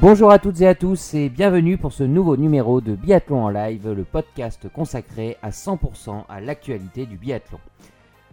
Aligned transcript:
Bonjour 0.00 0.30
à 0.30 0.38
toutes 0.38 0.62
et 0.62 0.66
à 0.66 0.74
tous 0.74 1.12
et 1.12 1.28
bienvenue 1.28 1.76
pour 1.76 1.92
ce 1.92 2.04
nouveau 2.04 2.38
numéro 2.38 2.80
de 2.80 2.94
Biathlon 2.94 3.44
en 3.44 3.48
live, 3.50 3.86
le 3.90 4.04
podcast 4.04 4.66
consacré 4.72 5.36
à 5.42 5.50
100% 5.50 6.24
à 6.26 6.40
l'actualité 6.40 7.04
du 7.04 7.18
biathlon. 7.18 7.58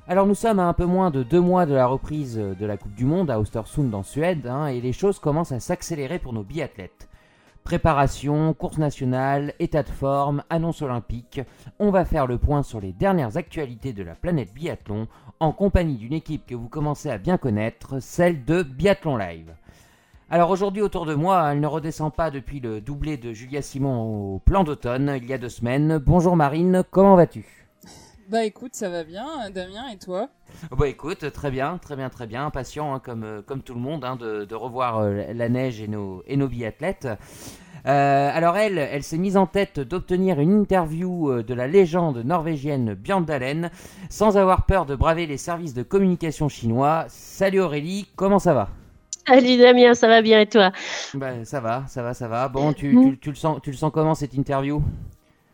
Alors 0.08 0.26
nous 0.28 0.34
sommes 0.34 0.60
à 0.60 0.68
un 0.70 0.72
peu 0.72 0.86
moins 0.86 1.12
de 1.12 1.24
deux 1.24 1.42
mois 1.42 1.66
de 1.66 1.74
la 1.74 1.86
reprise 1.86 2.38
de 2.38 2.66
la 2.66 2.78
Coupe 2.78 2.96
du 2.96 3.04
Monde 3.04 3.30
à 3.30 3.38
Östersund 3.38 3.94
en 3.94 4.04
Suède 4.04 4.48
hein, 4.48 4.68
et 4.68 4.80
les 4.80 4.94
choses 4.94 5.20
commencent 5.20 5.52
à 5.52 5.60
s'accélérer 5.60 6.20
pour 6.20 6.32
nos 6.32 6.44
biathlètes. 6.44 7.10
Préparation, 7.66 8.54
course 8.54 8.78
nationale, 8.78 9.54
état 9.60 9.84
de 9.84 9.90
forme, 9.90 10.44
annonce 10.50 10.82
olympique, 10.82 11.42
on 11.80 11.92
va 11.92 12.06
faire 12.06 12.28
le 12.28 12.38
point 12.38 12.64
sur 12.64 12.80
les 12.80 12.94
dernières 12.94 13.36
actualités 13.36 13.92
de 13.92 14.04
la 14.04 14.16
planète 14.16 14.54
biathlon 14.54 15.10
en 15.42 15.52
compagnie 15.52 15.98
d'une 15.98 16.14
équipe 16.14 16.46
que 16.46 16.56
vous 16.56 16.70
commencez 16.70 17.10
à 17.10 17.18
bien 17.18 17.38
connaître, 17.38 18.00
celle 18.00 18.46
de 18.46 18.64
Biathlon 18.64 19.18
Live. 19.18 19.52
Alors 20.30 20.50
aujourd'hui 20.50 20.82
autour 20.82 21.06
de 21.06 21.14
moi, 21.14 21.54
elle 21.54 21.62
ne 21.62 21.68
redescend 21.68 22.14
pas 22.14 22.32
depuis 22.32 22.60
le 22.60 22.82
doublé 22.82 23.16
de 23.16 23.32
Julia 23.32 23.62
Simon 23.62 24.34
au 24.34 24.40
plan 24.40 24.66
d'automne 24.66 25.18
il 25.22 25.26
y 25.26 25.32
a 25.32 25.38
deux 25.38 25.48
semaines. 25.48 26.00
Bonjour 26.00 26.36
Marine, 26.36 26.84
comment 26.92 27.16
vas-tu? 27.16 27.46
Bah 28.28 28.44
écoute, 28.44 28.76
ça 28.76 28.90
va 28.90 29.06
bien, 29.06 29.26
Damien, 29.52 29.88
et 29.88 29.98
toi? 29.98 30.28
Bah 30.78 30.90
écoute, 30.90 31.32
très 31.32 31.50
bien, 31.50 31.78
très 31.78 31.96
bien, 31.96 32.10
très 32.10 32.28
bien, 32.28 32.46
impatient 32.46 32.94
hein, 32.94 33.00
comme, 33.00 33.24
euh, 33.24 33.42
comme 33.42 33.62
tout 33.62 33.74
le 33.74 33.80
monde 33.80 34.04
hein, 34.04 34.18
de, 34.18 34.44
de, 34.44 34.54
revoir 34.54 34.98
euh, 34.98 35.32
la 35.34 35.48
neige 35.48 35.80
et 35.80 35.88
nos, 35.88 36.24
et 36.28 36.36
nos 36.36 36.50
biathlètes. 36.50 37.08
Euh, 37.86 38.30
alors 38.34 38.58
elle, 38.58 38.80
elle 38.80 39.04
s'est 39.04 39.18
mise 39.18 39.38
en 39.38 39.46
tête 39.46 39.80
d'obtenir 39.80 40.42
une 40.42 40.52
interview 40.52 41.42
de 41.42 41.54
la 41.54 41.68
légende 41.68 42.18
norvégienne 42.18 42.96
Björn 42.96 43.24
Dalen 43.24 43.72
sans 44.10 44.36
avoir 44.36 44.66
peur 44.66 44.86
de 44.86 44.96
braver 44.96 45.26
les 45.26 45.38
services 45.38 45.74
de 45.74 45.84
communication 45.84 46.50
chinois. 46.50 47.06
Salut 47.08 47.62
Aurélie, 47.62 48.10
comment 48.18 48.40
ça 48.40 48.54
va? 48.54 48.68
Salut 49.28 49.58
Damien, 49.58 49.94
ça 49.94 50.08
va 50.08 50.22
bien 50.22 50.40
et 50.40 50.46
toi? 50.48 50.72
Bah, 51.14 51.44
Ça 51.44 51.60
va, 51.60 51.84
ça 51.88 52.02
va, 52.02 52.14
ça 52.14 52.28
va. 52.30 52.48
Bon, 52.48 52.72
tu, 52.72 52.98
tu, 53.02 53.18
tu, 53.20 53.30
le, 53.30 53.36
sens, 53.36 53.60
tu 53.62 53.72
le 53.72 53.76
sens 53.78 53.92
comment 53.94 54.16
cette 54.16 54.34
interview? 54.34 54.82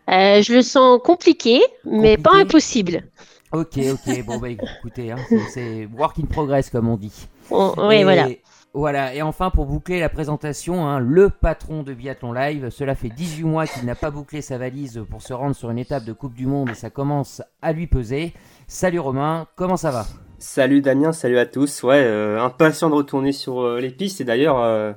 Euh, 0.10 0.42
Je 0.42 0.54
le 0.54 0.62
sens 0.62 1.00
compliqué, 1.04 1.60
mais 1.84 2.18
pas 2.18 2.36
impossible. 2.36 3.04
Ok, 3.52 3.78
ok, 3.78 4.26
bon 4.26 4.40
bah 4.40 4.50
écoutez, 4.50 5.12
hein, 5.12 5.18
c'est 5.54 5.88
work 5.96 6.18
in 6.20 6.26
progress 6.26 6.72
comme 6.72 6.88
on 6.88 6.98
dit. 6.98 7.28
Oh, 7.52 7.74
oui, 7.78 7.98
et, 7.98 8.04
voilà. 8.04 8.28
Voilà, 8.74 9.14
et 9.14 9.22
enfin 9.22 9.52
pour 9.52 9.68
boucler 9.68 10.00
la 10.00 10.10
présentation, 10.10 10.88
hein, 10.88 11.00
le 11.00 11.30
patron 11.30 11.84
de 11.84 11.94
Biathlon 11.94 12.34
Live, 12.34 12.70
cela 12.72 12.96
fait 12.96 13.10
18 13.10 13.44
mois 13.44 13.68
qu'il 13.68 13.86
n'a 13.86 13.94
pas 13.94 14.10
bouclé 14.10 14.42
sa 14.42 14.58
valise 14.58 15.04
pour 15.08 15.22
se 15.22 15.34
rendre 15.34 15.56
sur 15.56 15.70
une 15.70 15.78
étape 15.78 16.04
de 16.04 16.14
Coupe 16.14 16.34
du 16.34 16.48
Monde 16.48 16.72
et 16.72 16.74
ça 16.74 16.90
commence 16.90 17.44
à 17.62 17.74
lui 17.74 17.86
peser. 17.86 18.34
Salut 18.68 19.00
Romain, 19.00 19.46
comment 19.56 19.78
ça 19.78 19.92
va? 19.92 20.06
Salut 20.44 20.82
Damien, 20.82 21.14
salut 21.14 21.38
à 21.38 21.46
tous. 21.46 21.84
Ouais, 21.84 22.04
euh, 22.04 22.38
impatient 22.38 22.90
de 22.90 22.96
retourner 22.96 23.32
sur 23.32 23.62
euh, 23.62 23.80
les 23.80 23.90
pistes. 23.90 24.20
Et 24.20 24.26
d'ailleurs, 24.26 24.60
euh, 24.60 24.92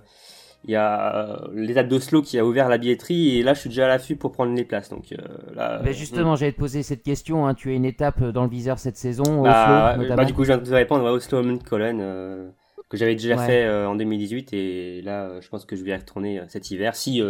il 0.64 0.72
y 0.72 0.75
a 0.75 1.41
l'étape 1.55 1.86
d'Oslo 1.86 2.20
qui 2.20 2.36
a 2.36 2.44
ouvert 2.44 2.69
la 2.69 2.78
billetterie. 2.78 3.39
Et 3.39 3.44
là, 3.44 3.55
je 3.55 3.61
suis 3.61 3.69
déjà 3.69 3.84
à 3.84 3.89
l'affût 3.89 4.17
pour 4.17 4.33
prendre 4.33 4.52
les 4.52 4.64
places. 4.64 4.91
Donc 4.91 5.14
là. 5.55 5.80
Bah 5.84 5.92
justement, 5.92 6.34
j'allais 6.34 6.50
te 6.50 6.58
poser 6.58 6.83
cette 6.83 7.05
question. 7.05 7.47
Hein. 7.47 7.55
Tu 7.55 7.70
as 7.70 7.74
une 7.74 7.84
étape 7.84 8.24
dans 8.24 8.42
le 8.42 8.50
viseur 8.50 8.80
cette 8.80 8.97
saison, 8.97 9.42
bah, 9.42 9.94
Oslo 9.97 10.17
bah, 10.17 10.24
du 10.24 10.34
coup, 10.34 10.42
je 10.42 10.48
viens 10.48 10.58
de 10.58 10.64
te 10.64 10.74
répondre. 10.74 11.05
Ouais, 11.05 11.11
Oslo 11.11 11.41
Colonne, 11.58 12.52
que 12.91 12.97
j'avais 12.97 13.14
déjà 13.14 13.36
ouais. 13.36 13.47
fait 13.47 13.69
en 13.69 13.94
2018. 13.94 14.52
Et 14.52 15.00
là, 15.02 15.41
je 15.41 15.48
pense 15.48 15.64
que 15.64 15.77
je 15.77 15.84
vais 15.84 15.92
y 15.92 15.94
retourner 15.94 16.42
cet 16.48 16.72
hiver 16.72 16.97
si 16.97 17.22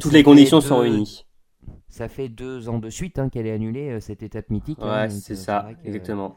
toutes 0.00 0.12
les 0.12 0.22
conditions 0.22 0.60
deux... 0.60 0.66
sont 0.66 0.78
réunies. 0.78 1.26
Ça 1.88 2.06
fait 2.06 2.28
deux 2.28 2.68
ans 2.68 2.78
de 2.78 2.90
suite 2.90 3.18
hein, 3.18 3.28
qu'elle 3.28 3.48
est 3.48 3.52
annulée, 3.52 3.98
cette 4.00 4.22
étape 4.22 4.50
mythique. 4.50 4.78
Ouais, 4.78 4.88
hein, 4.88 5.08
c'est 5.08 5.34
ça, 5.34 5.66
que, 5.82 5.88
exactement. 5.88 6.36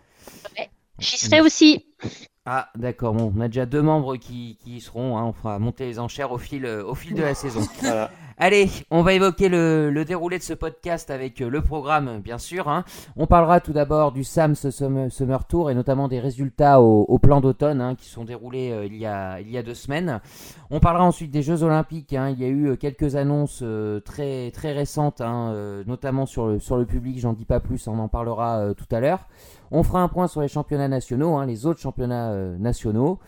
Ouais. 0.57 0.69
J'y 0.99 1.17
serai 1.17 1.41
aussi. 1.41 1.85
Ah, 2.45 2.69
d'accord. 2.75 3.13
Bon, 3.13 3.31
on 3.35 3.41
a 3.41 3.47
déjà 3.47 3.65
deux 3.65 3.81
membres 3.81 4.15
qui, 4.15 4.57
qui 4.63 4.77
y 4.77 4.81
seront. 4.81 5.17
Hein. 5.17 5.25
On 5.25 5.33
fera 5.33 5.59
monter 5.59 5.85
les 5.85 5.99
enchères 5.99 6.31
au 6.31 6.37
fil, 6.37 6.65
au 6.65 6.95
fil 6.95 7.13
de 7.13 7.21
la 7.21 7.35
saison. 7.35 7.61
voilà. 7.81 8.09
Allez, 8.41 8.69
on 8.89 9.01
va 9.01 9.11
évoquer 9.11 9.49
le, 9.49 9.91
le, 9.91 10.05
déroulé 10.05 10.37
de 10.37 10.43
ce 10.43 10.53
podcast 10.53 11.11
avec 11.11 11.41
le 11.41 11.61
programme, 11.61 12.21
bien 12.21 12.37
sûr. 12.37 12.69
Hein. 12.69 12.85
On 13.17 13.27
parlera 13.27 13.59
tout 13.59 13.73
d'abord 13.73 14.13
du 14.13 14.23
SAMS 14.23 14.55
Summer 14.55 15.45
Tour 15.45 15.69
et 15.69 15.75
notamment 15.75 16.07
des 16.07 16.21
résultats 16.21 16.79
au, 16.81 17.01
au 17.01 17.19
plan 17.19 17.41
d'automne 17.41 17.81
hein, 17.81 17.95
qui 17.95 18.07
sont 18.07 18.23
déroulés 18.23 18.71
euh, 18.71 18.85
il, 18.85 18.95
y 18.95 19.05
a, 19.05 19.41
il 19.41 19.51
y 19.51 19.57
a 19.57 19.61
deux 19.61 19.73
semaines. 19.73 20.21
On 20.71 20.79
parlera 20.79 21.03
ensuite 21.03 21.31
des 21.31 21.41
Jeux 21.41 21.63
Olympiques. 21.63 22.13
Hein. 22.13 22.29
Il 22.29 22.39
y 22.39 22.45
a 22.45 22.47
eu 22.47 22.77
quelques 22.77 23.15
annonces 23.15 23.59
euh, 23.61 23.99
très, 23.99 24.51
très 24.51 24.71
récentes, 24.71 25.19
euh, 25.19 25.83
notamment 25.85 26.25
sur 26.25 26.47
le, 26.47 26.59
sur 26.59 26.77
le 26.77 26.85
public. 26.85 27.19
J'en 27.19 27.33
dis 27.33 27.45
pas 27.45 27.59
plus, 27.59 27.87
on 27.87 27.99
en 27.99 28.07
parlera 28.07 28.59
euh, 28.59 28.73
tout 28.73 28.87
à 28.91 28.99
l'heure. 28.99 29.27
On 29.71 29.83
fera 29.83 30.01
un 30.01 30.07
point 30.07 30.27
sur 30.27 30.41
les 30.41 30.47
championnats 30.47 30.87
nationaux, 30.87 31.35
hein, 31.35 31.45
les 31.45 31.65
autres 31.65 31.79
championnats 31.79 32.31
euh, 32.31 32.57
nationaux. 32.57 33.19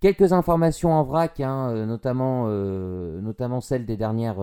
Quelques 0.00 0.32
informations 0.32 0.92
en 0.92 1.02
vrac, 1.02 1.40
hein, 1.40 1.70
euh, 1.70 1.86
notamment, 1.86 2.44
euh, 2.46 3.20
notamment 3.20 3.60
celles 3.60 3.84
des 3.84 3.96
dernières, 3.96 4.36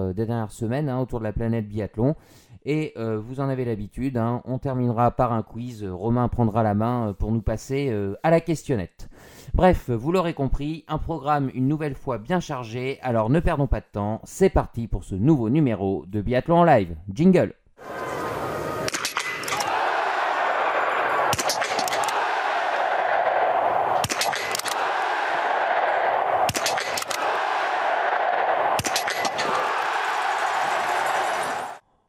semaines 0.50 0.90
hein, 0.90 1.00
autour 1.00 1.20
de 1.20 1.24
la 1.24 1.32
planète 1.32 1.68
biathlon. 1.68 2.16
Et 2.68 2.96
vous 2.98 3.42
en 3.42 3.48
avez 3.48 3.64
l'habitude, 3.64 4.20
on 4.44 4.58
terminera 4.58 5.12
par 5.12 5.32
un 5.34 5.44
quiz. 5.44 5.86
Romain 5.86 6.28
prendra 6.28 6.64
la 6.64 6.74
main 6.74 7.14
pour 7.20 7.32
nous 7.32 7.44
passer 7.44 7.96
à 8.24 8.32
la 8.32 8.42
questionnette. 8.42 9.08
Bref, 9.54 9.92
vous 9.92 10.12
l'aurez 10.12 10.34
compris, 10.34 10.84
un 10.88 10.98
programme 10.98 11.52
une 11.54 11.68
nouvelle 11.68 11.94
fois 11.94 12.18
bien 12.18 12.40
chargé. 12.40 12.98
Alors 13.04 13.30
ne 13.30 13.40
perdons 13.40 13.68
pas 13.68 13.82
de 13.82 13.86
temps, 13.92 14.20
c'est 14.24 14.50
parti 14.50 14.88
pour 14.88 15.04
ce 15.04 15.14
nouveau 15.14 15.52
numéro 15.52 16.06
de 16.08 16.22
Biathlon 16.22 16.62
en 16.62 16.64
live. 16.64 16.96
Jingle 17.14 17.54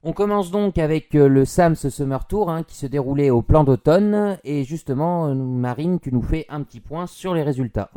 On 0.08 0.12
commence 0.12 0.52
donc 0.52 0.78
avec 0.78 1.14
le 1.14 1.44
SAMS 1.44 1.74
Summer 1.74 2.28
Tour 2.28 2.48
hein, 2.48 2.62
qui 2.62 2.76
se 2.76 2.86
déroulait 2.86 3.30
au 3.30 3.42
plan 3.42 3.64
d'automne. 3.64 4.38
Et 4.44 4.62
justement, 4.62 5.34
Marine, 5.34 5.98
tu 5.98 6.12
nous 6.12 6.22
fais 6.22 6.46
un 6.48 6.62
petit 6.62 6.78
point 6.78 7.08
sur 7.08 7.34
les 7.34 7.42
résultats. 7.42 7.90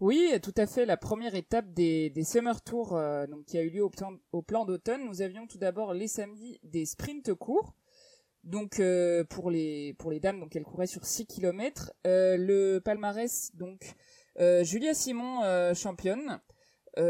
Oui, 0.00 0.32
tout 0.42 0.54
à 0.56 0.66
fait. 0.66 0.86
La 0.86 0.96
première 0.96 1.34
étape 1.34 1.70
des, 1.74 2.10
Summer 2.24 2.62
Tours 2.62 2.96
euh, 2.96 3.26
qui 3.46 3.58
a 3.58 3.62
eu 3.62 3.68
lieu 3.68 3.84
au 3.84 3.90
plan, 3.90 4.14
au 4.32 4.40
plan 4.40 4.64
d'automne, 4.64 5.04
nous 5.04 5.20
avions 5.20 5.46
tout 5.46 5.58
d'abord 5.58 5.92
les 5.92 6.08
samedis 6.08 6.58
des 6.64 6.86
sprints 6.86 7.34
courts. 7.34 7.74
Donc 8.42 8.80
euh, 8.80 9.22
pour 9.24 9.50
les 9.50 9.94
dames, 10.22 10.40
donc 10.40 10.56
elles 10.56 10.64
couraient 10.64 10.86
sur 10.86 11.04
6 11.04 11.26
km. 11.26 11.92
Euh, 12.06 12.38
le 12.38 12.78
palmarès, 12.78 13.50
donc 13.54 13.96
euh, 14.38 14.64
Julia 14.64 14.94
Simon 14.94 15.42
championne, 15.74 16.40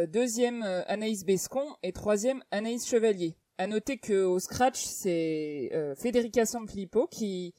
deuxième 0.09 0.65
Anaïs 0.88 1.25
Bescon 1.25 1.65
et 1.84 1.93
troisième 1.93 2.43
Anaïs 2.50 2.84
Chevalier. 2.84 3.37
À 3.60 3.66
noter 3.66 3.98
que 3.98 4.25
au 4.25 4.38
scratch, 4.38 4.82
c'est 4.82 5.69
euh, 5.75 5.94
Federica 5.94 6.47
Sanfilippo 6.47 7.06
qui 7.09 7.53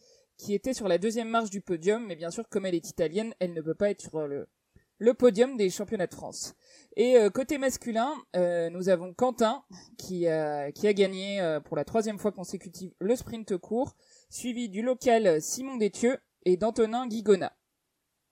était 0.49 0.73
sur 0.73 0.87
la 0.87 0.97
deuxième 0.97 1.29
marche 1.29 1.51
du 1.51 1.61
podium, 1.61 2.07
mais 2.07 2.15
bien 2.15 2.31
sûr, 2.31 2.49
comme 2.49 2.65
elle 2.65 2.73
est 2.73 2.89
italienne, 2.89 3.35
elle 3.37 3.53
ne 3.53 3.61
peut 3.61 3.75
pas 3.75 3.91
être 3.91 4.01
sur 4.01 4.27
le 4.27 5.13
podium 5.13 5.57
des 5.57 5.69
championnats 5.69 6.07
de 6.07 6.15
France. 6.15 6.55
Et 6.95 7.17
euh, 7.17 7.29
côté 7.29 7.59
masculin, 7.59 8.15
euh, 8.35 8.71
nous 8.71 8.89
avons 8.89 9.13
Quentin 9.13 9.63
qui 9.99 10.27
a 10.27 10.71
gagné 10.71 11.59
pour 11.65 11.77
la 11.77 11.85
troisième 11.85 12.17
fois 12.17 12.31
consécutive 12.31 12.91
le 12.99 13.15
sprint 13.15 13.55
court, 13.57 13.95
suivi 14.31 14.69
du 14.69 14.81
local 14.81 15.39
Simon 15.39 15.75
Détieux 15.75 16.17
et 16.45 16.57
d'Antonin 16.57 17.05
Guigona. 17.05 17.55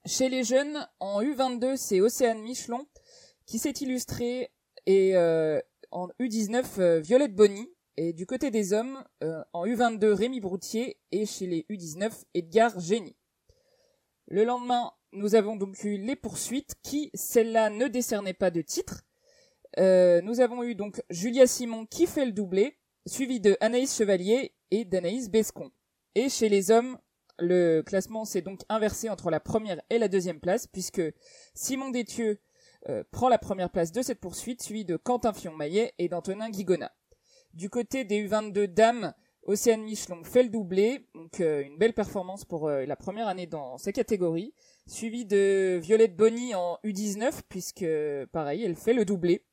Chez 0.08 0.28
les 0.28 0.44
jeunes, 0.44 0.88
en 1.00 1.22
U22, 1.22 1.78
c'est 1.78 2.02
Océane 2.02 2.42
Michelon 2.42 2.88
qui 3.46 3.60
s'est 3.60 3.70
illustré 3.70 4.52
et 4.88 5.14
en 5.92 6.08
U19 6.20 6.66
euh, 6.80 7.00
Violette 7.00 7.36
Bonny 7.36 7.70
et 7.98 8.14
du 8.14 8.26
côté 8.26 8.52
des 8.52 8.74
hommes 8.74 9.04
euh, 9.24 9.44
en 9.54 9.66
U22 9.66 10.14
Rémi 10.14 10.40
Broutier 10.40 10.98
et 11.12 11.26
chez 11.26 11.48
les 11.48 11.66
U19 11.70 12.12
Edgar 12.34 12.80
Génie. 12.80 13.18
Le 14.28 14.44
lendemain, 14.44 14.92
nous 15.12 15.36
avons 15.36 15.56
donc 15.56 15.84
eu 15.84 15.98
les 15.98 16.16
poursuites 16.16 16.76
qui, 16.84 17.10
celle-là, 17.14 17.70
ne 17.70 17.88
décernaient 17.88 18.34
pas 18.34 18.52
de 18.52 18.62
titre. 18.62 19.04
Euh, 19.78 20.22
nous 20.22 20.40
avons 20.40 20.64
eu 20.64 20.76
donc 20.76 21.02
Julia 21.10 21.48
Simon 21.48 21.86
qui 21.86 22.06
fait 22.06 22.26
le 22.26 22.32
doublé, 22.32 22.78
suivi 23.06 23.40
de 23.40 23.58
Anaïs 23.60 23.96
Chevalier 23.96 24.54
et 24.72 24.86
d'Anaïs 24.86 25.30
Bescon. 25.30 25.72
Et 26.16 26.30
chez 26.30 26.50
les 26.50 26.72
hommes, 26.72 26.98
le 27.40 27.82
classement 27.82 28.26
s'est 28.26 28.42
donc 28.42 28.62
inversé 28.70 29.10
entre 29.10 29.30
la 29.30 29.40
première 29.40 29.82
et 29.90 29.98
la 29.98 30.08
deuxième 30.08 30.40
place, 30.40 30.68
puisque 30.68 31.02
Simon 31.54 31.90
Détieux 31.90 32.40
euh, 32.88 33.04
prend 33.12 33.28
la 33.28 33.38
première 33.38 33.70
place 33.70 33.92
de 33.92 34.02
cette 34.02 34.22
poursuite, 34.22 34.64
suivi 34.64 34.86
de 34.86 34.96
Quentin 34.96 35.34
Fion-Maillet 35.34 35.94
et 35.98 36.08
d'Antonin 36.08 36.50
Guigona. 36.50 36.92
Du 37.54 37.70
côté 37.70 38.06
des 38.06 38.26
U22 38.26 38.68
dames, 38.68 39.14
Océane 39.44 39.82
Michelon 39.82 40.24
fait 40.24 40.44
le 40.44 40.50
doublé, 40.50 41.08
donc 41.14 41.42
euh, 41.42 41.62
une 41.64 41.78
belle 41.78 41.94
performance 41.94 42.46
pour 42.46 42.70
euh, 42.70 42.86
la 42.86 42.96
première 42.96 43.28
année 43.28 43.48
dans 43.48 43.78
sa 43.78 43.92
catégorie, 43.92 44.54
suivi 44.88 45.26
de 45.26 45.78
Violette 45.82 46.16
Bonny 46.16 46.56
en 46.56 46.80
U19, 46.86 47.42
puisque 47.50 47.86
pareil, 48.32 48.64
elle 48.64 48.76
fait 48.76 48.94
le 48.94 49.04
doublé. 49.04 49.44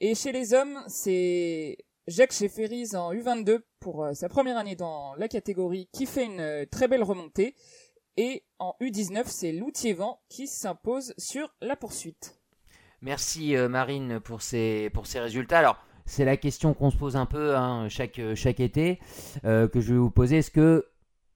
Et 0.00 0.14
chez 0.14 0.32
les 0.32 0.52
hommes, 0.52 0.78
c'est 0.86 1.78
Jacques 2.08 2.32
Chefferis 2.32 2.94
en 2.94 3.14
U22 3.14 3.60
pour 3.80 4.06
sa 4.12 4.28
première 4.28 4.58
année 4.58 4.76
dans 4.76 5.14
la 5.14 5.28
catégorie 5.28 5.88
qui 5.92 6.04
fait 6.04 6.24
une 6.24 6.66
très 6.70 6.88
belle 6.88 7.02
remontée. 7.02 7.54
Et 8.18 8.44
en 8.58 8.74
U19, 8.82 9.24
c'est 9.26 9.52
Loutier-Vent 9.52 10.20
qui 10.28 10.46
s'impose 10.46 11.14
sur 11.16 11.54
la 11.62 11.76
poursuite. 11.76 12.38
Merci 13.02 13.54
Marine 13.56 14.20
pour 14.20 14.42
ces, 14.42 14.90
pour 14.90 15.06
ces 15.06 15.20
résultats. 15.20 15.58
Alors, 15.58 15.76
c'est 16.06 16.24
la 16.24 16.36
question 16.36 16.74
qu'on 16.74 16.90
se 16.90 16.96
pose 16.96 17.16
un 17.16 17.26
peu 17.26 17.56
hein, 17.56 17.88
chaque, 17.88 18.20
chaque 18.34 18.60
été, 18.60 19.00
que 19.42 19.70
je 19.74 19.92
vais 19.92 19.98
vous 19.98 20.10
poser. 20.10 20.38
Est-ce 20.38 20.50
que 20.50 20.86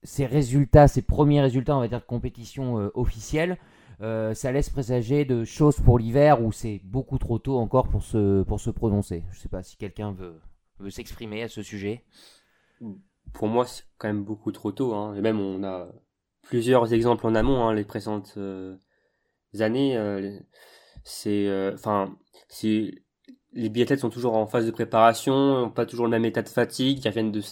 ces 0.03 0.27
résultats, 0.27 0.89
ces 0.89 1.03
premiers 1.03 1.43
résultats, 1.43 1.77
on 1.77 1.81
va 1.81 1.89
dire, 1.89 2.01
de 2.01 2.07
compétition 2.07 2.91
officielle, 2.95 3.59
ça 4.01 4.53
laisse 4.53 4.71
présager 4.71 5.25
de 5.25 5.45
choses 5.45 5.79
pour 5.79 5.99
l'hiver 5.99 6.43
ou 6.43 6.53
c'est 6.53 6.81
beaucoup 6.85 7.19
trop 7.19 7.39
tôt 7.39 7.59
encore 7.59 7.89
pour 7.89 8.03
se, 8.03 8.43
pour 8.45 8.59
se 8.61 8.71
prononcer? 8.71 9.25
Je 9.31 9.37
ne 9.37 9.41
sais 9.43 9.49
pas 9.49 9.63
si 9.63 9.77
quelqu'un 9.77 10.13
veut, 10.13 10.41
veut 10.79 10.91
s'exprimer 10.91 11.43
à 11.43 11.49
ce 11.49 11.63
sujet. 11.63 12.05
Pour 13.33 13.49
moi, 13.49 13.67
c'est 13.67 13.85
quand 13.99 14.09
même 14.09 14.25
beaucoup 14.25 14.53
trop 14.53 14.73
tôt. 14.73 14.95
Hein. 14.95 15.15
Et 15.17 15.21
même, 15.21 15.39
on 15.39 15.63
a 15.65 15.89
plusieurs 16.43 16.93
exemples 16.95 17.27
en 17.27 17.35
amont, 17.35 17.69
hein, 17.69 17.75
les 17.75 17.85
présentes 17.85 18.39
années. 19.59 20.41
C'est, 21.11 21.73
enfin, 21.75 22.15
c'est 22.49 22.93
les 23.53 23.69
biathlètes 23.69 24.01
sont 24.01 24.11
toujours 24.11 24.37
en 24.37 24.47
phase 24.47 24.67
de 24.67 24.71
préparation, 24.71 25.71
pas 25.71 25.87
toujours 25.87 26.07
le 26.07 26.11
même 26.11 26.25
état 26.25 26.43
de 26.43 26.49
fatigue, 26.49 27.01
qui 27.01 27.11
viennent 27.11 27.33
de, 27.33 27.43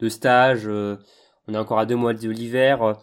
de 0.00 0.08
stage, 0.08 0.62
euh, 0.66 0.96
on 1.48 1.54
est 1.54 1.58
encore 1.58 1.78
à 1.78 1.86
deux 1.86 1.96
mois 1.96 2.14
de 2.14 2.30
l'hiver, 2.30 2.96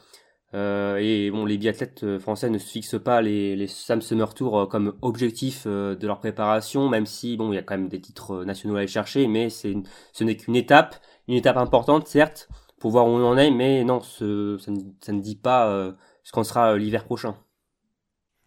euh, 0.56 0.98
et 0.98 1.32
les 1.32 1.58
biathlètes 1.58 2.04
euh, 2.04 2.20
français 2.20 2.50
ne 2.50 2.58
se 2.58 2.70
fixent 2.70 3.02
pas 3.04 3.22
les, 3.22 3.56
les 3.56 3.68
Sam 3.68 4.02
Summer 4.02 4.34
Tour 4.34 4.68
comme 4.70 4.96
objectif 5.02 5.68
de 5.68 6.08
leur 6.08 6.20
préparation, 6.20 6.90
même 6.90 7.06
si 7.06 7.38
bon, 7.38 7.52
il 7.52 7.56
y 7.56 7.60
a 7.60 7.64
quand 7.64 7.78
même 7.78 7.90
des 7.90 8.02
titres 8.02 8.44
nationaux 8.44 8.76
à 8.76 8.80
aller 8.80 8.88
chercher, 8.88 9.28
mais 9.28 9.50
c'est 9.50 9.76
ce 10.14 10.24
n'est 10.24 10.38
qu'une 10.38 10.56
étape, 10.56 10.96
une 11.28 11.36
étape 11.36 11.58
importante 11.58 12.08
certes, 12.08 12.50
pour 12.80 12.92
voir 12.92 13.08
où 13.08 13.12
on 13.12 13.26
en 13.26 13.38
est, 13.38 13.52
mais 13.52 13.84
non, 13.84 14.02
ce, 14.02 14.58
ça, 14.60 14.72
ne, 14.72 14.80
ça, 15.02 15.14
ne, 15.14 15.22
dit 15.22 15.38
pas 15.38 15.94
ce 16.24 16.32
qu'en 16.32 16.44
sera 16.44 16.78
l'hiver 16.78 17.06
prochain. 17.06 17.38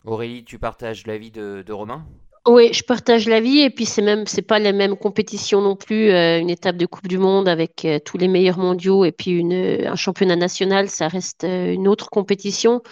Aurélie, 0.07 0.45
tu 0.45 0.59
partages 0.59 1.07
l'avis 1.07 1.31
de, 1.31 1.63
de 1.67 1.73
Romain? 1.73 2.07
Oui, 2.47 2.73
je 2.73 2.85
partage 2.85 3.29
l'avis 3.29 3.61
et 3.61 3.71
puis 3.71 3.85
c'est 3.87 4.03
même 4.03 4.25
c'est 4.27 4.43
pas 4.43 4.61
les 4.61 4.73
mêmes 4.73 4.97
compétitions 4.97 5.61
non 5.61 5.75
plus. 5.75 6.11
Euh, 6.11 6.39
une 6.39 6.49
étape 6.49 6.77
de 6.77 6.87
Coupe 6.87 7.09
du 7.09 7.19
Monde 7.19 7.49
avec 7.49 7.85
euh, 7.85 7.99
tous 7.99 8.17
les 8.17 8.29
meilleurs 8.29 8.59
mondiaux 8.59 9.05
et 9.05 9.11
puis 9.11 9.33
une, 9.33 9.53
un 9.53 9.97
championnat 9.97 10.37
national, 10.37 10.89
ça 10.89 11.09
reste 11.09 11.43
euh, 11.43 11.73
une 11.73 11.89
autre 11.89 12.09
compétition. 12.09 12.83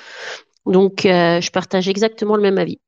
Donc 0.66 1.02
je 1.04 1.50
partage 1.50 1.88
exactement 1.88 2.36
le 2.36 2.42
même 2.42 2.56
avis. 2.56 2.80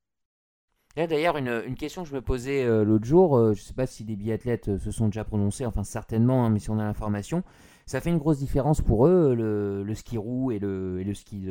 D'ailleurs, 0.96 1.36
une, 1.36 1.62
une, 1.66 1.74
question 1.74 2.04
que 2.04 2.08
je 2.08 2.14
me 2.14 2.22
posais 2.22 2.64
l'autre 2.82 3.04
jour, 3.04 3.36
je 3.52 3.60
ne 3.60 3.62
sais 3.62 3.74
pas 3.74 3.84
si 3.84 4.02
des 4.02 4.16
biathlètes 4.16 4.78
se 4.78 4.90
sont 4.90 5.08
déjà 5.08 5.24
prononcés, 5.24 5.66
enfin 5.66 5.84
certainement, 5.84 6.46
hein, 6.46 6.48
mais 6.48 6.58
si 6.58 6.70
on 6.70 6.78
a 6.78 6.84
l'information, 6.84 7.42
ça 7.86 8.00
fait 8.00 8.10
une 8.10 8.18
grosse 8.18 8.38
différence 8.38 8.80
pour 8.80 9.06
eux, 9.06 9.34
le, 9.34 9.84
le 9.84 9.94
ski 9.94 10.18
roue 10.18 10.50
et 10.50 10.58
le, 10.58 11.02
ski, 11.14 11.48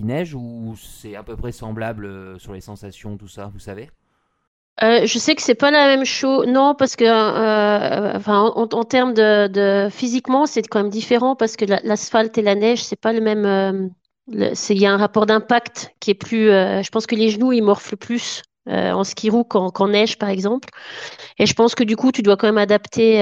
neige, 0.00 0.34
ou 0.34 0.74
c'est 0.76 1.16
à 1.16 1.22
peu 1.22 1.36
près 1.36 1.52
semblable 1.52 2.38
sur 2.38 2.52
les 2.52 2.60
sensations, 2.60 3.16
tout 3.16 3.28
ça, 3.28 3.50
vous 3.52 3.58
savez? 3.58 3.88
Euh, 4.82 5.06
je 5.06 5.18
sais 5.18 5.34
que 5.34 5.42
c'est 5.42 5.54
pas 5.54 5.70
la 5.70 5.86
même 5.86 6.04
chose. 6.04 6.46
Non, 6.46 6.74
parce 6.74 6.96
que, 6.96 7.04
euh, 7.04 8.18
en, 8.26 8.84
termes 8.84 9.14
de, 9.14 9.88
physiquement, 9.90 10.46
c'est 10.46 10.62
quand 10.62 10.82
même 10.82 10.90
différent 10.90 11.36
parce 11.36 11.56
que 11.56 11.64
l'asphalte 11.64 12.36
et 12.38 12.42
la 12.42 12.54
neige, 12.54 12.82
c'est 12.82 13.00
pas 13.00 13.12
le 13.12 13.20
même. 13.20 13.46
Euh, 13.46 13.88
il 14.28 14.78
y 14.78 14.86
a 14.86 14.92
un 14.92 14.96
rapport 14.96 15.26
d'impact 15.26 15.94
qui 16.00 16.10
est 16.10 16.14
plus. 16.14 16.50
Euh, 16.50 16.82
je 16.82 16.90
pense 16.90 17.06
que 17.06 17.14
les 17.14 17.28
genoux 17.28 17.52
ils 17.52 17.62
morflent 17.62 17.96
plus 17.96 18.42
euh, 18.68 18.92
en 18.92 19.04
ski 19.04 19.30
roue 19.30 19.44
qu'en 19.44 19.88
neige, 19.88 20.18
par 20.18 20.30
exemple. 20.30 20.68
Et 21.38 21.46
je 21.46 21.54
pense 21.54 21.74
que 21.74 21.84
du 21.84 21.96
coup, 21.96 22.12
tu 22.12 22.22
dois 22.22 22.36
quand 22.36 22.46
même 22.46 22.58
adapter. 22.58 23.20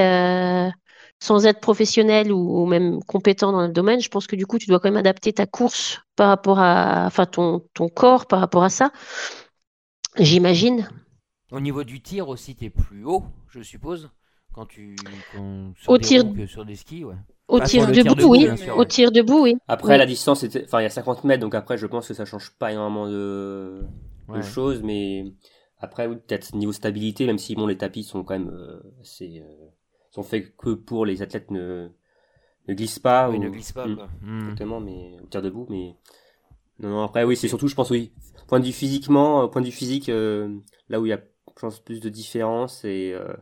Sans 1.22 1.46
être 1.46 1.60
professionnel 1.60 2.32
ou, 2.32 2.62
ou, 2.62 2.66
même 2.66 3.02
compétent 3.04 3.52
dans 3.52 3.62
le 3.62 3.72
domaine, 3.72 4.00
je 4.00 4.08
pense 4.08 4.26
que 4.26 4.36
du 4.36 4.46
coup, 4.46 4.58
tu 4.58 4.66
dois 4.66 4.80
quand 4.80 4.88
même 4.88 4.96
adapter 4.96 5.32
ta 5.32 5.46
course 5.46 6.00
par 6.16 6.28
rapport 6.28 6.58
à, 6.58 7.04
enfin, 7.06 7.26
ton, 7.26 7.62
ton 7.74 7.88
corps 7.88 8.26
par 8.26 8.40
rapport 8.40 8.64
à 8.64 8.70
ça. 8.70 8.90
J'imagine. 10.18 10.88
Au 11.52 11.60
niveau 11.60 11.84
du 11.84 12.00
tir 12.00 12.28
aussi, 12.28 12.56
tu 12.56 12.64
es 12.66 12.70
plus 12.70 13.04
haut, 13.04 13.24
je 13.48 13.60
suppose, 13.60 14.10
quand 14.52 14.66
tu 14.66 14.96
sur 15.76 15.92
au 15.92 15.98
des 15.98 16.04
tir 16.04 16.24
que 16.34 16.46
sur 16.46 16.64
des 16.64 16.76
skis, 16.76 17.04
ouais. 17.04 17.16
Au 17.48 17.58
tir, 17.60 17.88
debout, 17.88 18.28
oui. 18.28 18.48
au 18.76 18.84
tir 18.84 19.10
debout, 19.10 19.42
oui. 19.42 19.56
Après, 19.66 19.98
la 19.98 20.06
distance, 20.06 20.44
enfin, 20.44 20.80
il 20.80 20.84
y 20.84 20.86
a 20.86 20.90
50 20.90 21.24
mètres, 21.24 21.40
donc 21.40 21.56
après, 21.56 21.76
je 21.76 21.86
pense 21.86 22.06
que 22.06 22.14
ça 22.14 22.24
change 22.24 22.52
pas 22.58 22.70
énormément 22.70 23.08
de, 23.08 23.82
de 24.32 24.40
choses, 24.40 24.82
mais 24.84 25.24
après, 25.78 26.06
oui, 26.06 26.14
peut-être 26.14 26.54
niveau 26.54 26.72
stabilité, 26.72 27.26
même 27.26 27.38
si 27.38 27.56
bon, 27.56 27.66
les 27.66 27.76
tapis 27.76 28.04
sont 28.04 28.22
quand 28.22 28.38
même, 28.38 28.50
euh, 28.50 28.80
c'est, 29.02 29.42
euh, 29.42 29.66
sont 30.10 30.22
faits 30.22 30.56
que 30.56 30.70
pour 30.70 31.06
les 31.06 31.22
athlètes 31.22 31.50
ne, 31.50 31.88
ne 32.68 32.74
glissent 32.74 32.98
pas. 32.98 33.28
Oui, 33.30 33.38
ou... 33.38 33.42
ne 33.42 33.48
glissent 33.48 33.72
pas, 33.72 33.86
hmm. 33.86 33.96
quoi. 33.96 34.08
Hmm. 34.22 34.40
Exactement, 34.40 34.80
mais 34.80 35.16
au 35.22 35.26
tir 35.26 35.42
debout, 35.42 35.66
mais 35.68 35.96
non, 36.78 36.90
non, 36.90 37.02
après, 37.02 37.24
oui, 37.24 37.36
c'est 37.36 37.48
surtout, 37.48 37.68
je 37.68 37.74
pense, 37.74 37.90
oui, 37.90 38.12
point 38.48 38.60
de 38.60 38.64
vue 38.64 38.72
physiquement, 38.72 39.48
point 39.48 39.62
de 39.62 39.66
vue 39.66 39.72
physique, 39.72 40.08
euh, 40.08 40.48
là 40.88 41.00
où 41.00 41.06
il 41.06 41.10
y 41.10 41.12
a 41.12 41.20
je 41.60 41.66
pense, 41.66 41.80
plus 41.80 42.00
de 42.00 42.08
différence 42.08 42.84
et 42.84 43.12
euh, 43.14 43.34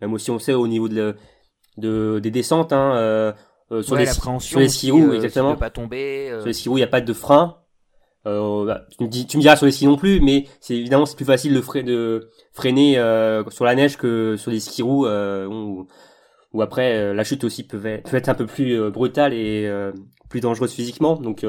même 0.00 0.12
aussi 0.12 0.30
on 0.30 0.40
sait 0.40 0.54
au 0.54 0.66
niveau 0.66 0.88
de, 0.88 1.14
de 1.76 2.18
des 2.18 2.30
descentes 2.30 2.72
hein, 2.72 2.94
euh, 2.96 3.32
euh 3.70 3.82
sur, 3.82 3.94
les, 3.94 4.06
sur 4.06 4.58
les 4.58 4.68
ski 4.68 4.90
roues 4.90 5.12
exactement 5.12 5.54
pas 5.54 5.70
tomber 5.70 6.30
sur 6.40 6.46
les 6.46 6.68
roues 6.68 6.78
il 6.78 6.80
n'y 6.80 6.84
a 6.84 6.88
pas 6.88 7.00
de 7.00 7.12
frein 7.12 7.58
euh, 8.26 8.66
bah, 8.66 8.86
tu, 8.90 9.04
me 9.04 9.08
dis, 9.08 9.26
tu 9.26 9.36
me 9.36 9.42
diras 9.42 9.56
sur 9.56 9.66
les 9.66 9.72
skis 9.72 9.86
non 9.86 9.96
plus 9.96 10.20
mais 10.20 10.46
c'est 10.60 10.74
évidemment 10.74 11.06
c'est 11.06 11.16
plus 11.16 11.24
facile 11.24 11.54
de, 11.54 11.60
fre 11.60 11.78
de 11.78 12.28
freiner 12.52 12.94
sur 13.50 13.64
la 13.64 13.74
neige 13.74 13.96
que 13.96 14.36
sur 14.36 14.50
les 14.50 14.60
ski 14.60 14.82
roues 14.82 15.06
où, 15.06 15.86
où, 16.52 16.62
après 16.62 17.14
la 17.14 17.24
chute 17.24 17.44
aussi 17.44 17.64
peut 17.64 17.84
être, 17.86 18.28
un 18.28 18.34
peu 18.34 18.46
plus 18.46 18.90
brutale 18.90 19.32
et 19.34 19.70
plus 20.28 20.40
dangereuse 20.40 20.72
physiquement 20.72 21.16
donc 21.16 21.44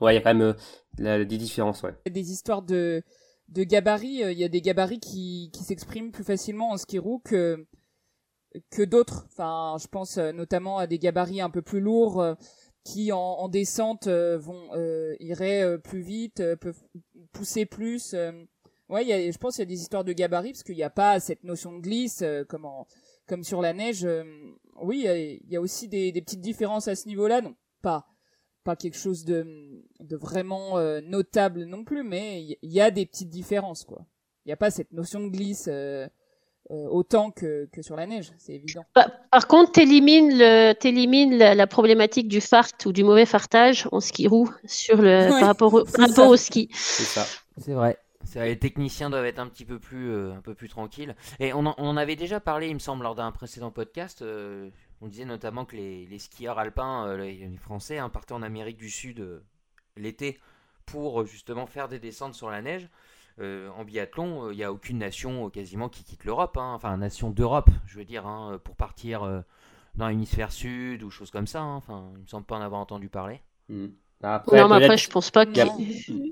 ouais 0.00 0.12
il 0.12 0.14
y 0.14 0.18
a 0.18 0.20
quand 0.20 0.34
même 0.34 0.54
des 0.98 1.38
différences 1.38 1.82
ouais 1.82 1.94
des 2.10 2.32
histoires 2.32 2.62
de 2.62 3.02
de 3.48 3.64
gabarits, 3.64 4.24
euh, 4.24 4.32
il 4.32 4.38
y 4.38 4.44
a 4.44 4.48
des 4.48 4.60
gabarits 4.60 5.00
qui, 5.00 5.50
qui 5.52 5.64
s'expriment 5.64 6.12
plus 6.12 6.24
facilement 6.24 6.70
en 6.70 6.76
ski 6.76 6.98
roue 6.98 7.20
que 7.24 7.66
que 8.70 8.82
d'autres. 8.82 9.26
Enfin, 9.26 9.76
je 9.80 9.86
pense 9.88 10.16
euh, 10.16 10.32
notamment 10.32 10.78
à 10.78 10.86
des 10.86 10.98
gabarits 10.98 11.40
un 11.40 11.50
peu 11.50 11.62
plus 11.62 11.80
lourds 11.80 12.20
euh, 12.20 12.34
qui 12.84 13.12
en, 13.12 13.18
en 13.18 13.48
descente 13.48 14.08
vont 14.08 14.70
euh, 14.74 15.14
iraient 15.20 15.78
plus 15.78 16.00
vite, 16.00 16.42
peuvent 16.56 16.82
pousser 17.32 17.66
plus. 17.66 18.14
ouais, 18.88 19.04
y 19.04 19.12
a, 19.12 19.30
je 19.30 19.36
pense 19.36 19.56
qu'il 19.56 19.62
y 19.62 19.68
a 19.68 19.74
des 19.74 19.80
histoires 19.80 20.04
de 20.04 20.12
gabarits 20.12 20.52
parce 20.52 20.62
qu'il 20.62 20.76
n'y 20.76 20.82
a 20.82 20.90
pas 20.90 21.20
cette 21.20 21.44
notion 21.44 21.76
de 21.76 21.80
glisse 21.80 22.24
comme 22.48 22.66
comme 23.28 23.44
sur 23.44 23.62
la 23.62 23.72
neige. 23.72 24.08
oui, 24.82 25.06
il 25.06 25.52
y, 25.52 25.56
a, 25.56 25.60
aussi 25.60 25.86
des, 25.86 26.10
des 26.10 26.22
petites 26.22 26.40
différences 26.40 26.88
à 26.88 26.96
ce 26.96 27.06
niveau-là. 27.06 27.40
Non, 27.40 27.54
pas 27.82 28.06
pas 28.68 28.76
quelque 28.76 28.98
chose 28.98 29.24
de, 29.24 29.46
de 29.98 30.16
vraiment 30.16 30.76
euh, 30.76 31.00
notable 31.00 31.64
non 31.64 31.84
plus, 31.84 32.02
mais 32.02 32.42
il 32.42 32.70
y, 32.70 32.82
a 32.82 32.90
des 32.90 33.06
petites 33.06 33.30
différences, 33.30 33.84
quoi. 33.84 34.04
Il 34.44 34.48
n'y 34.48 34.52
a 34.52 34.58
pas 34.58 34.70
cette 34.70 34.92
notion 34.92 35.20
de 35.20 35.28
glisse 35.28 35.70
euh, 35.72 36.06
euh, 36.70 36.86
autant 36.90 37.30
que, 37.30 37.66
que 37.72 37.80
sur 37.80 37.96
la 37.96 38.06
neige, 38.06 38.30
c'est 38.36 38.52
évident. 38.52 38.84
Par, 38.92 39.48
contre, 39.48 39.72
t'élimines 39.72 40.36
le, 40.36 40.74
t'élimines 40.74 41.38
la, 41.38 41.66
problématique 41.66 42.28
du 42.28 42.42
fart 42.42 42.72
ou 42.84 42.92
du 42.92 43.04
mauvais 43.04 43.24
fartage 43.24 43.88
en 43.90 44.00
ski 44.00 44.28
roue 44.28 44.50
sur 44.66 45.00
le, 45.00 45.28
par 45.40 45.46
rapport 45.46 45.72
au, 45.72 45.84
rapport 45.96 46.28
au 46.28 46.36
ski. 46.36 46.68
C'est 46.74 47.04
ça. 47.04 47.24
C'est 47.56 47.72
vrai. 47.72 47.96
Les 48.34 48.58
techniciens 48.58 49.10
doivent 49.10 49.24
être 49.24 49.38
un 49.38 49.48
petit 49.48 49.64
peu 49.64 49.78
plus, 49.78 50.32
un 50.32 50.40
peu 50.40 50.54
plus 50.54 50.68
tranquilles. 50.68 51.16
Et 51.40 51.52
on 51.52 51.66
en, 51.66 51.96
avait 51.96 52.16
déjà 52.16 52.40
parlé, 52.40 52.68
il 52.68 52.74
me 52.74 52.78
semble, 52.78 53.02
lors 53.02 53.14
d'un 53.14 53.32
précédent 53.32 53.70
podcast. 53.70 54.22
On 55.00 55.06
disait 55.06 55.24
notamment 55.24 55.64
que 55.64 55.76
les, 55.76 56.18
skieurs 56.18 56.58
alpins, 56.58 57.06
euh, 57.06 57.16
les, 57.18 57.56
Français, 57.56 57.98
hein, 57.98 58.08
partaient 58.08 58.32
en 58.32 58.42
Amérique 58.42 58.78
du 58.78 58.90
Sud 58.90 59.20
euh, 59.20 59.44
l'été 59.96 60.40
pour 60.86 61.20
euh, 61.20 61.24
justement 61.24 61.66
faire 61.66 61.88
des 61.88 62.00
descentes 62.00 62.34
sur 62.34 62.50
la 62.50 62.62
neige. 62.62 62.88
en 63.40 63.84
biathlon, 63.84 64.50
il 64.50 64.56
n'y 64.56 64.64
a 64.64 64.72
aucune 64.72 64.98
nation 64.98 65.48
quasiment 65.50 65.88
qui 65.88 66.02
quitte 66.02 66.24
l'Europe, 66.24 66.56
hein. 66.56 66.72
enfin 66.74 66.96
nation 66.96 67.30
d'Europe, 67.30 67.70
je 67.86 67.98
veux 67.98 68.04
dire, 68.04 68.26
hein, 68.26 68.60
pour 68.64 68.74
partir 68.74 69.44
dans 69.94 70.08
l'hémisphère 70.08 70.50
sud 70.50 71.04
ou 71.04 71.10
choses 71.10 71.30
comme 71.30 71.46
ça. 71.46 71.62
Enfin, 71.62 72.10
il 72.16 72.22
me 72.22 72.26
semble 72.26 72.46
pas 72.46 72.56
en 72.56 72.62
avoir 72.62 72.80
entendu 72.80 73.08
parler. 73.08 73.40
Mmh. 73.68 73.86
Bah, 74.20 74.34
après, 74.34 74.60
non, 74.60 74.68
mais 74.68 74.84
après, 74.84 74.96
je 74.96 75.08
pense 75.08 75.30
pas 75.30 75.46
qu'il 75.46 75.64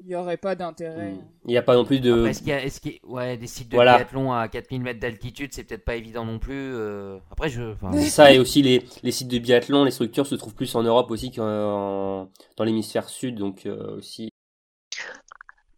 y, 0.07 0.17
aurait 0.17 0.37
pas 0.37 0.57
d'intérêt. 0.57 1.13
Hmm. 1.13 1.21
Il 1.45 1.51
n'y 1.51 1.57
a 1.57 1.63
pas 1.63 1.77
non 1.77 1.85
plus 1.85 2.01
de. 2.01 2.27
Est-ce 2.27 2.41
qu'il 2.41 2.49
y, 2.49 2.97
a, 2.97 3.07
ouais, 3.09 3.37
des 3.37 3.47
sites 3.47 3.69
de 3.69 3.77
biathlon 3.77 4.33
à 4.33 4.49
4000 4.49 4.83
mètres 4.83 4.99
d'altitude, 4.99 5.51
c'est 5.53 5.63
peut-être 5.63 5.85
pas 5.85 5.95
évident 5.95 6.25
non 6.25 6.41
plus. 6.41 6.75
Euh. 6.75 7.19
Après, 7.31 7.49
je. 7.49 7.75
Ça 8.09 8.33
et 8.33 8.41
aussi 8.41 8.63
les, 8.63 8.83
les 9.05 9.13
sites 9.13 9.29
de 9.29 9.39
biathlon, 9.39 9.85
les 9.85 9.93
structures 9.93 10.27
se 10.27 10.35
trouvent 10.35 10.55
plus 10.55 10.75
en 10.75 10.83
Europe 10.83 11.13
aussi 11.13 11.31
qu'en 11.31 12.29
dans 12.57 12.65
l'hémisphère 12.65 13.09
sud, 13.09 13.37
donc 13.37 13.67
euh, 13.67 13.97
aussi. 13.99 14.31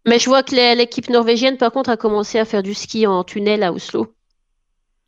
Mais 0.06 0.18
je 0.18 0.30
vois 0.30 0.42
que 0.42 0.54
l'équipe 0.76 1.10
norvégienne, 1.10 1.58
par 1.58 1.72
contre, 1.72 1.90
a 1.90 1.98
commencé 1.98 2.38
à 2.38 2.46
faire 2.46 2.62
du 2.62 2.72
ski 2.72 3.06
en 3.06 3.22
tunnel 3.22 3.62
à 3.62 3.72
Oslo. 3.72 4.14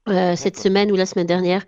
Euh, 0.08 0.34
cette 0.34 0.58
semaine 0.58 0.90
ou 0.90 0.96
la 0.96 1.06
semaine 1.06 1.26
dernière. 1.26 1.64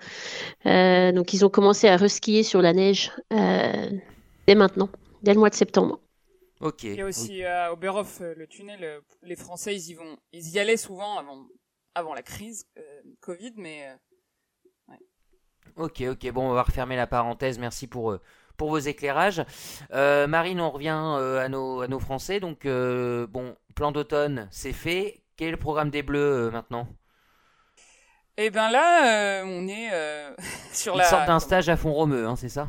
donc 0.64 1.32
ils 1.32 1.44
ont 1.44 1.48
commencé 1.50 1.88
à 1.88 1.96
reskier 1.96 2.42
sur 2.42 2.60
la 2.60 2.72
neige 2.72 3.12
dès 3.30 4.54
maintenant 4.54 4.88
dès 5.22 5.34
le 5.34 5.40
mois 5.40 5.50
de 5.50 5.54
septembre. 5.54 6.00
Ok. 6.62 6.84
Il 6.84 6.94
y 6.94 7.00
a 7.00 7.06
aussi 7.06 7.44
à 7.44 7.68
euh, 7.68 7.72
Oberhof 7.72 8.20
euh, 8.20 8.34
le 8.36 8.46
tunnel. 8.46 8.84
Euh, 8.84 9.00
les 9.22 9.34
Français, 9.34 9.74
ils 9.74 9.90
y 9.90 9.94
vont, 9.94 10.16
ils 10.32 10.50
y 10.50 10.60
allaient 10.60 10.76
souvent 10.76 11.18
avant, 11.18 11.44
avant 11.96 12.14
la 12.14 12.22
crise 12.22 12.68
Covid, 13.20 13.52
mais. 13.56 13.88
Ouais. 14.86 14.98
Ok, 15.76 16.02
ok. 16.02 16.30
Bon, 16.30 16.50
on 16.50 16.54
va 16.54 16.62
refermer 16.62 16.94
la 16.94 17.08
parenthèse. 17.08 17.58
Merci 17.58 17.88
pour 17.88 18.16
pour 18.56 18.70
vos 18.70 18.78
éclairages. 18.78 19.44
Marine, 19.90 20.60
on 20.60 20.70
revient 20.70 20.90
à 20.90 21.48
nos 21.48 21.80
à 21.80 21.88
nos 21.88 21.98
Français. 21.98 22.38
Donc 22.38 22.64
bon, 22.64 23.56
plan 23.74 23.90
d'automne, 23.90 24.48
c'est 24.52 24.72
fait. 24.72 25.24
quel 25.36 25.48
est 25.48 25.52
le 25.52 25.56
programme 25.56 25.90
des 25.90 26.04
Bleus 26.04 26.50
maintenant? 26.52 26.86
Eh 28.36 28.50
ben 28.50 28.70
là, 28.70 29.42
on 29.44 29.66
est 29.66 29.90
sur 30.72 30.94
la. 30.94 31.04
Ils 31.04 31.08
sortent 31.08 31.26
d'un 31.26 31.40
stage 31.40 31.68
à 31.68 31.76
Font-Romeu, 31.76 32.26
hein, 32.26 32.36
c'est 32.36 32.48
ça? 32.48 32.68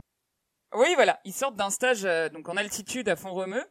Oui, 0.76 0.88
voilà, 0.96 1.20
ils 1.24 1.34
sortent 1.34 1.56
d'un 1.56 1.70
stage 1.70 2.02
donc 2.32 2.50
en 2.50 2.58
altitude 2.58 3.08
à 3.08 3.16
Font-Romeu. 3.16 3.64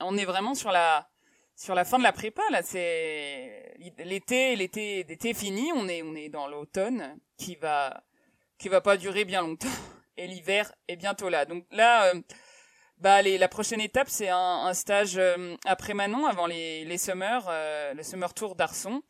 On 0.00 0.16
est 0.16 0.24
vraiment 0.24 0.54
sur 0.54 0.72
la 0.72 1.08
sur 1.54 1.74
la 1.74 1.84
fin 1.84 1.98
de 1.98 2.04
la 2.04 2.12
prépa 2.12 2.42
là, 2.50 2.62
c'est 2.62 3.74
l'été, 3.98 4.54
l'été, 4.54 5.04
l'été 5.04 5.34
fini, 5.34 5.72
on 5.74 5.88
est 5.88 6.02
on 6.02 6.14
est 6.14 6.28
dans 6.28 6.46
l'automne 6.46 7.18
qui 7.36 7.56
va 7.56 8.02
qui 8.58 8.68
va 8.68 8.80
pas 8.80 8.96
durer 8.96 9.24
bien 9.24 9.42
longtemps. 9.42 9.68
Et 10.16 10.26
l'hiver 10.26 10.72
est 10.88 10.96
bientôt 10.96 11.28
là. 11.28 11.44
Donc 11.44 11.64
là 11.70 12.06
euh, 12.06 12.20
bah 12.98 13.22
les, 13.22 13.38
la 13.38 13.48
prochaine 13.48 13.80
étape 13.80 14.08
c'est 14.08 14.28
un, 14.28 14.36
un 14.36 14.74
stage 14.74 15.16
euh, 15.16 15.54
après 15.64 15.94
Manon 15.94 16.26
avant 16.26 16.46
les 16.46 16.84
les 16.84 16.98
summers 16.98 17.46
euh, 17.48 17.94
le 17.94 18.02
summer 18.02 18.34
tour 18.34 18.56
d'Arson 18.56 19.02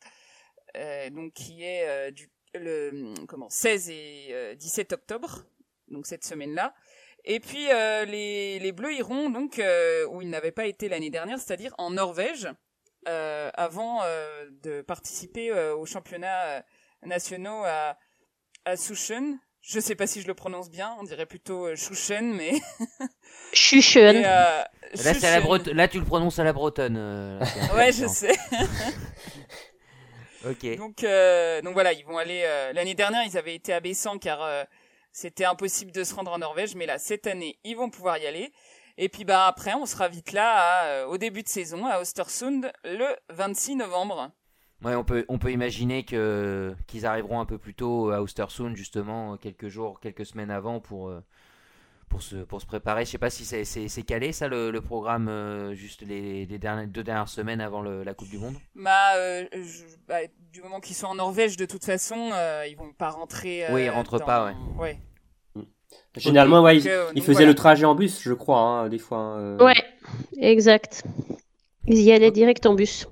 donc 1.11 1.33
qui 1.33 1.63
est 1.63 2.11
du 2.11 2.29
le 2.53 3.15
comment 3.27 3.49
16 3.49 3.89
et 3.89 4.55
17 4.55 4.93
octobre 4.93 5.45
donc 5.87 6.05
cette 6.05 6.23
semaine 6.23 6.53
là 6.53 6.75
et 7.31 7.39
puis 7.39 7.71
euh, 7.71 8.05
les, 8.05 8.57
les 8.57 8.71
Bleus 8.71 8.95
iront 8.95 9.29
donc 9.29 9.59
euh, 9.59 10.07
où 10.07 10.23
ils 10.23 10.29
n'avaient 10.31 10.51
pas 10.51 10.65
été 10.65 10.89
l'année 10.89 11.11
dernière, 11.11 11.37
c'est-à-dire 11.37 11.75
en 11.77 11.91
Norvège, 11.91 12.49
euh, 13.07 13.51
avant 13.53 14.01
de 14.63 14.81
participer 14.81 15.53
aux 15.53 15.85
championnats 15.85 16.63
nationaux 17.03 17.63
à, 17.65 17.97
à 18.65 18.75
Sushen. 18.75 19.37
Je 19.61 19.79
sais 19.79 19.93
pas 19.93 20.07
si 20.07 20.21
je 20.21 20.27
le 20.27 20.33
prononce 20.33 20.71
bien, 20.71 20.95
on 20.99 21.03
dirait 21.03 21.27
plutôt 21.27 21.75
Sushen, 21.75 22.33
mais. 22.33 22.53
Sushen. 23.53 24.21
là, 24.21 24.67
la 24.95 25.39
là, 25.73 25.87
tu 25.87 25.99
le 25.99 26.05
prononces 26.05 26.39
à 26.39 26.43
la 26.43 26.53
bretonne. 26.53 26.97
ouais, 27.75 27.91
je 27.91 28.07
sais. 28.07 28.35
ok. 30.49 30.77
Donc, 30.77 31.05
donc 31.63 31.73
voilà, 31.73 31.93
ils 31.93 32.05
vont 32.05 32.17
aller. 32.17 32.41
L'année 32.73 32.95
dernière, 32.95 33.23
ils 33.23 33.37
avaient 33.37 33.55
été 33.55 33.71
abaissants 33.71 34.17
car 34.17 34.65
c'était 35.19 35.43
impossible 35.43 35.91
de 35.91 36.05
se 36.05 36.15
rendre 36.15 36.31
en 36.31 36.37
Norvège, 36.37 36.75
mais 36.75 36.85
là, 36.85 36.97
cette 36.97 37.27
année, 37.27 37.59
ils 37.65 37.75
vont 37.75 37.89
pouvoir 37.89 38.17
y 38.19 38.25
aller. 38.25 38.53
Et 38.97 39.09
puis 39.09 39.25
bah 39.25 39.47
après, 39.47 39.73
on 39.73 39.85
sera 39.85 40.07
vite 40.07 40.31
là 40.31 40.85
euh, 40.85 41.05
au 41.07 41.17
début 41.17 41.43
de 41.43 41.49
saison 41.49 41.85
à 41.85 41.99
Ostersund 41.99 42.71
le 42.85 43.15
26 43.29 43.75
novembre. 43.75 44.31
Ouais, 44.81 44.95
on 44.95 45.03
peut, 45.03 45.25
on 45.27 45.37
peut 45.37 45.51
imaginer 45.51 46.03
que 46.03 46.73
qu'ils 46.87 47.05
arriveront 47.05 47.41
un 47.41 47.45
peu 47.45 47.57
plus 47.57 47.73
tôt 47.73 48.11
à 48.11 48.21
Ostersund 48.21 48.77
justement 48.77 49.35
quelques 49.35 49.67
jours, 49.67 49.99
quelques 49.99 50.25
semaines 50.25 50.51
avant 50.51 50.79
pour 50.79 51.09
euh, 51.09 51.21
pour 52.07 52.21
se 52.21 52.37
pour 52.37 52.61
se 52.61 52.65
préparer. 52.65 53.03
Je 53.03 53.11
sais 53.11 53.17
pas 53.17 53.29
si 53.29 53.43
c'est 53.43 53.65
c'est 53.65 54.03
calé 54.03 54.31
ça 54.31 54.47
le, 54.47 54.71
programme 54.79 55.27
euh, 55.27 55.73
juste 55.73 56.01
les, 56.01 56.45
les 56.45 56.59
dernières, 56.59 56.87
deux 56.87 57.03
dernières 57.03 57.27
semaines 57.27 57.59
avant 57.59 57.81
la 57.81 58.13
Coupe 58.13 58.29
du 58.29 58.37
Monde? 58.37 58.55
Bah, 58.75 59.15
bah 60.07 60.19
du 60.53 60.61
moment 60.61 60.79
qu'ils 60.79 60.95
sont 60.95 61.07
en 61.07 61.15
Norvège 61.15 61.57
de 61.57 61.65
toute 61.65 61.83
façon, 61.83 62.31
ils 62.67 62.75
vont 62.77 62.93
pas 62.93 63.09
rentrer. 63.09 63.65
oui, 63.71 63.83
ils 63.83 63.89
rentrent 63.89 64.23
pas, 64.23 64.45
ouais. 64.45 64.55
Ouais. 64.77 64.99
Généralement, 66.15 66.61
ouais, 66.61 66.77
ils, 67.15 67.21
faisaient 67.21 67.45
le 67.45 67.55
trajet 67.55 67.85
en 67.85 67.95
bus, 67.95 68.21
je 68.21 68.33
crois, 68.33 68.59
hein, 68.59 68.89
des 68.89 68.97
fois. 68.97 69.17
Hein, 69.17 69.39
euh. 69.39 69.63
Ouais, 69.63 69.83
exact. 70.37 71.03
Ils 71.87 72.01
y 72.01 72.11
allaient 72.11 72.31
direct 72.31 72.65
en 72.65 72.73
bus. 72.73 73.07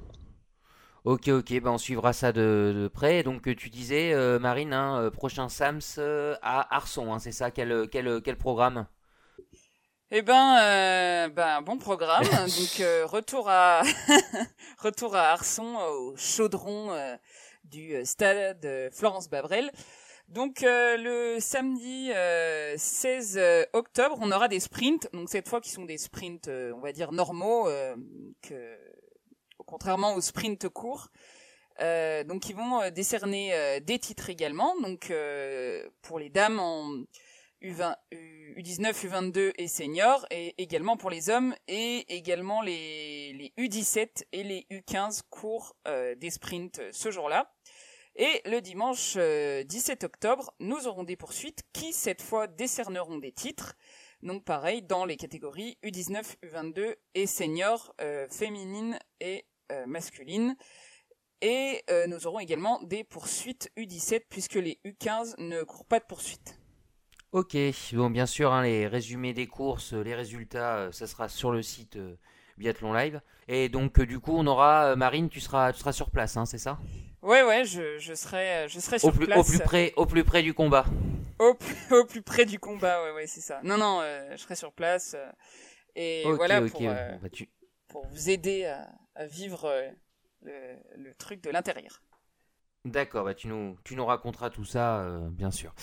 Ok, 1.05 1.29
ok, 1.29 1.62
ben 1.62 1.72
on 1.72 1.77
suivra 1.77 2.12
ça 2.12 2.31
de, 2.31 2.89
près. 2.93 3.24
Donc 3.24 3.43
tu 3.55 3.69
disais, 3.69 4.13
euh, 4.13 4.39
Marine, 4.39 4.74
hein, 4.74 5.00
euh, 5.00 5.10
prochain 5.10 5.48
Sams 5.48 5.79
à 6.41 6.75
Arson, 6.75 7.17
c'est 7.19 7.31
ça? 7.31 7.50
Quel, 7.51 7.88
quel, 7.89 8.22
quel 8.22 8.36
programme? 8.36 8.88
Eh 10.10 10.22
ben, 10.22 11.29
ben 11.29 11.62
bon 11.62 11.77
programme. 11.77 12.24
Donc 12.31 12.84
retour 13.05 13.48
à 13.50 13.84
retour 14.79 15.15
à 15.15 15.31
Arson 15.31 15.77
au 15.91 16.15
chaudron 16.17 16.89
du 17.63 17.93
stade 18.03 18.89
Florence 18.91 19.29
Bavrel. 19.29 19.72
Donc 20.27 20.62
euh, 20.62 20.98
le 20.98 21.39
samedi 21.39 22.07
16 22.77 23.38
euh, 23.38 23.39
euh, 23.39 23.65
octobre, 23.72 24.17
on 24.19 24.31
aura 24.31 24.50
des 24.50 24.60
sprints. 24.60 25.07
Donc 25.13 25.29
cette 25.29 25.48
fois 25.48 25.62
qui 25.62 25.69
sont 25.69 25.86
des 25.86 25.98
sprints, 25.98 26.50
on 26.50 26.79
va 26.79 26.91
dire 26.91 27.13
normaux, 27.13 27.69
que 28.41 28.77
contrairement 29.65 30.15
aux 30.15 30.22
sprints 30.22 30.67
courts. 30.67 31.10
donc 31.79 32.50
ils 32.50 32.55
vont 32.55 32.89
décerner 32.91 33.79
des 33.81 34.00
titres 34.00 34.29
également. 34.29 34.75
Donc 34.81 35.13
pour 36.01 36.19
les 36.19 36.29
dames 36.29 36.60
en 36.60 36.91
U20, 37.62 37.96
U19, 38.57 39.07
U22 39.07 39.53
et 39.57 39.67
seniors, 39.67 40.25
et 40.29 40.62
également 40.62 40.98
pour 40.98 41.10
les 41.10 41.29
hommes, 41.29 41.55
et 41.69 42.05
également 42.13 42.62
les, 42.62 43.34
les 43.34 43.53
U17 43.57 44.25
et 44.34 44.43
les 44.43 44.67
U15 44.72 45.22
courent 45.29 45.77
des 45.86 46.29
sprints 46.29 46.81
ce 46.91 47.12
jour-là. 47.12 47.53
Et 48.19 48.41
le 48.45 48.62
dimanche 48.62 49.15
17 49.15 49.17
euh, 49.19 50.07
octobre, 50.07 50.51
nous 50.59 50.88
aurons 50.88 51.03
des 51.03 51.15
poursuites 51.15 51.62
qui, 51.71 51.93
cette 51.93 52.24
fois, 52.24 52.47
décerneront 52.47 53.19
des 53.19 53.31
titres. 53.31 53.75
Donc 54.24 54.43
pareil, 54.43 54.81
dans 54.81 55.05
les 55.05 55.17
catégories 55.17 55.77
U19, 55.83 56.24
U22 56.43 56.95
et 57.13 57.27
senior, 57.27 57.93
euh, 58.01 58.27
féminine 58.27 58.97
et 59.19 59.45
euh, 59.71 59.86
masculine. 59.86 60.55
Et 61.41 61.83
nous 62.07 62.25
aurons 62.25 62.39
également 62.39 62.81
des 62.81 63.03
poursuites 63.03 63.71
U17 63.77 64.24
puisque 64.27 64.55
les 64.55 64.79
U15 64.83 65.36
ne 65.38 65.62
courent 65.62 65.86
pas 65.86 66.00
de 66.00 66.05
poursuites. 66.05 66.59
Ok, 67.31 67.55
bon 67.93 68.09
bien 68.09 68.25
sûr, 68.25 68.51
hein, 68.51 68.63
les 68.63 68.88
résumés 68.88 69.36
des 69.36 69.45
courses, 69.45 69.93
les 69.93 70.15
résultats, 70.15 70.91
ça 70.91 71.05
sera 71.05 71.29
sur 71.29 71.51
le 71.51 71.62
site 71.62 72.00
Biathlon 72.57 72.91
Live. 72.91 73.21
Et 73.47 73.69
donc 73.69 74.01
du 74.01 74.19
coup, 74.19 74.33
on 74.36 74.47
aura, 74.47 74.95
Marine, 74.95 75.29
tu 75.29 75.39
seras, 75.39 75.74
tu 75.74 75.79
seras 75.79 75.91
sur 75.91 76.09
place, 76.09 76.38
hein, 76.38 76.47
c'est 76.47 76.57
ça? 76.57 76.79
Ouais, 77.27 77.43
ouais, 77.43 77.65
je, 77.65 77.98
je 77.98 78.13
serai, 78.13 78.69
je 78.69 78.79
serai 78.79 79.00
sur 79.00 79.10
au 79.10 79.12
plus, 79.12 79.25
place. 79.25 79.38
Au 79.38 79.43
plus 79.43 79.60
près, 79.60 79.93
au 79.98 80.05
plus 80.05 80.24
près 80.24 80.41
du 80.41 80.53
combat. 80.53 80.86
Au 81.39 81.55
plus, 81.55 81.75
au 81.93 82.05
plus 82.05 82.22
près 82.22 82.46
du 82.46 82.57
combat, 82.57 83.03
ouais, 83.03 83.12
ouais, 83.12 83.27
c'est 83.27 83.41
ça. 83.41 83.60
Non, 83.63 83.77
non, 83.77 84.00
euh, 84.01 84.31
je 84.31 84.38
serai 84.38 84.55
sur 84.55 84.72
place. 84.72 85.13
Euh, 85.13 85.29
et 85.93 86.24
voilà 86.24 86.62
pour, 86.62 86.81
euh, 86.84 87.17
bah, 87.22 87.27
pour 87.89 88.07
vous 88.07 88.29
aider 88.29 88.63
à, 88.63 88.88
à 89.15 89.25
vivre 89.25 89.69
le, 90.41 90.53
le 90.96 91.13
truc 91.15 91.41
de 91.43 91.50
l'intérieur. 91.50 92.01
D'accord, 92.88 93.25
bah 93.25 93.34
tu 93.34 93.48
nous, 93.48 94.06
raconteras 94.06 94.50
tout 94.50 94.63
ça, 94.63 95.00
euh, 95.00 95.27
bien 95.29 95.51
sûr. 95.51 95.74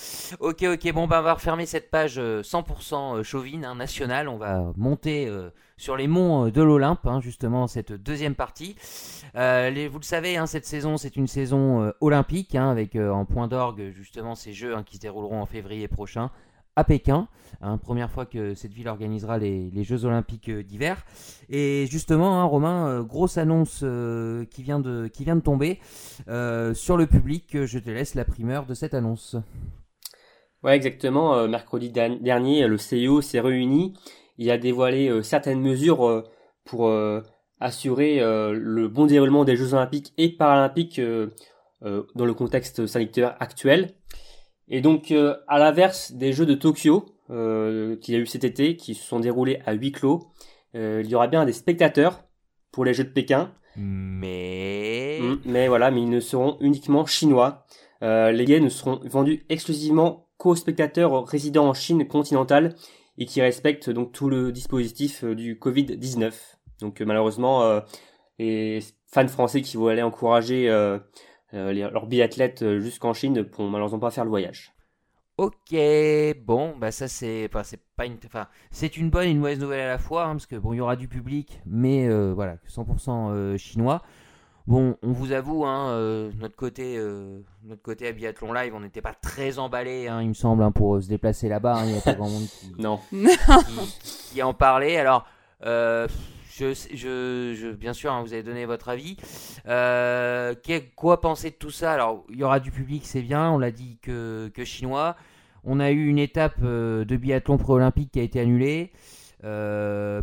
Ok, 0.40 0.62
ok, 0.62 0.92
bon, 0.92 1.06
bah 1.06 1.20
on 1.20 1.23
va 1.23 1.34
refermer 1.34 1.66
cette 1.66 1.90
page 1.90 2.18
100% 2.18 2.20
euh, 2.20 3.18
euh, 3.18 3.23
chauvine, 3.23 3.64
hein, 3.64 3.75
nationale. 3.75 4.26
On 4.28 4.38
va 4.38 4.73
monter 4.76 5.30
sur 5.76 5.96
les 5.96 6.08
monts 6.08 6.49
de 6.49 6.62
l'Olympe, 6.62 7.06
hein, 7.06 7.20
justement, 7.20 7.66
cette 7.66 7.92
deuxième 7.92 8.34
partie. 8.34 8.76
Vous 9.34 9.38
le 9.99 10.02
savez, 10.02 10.38
hein, 10.38 10.46
cette 10.46 10.64
saison, 10.64 10.96
c'est 10.96 11.16
une 11.16 11.26
saison 11.26 11.92
olympique, 12.00 12.54
avec 12.54 12.96
en 12.96 13.26
point 13.26 13.49
d'orgue, 13.49 13.90
justement, 13.90 14.34
ces 14.34 14.54
jeux 14.54 14.75
qui 14.87 14.96
se 14.96 15.02
dérouleront 15.02 15.42
en 15.42 15.46
février 15.46 15.88
prochain 15.88 16.30
à 16.76 16.84
Pékin. 16.84 17.28
Hein, 17.60 17.78
première 17.78 18.10
fois 18.10 18.26
que 18.26 18.54
cette 18.54 18.72
ville 18.72 18.88
organisera 18.88 19.38
les, 19.38 19.84
Jeux 19.84 20.04
Olympiques 20.04 20.50
euh, 20.50 20.62
d'hiver. 20.62 21.04
Et 21.48 21.86
justement, 21.90 22.40
hein, 22.40 22.44
Romain, 22.44 22.88
euh, 22.88 23.02
grosse 23.02 23.38
annonce 23.38 23.80
euh, 23.82 24.44
qui, 24.46 24.62
vient 24.62 24.80
de, 24.80 25.08
qui 25.08 25.24
vient 25.24 25.36
de 25.36 25.40
tomber 25.40 25.78
sur 26.74 26.96
le 26.96 27.06
public. 27.06 27.64
Je 27.64 27.78
te 27.78 27.90
laisse 27.90 28.14
la 28.14 28.24
primeur 28.24 28.66
de 28.66 28.74
cette 28.74 28.92
annonce. 28.94 29.36
Ouais, 30.62 30.76
exactement. 30.76 31.46
mercredi 31.46 31.90
dernier, 31.90 32.66
le 32.66 32.78
CIO 32.78 33.20
s'est 33.20 33.40
réuni. 33.40 33.94
Il 34.38 34.50
a 34.50 34.58
dévoilé 34.58 35.22
certaines 35.22 35.60
mesures 35.60 36.24
pour 36.64 36.90
assurer 37.60 38.20
le 38.20 38.88
bon 38.88 39.04
déroulement 39.04 39.44
des 39.44 39.56
Jeux 39.56 39.74
Olympiques 39.74 40.14
et 40.16 40.30
Paralympiques 40.30 41.00
dans 41.82 42.24
le 42.24 42.34
contexte 42.34 42.86
sanitaire 42.86 43.36
actuel. 43.40 43.94
Et 44.68 44.80
donc, 44.80 45.11
euh, 45.11 45.37
à 45.49 45.59
l'inverse 45.59 46.12
des 46.12 46.33
Jeux 46.33 46.47
de 46.47 46.54
Tokyo, 46.54 47.06
euh, 47.30 47.97
qu'il 47.97 48.14
y 48.14 48.16
a 48.16 48.21
eu 48.21 48.26
cet 48.26 48.44
été, 48.44 48.76
qui 48.76 48.94
se 48.94 49.04
sont 49.04 49.21
déroulés 49.21 49.61
à 49.66 49.73
huis 49.73 49.92
clos, 49.92 50.30
euh, 50.75 51.02
il 51.04 51.11
y 51.11 51.14
aura 51.14 51.28
bien 51.28 51.44
des 51.44 51.52
spectateurs 51.52 52.25
pour 52.73 52.85
les 52.85 52.94
Jeux 52.94 53.04
de 53.04 53.11
Pékin. 53.11 53.52
Mais... 53.76 55.18
Mm, 55.21 55.37
mais 55.44 55.68
voilà, 55.68 55.90
mais 55.90 56.02
ils 56.02 56.11
ne 56.11 56.21
seront 56.21 56.56
uniquement 56.61 57.06
chinois. 57.06 57.66
Euh, 58.02 58.30
les 58.33 58.44
billets 58.44 58.61
ne 58.61 58.68
seront 58.68 59.00
vendus 59.04 59.44
exclusivement 59.49 60.28
qu'aux 60.38 60.56
spectateurs 60.56 61.26
résidant 61.26 61.68
en 61.68 61.75
Chine 61.75 62.06
continentale 62.06 62.75
et 63.18 63.26
qui 63.26 63.40
respectent 63.40 63.90
donc 63.90 64.12
tout 64.12 64.28
le 64.28 64.52
dispositif 64.52 65.25
euh, 65.25 65.35
du 65.35 65.56
Covid-19. 65.56 66.33
Donc 66.80 67.00
malheureusement, 67.00 67.80
les 68.38 68.80
fans 69.14 69.28
français 69.28 69.62
qui 69.62 69.76
vont 69.76 69.87
aller 69.87 70.02
encourager 70.02 70.68
euh, 70.68 70.99
leurs 71.54 72.06
biathlètes 72.06 72.62
euh, 72.62 72.80
jusqu'en 72.80 73.14
Chine 73.14 73.32
ne 73.32 73.42
pourront 73.42 73.68
malheureusement 73.68 73.99
pas 73.99 74.11
faire 74.11 74.25
le 74.25 74.30
voyage. 74.30 74.73
Ok, 75.37 75.75
bon, 76.44 76.76
bah 76.78 76.92
ça 76.92 77.08
c'est, 77.08 77.49
enfin 77.50 77.64
c'est 77.64 77.80
pas 77.96 78.06
une, 78.06 78.18
enfin 78.25 78.46
c'est 78.70 78.96
une 78.96 79.11
bonne 79.11 79.26
et 79.26 79.30
une 79.30 79.40
mauvaise 79.40 79.58
nouvelle 79.58 79.80
à 79.80 79.88
la 79.88 79.99
fois, 79.99 80.26
hein, 80.26 80.32
parce 80.32 80.46
que 80.46 80.54
bon, 80.54 80.73
il 80.73 80.76
y 80.76 80.80
aura 80.80 80.94
du 80.94 81.08
public, 81.08 81.61
mais 81.66 82.06
euh, 82.06 82.32
voilà, 82.32 82.56
100% 82.68 83.56
chinois. 83.58 84.02
Bon, 84.68 84.96
on 85.02 85.12
vous 85.12 85.32
avoue, 85.32 85.66
hein, 85.66 86.30
notre 86.38 86.56
côté, 86.56 86.99
notre 87.64 87.82
côté 87.82 88.08
à 88.08 88.12
biathlon 88.12 88.52
live, 88.52 88.75
on 88.75 88.80
n'était 88.80 89.02
pas 89.02 89.12
très 89.12 89.58
emballé, 89.58 90.08
hein, 90.08 90.23
il 90.23 90.28
me 90.28 90.34
semble, 90.34 90.73
pour 90.73 91.02
se 91.02 91.08
déplacer 91.08 91.50
là-bas. 91.50 91.82
Il 91.84 91.92
n'y 91.92 91.99
a 91.99 92.00
pas 92.00 92.14
grand 92.14 92.30
monde 92.30 92.46
qui, 92.46 92.73
non. 92.78 92.99
qui, 94.32 94.42
en 94.42 94.54
parlait. 94.54 94.96
Alors, 94.96 95.26
je, 96.56 96.73
je, 96.94 97.54
je, 97.56 97.68
bien 97.73 97.92
sûr, 97.92 98.12
hein, 98.12 98.23
vous 98.23 98.32
avez 98.32 98.42
donné 98.42 98.64
votre 98.64 98.88
avis. 98.88 99.16
Euh, 99.66 100.54
quoi 100.94 101.20
penser 101.20 101.50
de 101.50 101.56
tout 101.56 101.70
ça? 101.70 101.92
Alors, 101.92 102.25
il 102.30 102.37
y 102.37 102.44
aura 102.44 102.61
du 102.61 102.70
public, 102.70 103.04
c'est 103.04 103.23
bien. 103.23 103.50
On 103.50 103.58
l'a 103.58 103.73
dit 103.73 103.99
que, 104.02 104.50
que 104.54 104.64
chinois. 104.64 105.16
On 105.64 105.80
a 105.80 105.90
eu 105.90 106.06
une 106.06 106.18
étape 106.18 106.58
euh, 106.62 107.04
de 107.04 107.16
biathlon 107.16 107.56
pré-olympique 107.56 108.12
qui 108.12 108.20
a 108.20 108.23
été 108.23 108.38
annulée. 108.38 108.92
Euh, 109.42 110.23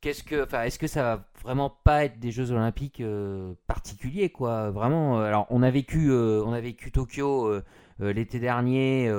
qu'est-ce 0.00 0.22
que, 0.22 0.46
est-ce 0.64 0.78
que 0.78 0.86
ça 0.86 1.02
va 1.02 1.24
vraiment 1.42 1.70
pas 1.70 2.04
être 2.04 2.20
des 2.20 2.30
Jeux 2.30 2.52
Olympiques 2.52 3.00
euh, 3.00 3.54
particuliers, 3.66 4.28
quoi? 4.28 4.70
Vraiment. 4.70 5.20
alors, 5.20 5.46
on 5.50 5.62
a 5.62 5.70
vécu, 5.70 6.12
on 6.12 6.52
a 6.52 6.60
vécu 6.60 6.92
Tokyo 6.92 7.50
l'été 7.98 8.38
dernier. 8.38 9.10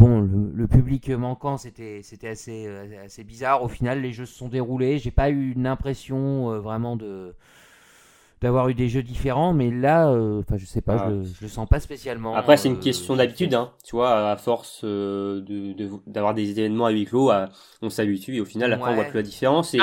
Bon, 0.00 0.20
le, 0.20 0.66
public 0.66 1.08
manquant, 1.10 1.56
c'était, 1.56 2.00
c'était 2.02 2.28
assez, 2.28 2.66
assez 3.04 3.22
bizarre. 3.22 3.62
Au 3.62 3.68
final, 3.68 4.00
les 4.00 4.12
Jeux 4.12 4.26
se 4.26 4.36
sont 4.36 4.48
déroulés. 4.48 4.98
J'ai 4.98 5.10
pas 5.10 5.30
eu 5.30 5.52
une 5.52 5.66
impression 5.66 6.60
vraiment 6.60 6.96
de 6.96 7.34
d'avoir 8.40 8.68
eu 8.68 8.74
des 8.74 8.88
jeux 8.88 9.02
différents, 9.02 9.52
mais 9.52 9.70
là, 9.70 10.08
euh, 10.08 10.40
enfin, 10.40 10.56
je 10.56 10.64
sais 10.64 10.80
pas, 10.80 11.10
je, 11.10 11.24
je, 11.24 11.42
le 11.42 11.48
sens 11.48 11.68
pas 11.68 11.78
spécialement. 11.78 12.34
Après, 12.34 12.56
c'est 12.56 12.68
une 12.68 12.76
euh, 12.76 12.80
question 12.80 13.16
d'habitude, 13.16 13.52
hein. 13.52 13.70
Tu 13.84 13.94
vois, 13.94 14.30
à 14.30 14.36
force 14.36 14.80
euh, 14.82 15.42
de 15.42 15.74
d'avoir 16.06 16.34
des 16.34 16.50
événements 16.50 16.86
à 16.86 16.90
huis 16.90 17.04
clos, 17.04 17.30
on 17.82 17.90
s'habitue 17.90 18.36
et 18.36 18.40
au 18.40 18.46
final, 18.46 18.72
après, 18.72 18.92
on 18.92 18.94
voit 18.94 19.04
plus 19.04 19.18
la 19.18 19.22
différence. 19.22 19.74
Et... 19.74 19.78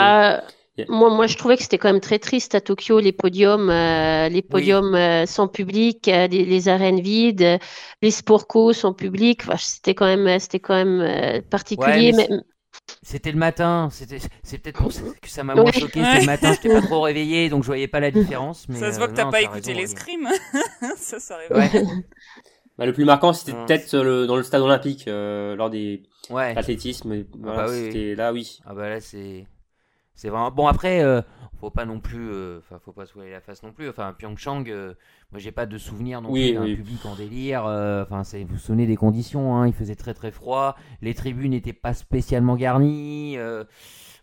Moi, 0.90 1.10
moi, 1.10 1.28
je 1.28 1.38
trouvais 1.38 1.58
que 1.58 1.64
c'était 1.64 1.78
quand 1.78 1.92
même 1.92 2.02
très 2.02 2.20
triste 2.20 2.56
à 2.56 2.62
Tokyo, 2.62 3.00
les 3.00 3.12
podiums, 3.12 3.70
les 3.70 4.42
podiums 4.42 5.26
sans 5.26 5.48
public, 5.48 6.06
les, 6.06 6.28
les, 6.28 6.68
arènes 6.68 7.02
vides, 7.02 7.60
les 8.02 8.12
sports 8.12 8.48
co 8.48 8.74
sans 8.74 8.94
public. 8.94 9.42
Enfin, 9.44 9.58
c'était 9.58 9.96
quand 9.96 10.06
même, 10.06 10.40
c'était 10.40 10.60
quand 10.60 10.76
même 10.76 11.42
particulier. 11.50 12.14
mais 12.16 12.28
c'était 13.02 13.32
le 13.32 13.38
matin, 13.38 13.90
c'était 13.92 14.20
c'est 14.44 14.58
peut-être 14.58 14.78
pour 14.78 14.92
ça 14.92 15.02
que 15.22 15.30
ça 15.30 15.44
m'a 15.44 15.56
moins 15.56 15.72
choqué. 15.72 16.04
C'était 16.04 16.20
le 16.20 16.26
matin, 16.26 16.54
j'étais 16.54 16.70
pas 16.70 16.82
trop 16.82 17.02
réveillé, 17.02 17.50
donc 17.50 17.64
je 17.64 17.68
voyais 17.68 17.88
pas 17.88 18.00
la 18.00 18.12
différence. 18.12 18.68
Mais 18.70 18.80
ça 18.80 18.92
se 18.92 18.98
voit 18.98 19.08
que 19.08 19.14
t'as 19.14 19.30
pas 19.30 19.42
écouté 19.42 19.74
les 19.74 19.88
scrims. 19.88 20.30
ça, 20.98 21.20
ça 21.20 21.38
bah, 22.78 22.86
le 22.86 22.94
plus 22.94 23.06
marquant, 23.06 23.34
c'était 23.34 23.54
peut-être 23.54 23.96
dans 24.26 24.36
le 24.36 24.44
stade 24.44 24.62
olympique 24.62 25.08
euh, 25.08 25.56
lors 25.56 25.70
des 25.70 26.04
ouais. 26.30 26.56
athlétismes. 26.56 27.26
Ah 27.44 27.56
bah 27.56 27.68
c'était 27.70 28.14
là, 28.16 28.32
oui. 28.32 28.60
Ah 28.66 28.74
bah 28.74 28.90
là, 28.90 29.00
c'est 29.00 29.48
c'est 30.18 30.28
vraiment 30.28 30.52
bon. 30.52 30.68
Après, 30.68 31.02
euh, 31.02 31.22
faut 31.60 31.70
pas 31.70 31.86
non 31.86 32.00
plus, 32.00 32.30
euh, 32.32 32.60
enfin, 32.60 32.80
faut 32.84 32.92
pas 32.92 33.06
se 33.06 33.14
voiler 33.14 33.32
la 33.32 33.42
face 33.42 33.64
non 33.64 33.72
plus. 33.72 33.90
Enfin, 33.90 34.14
Pyeongchang, 34.18 34.66
euh, 34.68 34.94
moi, 35.32 35.40
j'ai 35.40 35.52
pas 35.52 35.66
de 35.66 35.78
souvenir 35.78 36.22
non 36.22 36.32
plus 36.32 36.54
d'un 36.54 36.66
public 36.66 37.06
en 37.06 37.16
délire. 37.16 37.66
Euh, 37.66 38.04
enfin, 38.04 38.22
vous 38.22 38.48
vous 38.50 38.58
souvenez 38.60 38.86
des 38.86 38.96
conditions 38.96 39.56
hein, 39.56 39.68
Il 39.68 39.74
faisait 39.74 39.96
très 39.96 40.14
très 40.14 40.32
froid. 40.32 40.76
Les 41.02 41.14
tribunes 41.14 41.52
n'étaient 41.52 41.74
pas 41.74 41.94
spécialement 41.94 42.56
garnies. 42.56 43.38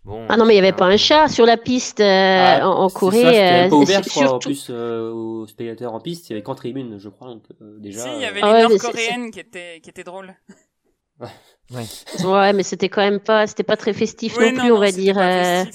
Bon, 0.05 0.23
ah 0.29 0.37
non, 0.37 0.45
mais 0.45 0.53
il 0.53 0.61
n'y 0.61 0.67
avait 0.67 0.77
pas 0.77 0.85
un 0.85 0.97
chat 0.97 1.27
sur 1.27 1.47
la 1.47 1.57
piste 1.57 1.99
ah, 1.99 2.61
en, 2.63 2.89
Corée. 2.89 3.23
C'était 3.23 3.69
pas 3.69 3.75
ouvert, 3.75 4.03
je 4.03 4.09
crois, 4.09 4.33
en 4.33 4.39
plus 4.39 4.69
aux 4.69 5.47
spectateurs 5.47 5.93
en 5.93 5.99
piste. 5.99 6.29
Il 6.29 6.33
y 6.33 6.35
avait 6.35 6.43
qu'en 6.43 6.55
tribune, 6.55 6.99
je 6.99 7.09
crois. 7.09 7.29
Donc, 7.29 7.43
déjà. 7.79 8.01
Si, 8.01 8.09
il 8.15 8.21
y 8.21 8.25
avait 8.25 8.39
ah 8.43 8.53
les 8.53 8.67
Nord-Coréennes 8.69 9.31
qui 9.31 9.39
étaient, 9.39 9.79
qui 9.81 9.89
étaient 9.89 10.03
drôles. 10.03 10.35
Ouais. 11.71 11.85
ouais, 12.23 12.53
mais 12.53 12.63
c'était 12.63 12.89
quand 12.89 13.01
même 13.01 13.19
pas, 13.19 13.47
c'était 13.47 13.63
pas 13.63 13.77
très 13.77 13.93
festif 13.93 14.37
non, 14.37 14.53
plus, 14.53 14.71
on 14.71 14.79
va 14.79 14.91
dire. 14.91 15.15
Mais 15.15 15.65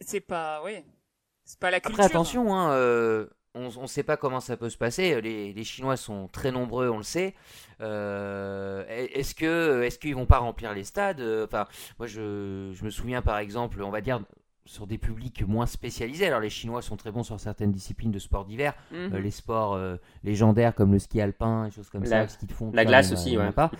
c'est 0.00 0.20
pas, 0.20 0.60
oui, 0.64 0.72
c'est 1.44 1.58
pas 1.58 1.70
la 1.70 1.80
culture. 1.80 2.00
Après, 2.00 2.12
attention, 2.12 2.54
hein, 2.54 2.72
euh, 2.72 3.26
on 3.54 3.70
ne 3.82 3.86
sait 3.86 4.02
pas 4.02 4.16
comment 4.16 4.40
ça 4.40 4.56
peut 4.56 4.70
se 4.70 4.76
passer. 4.76 5.20
Les, 5.20 5.52
les, 5.52 5.64
Chinois 5.64 5.96
sont 5.96 6.28
très 6.28 6.50
nombreux, 6.50 6.90
on 6.90 6.98
le 6.98 7.04
sait. 7.04 7.34
Euh, 7.80 8.84
est-ce 8.88 9.34
que, 9.34 9.82
est-ce 9.82 9.98
qu'ils 9.98 10.16
vont 10.16 10.26
pas 10.26 10.38
remplir 10.38 10.74
les 10.74 10.84
stades 10.84 11.22
Enfin, 11.44 11.66
moi, 11.98 12.08
je, 12.08 12.72
je 12.74 12.84
me 12.84 12.90
souviens 12.90 13.22
par 13.22 13.38
exemple, 13.38 13.82
on 13.82 13.90
va 13.90 14.00
dire 14.00 14.20
sur 14.64 14.88
des 14.88 14.98
publics 14.98 15.46
moins 15.46 15.66
spécialisés. 15.66 16.26
Alors 16.26 16.40
les 16.40 16.50
Chinois 16.50 16.82
sont 16.82 16.96
très 16.96 17.12
bons 17.12 17.22
sur 17.22 17.38
certaines 17.38 17.70
disciplines 17.70 18.10
de 18.10 18.18
sport 18.18 18.46
d'hiver, 18.46 18.74
mhm. 18.90 19.14
euh, 19.14 19.20
les 19.20 19.30
sports 19.30 19.78
légendaires 20.24 20.74
comme 20.74 20.92
le 20.92 20.98
ski 20.98 21.20
alpin, 21.20 21.66
et 21.66 21.70
choses 21.70 21.88
comme 21.88 22.04
ça, 22.04 22.24
le 22.24 22.28
ski 22.28 22.46
de 22.46 22.52
fond. 22.52 22.72
La 22.74 22.84
glace 22.84 23.12
aussi, 23.12 23.38
ouais. 23.38 23.52
Pas. 23.52 23.70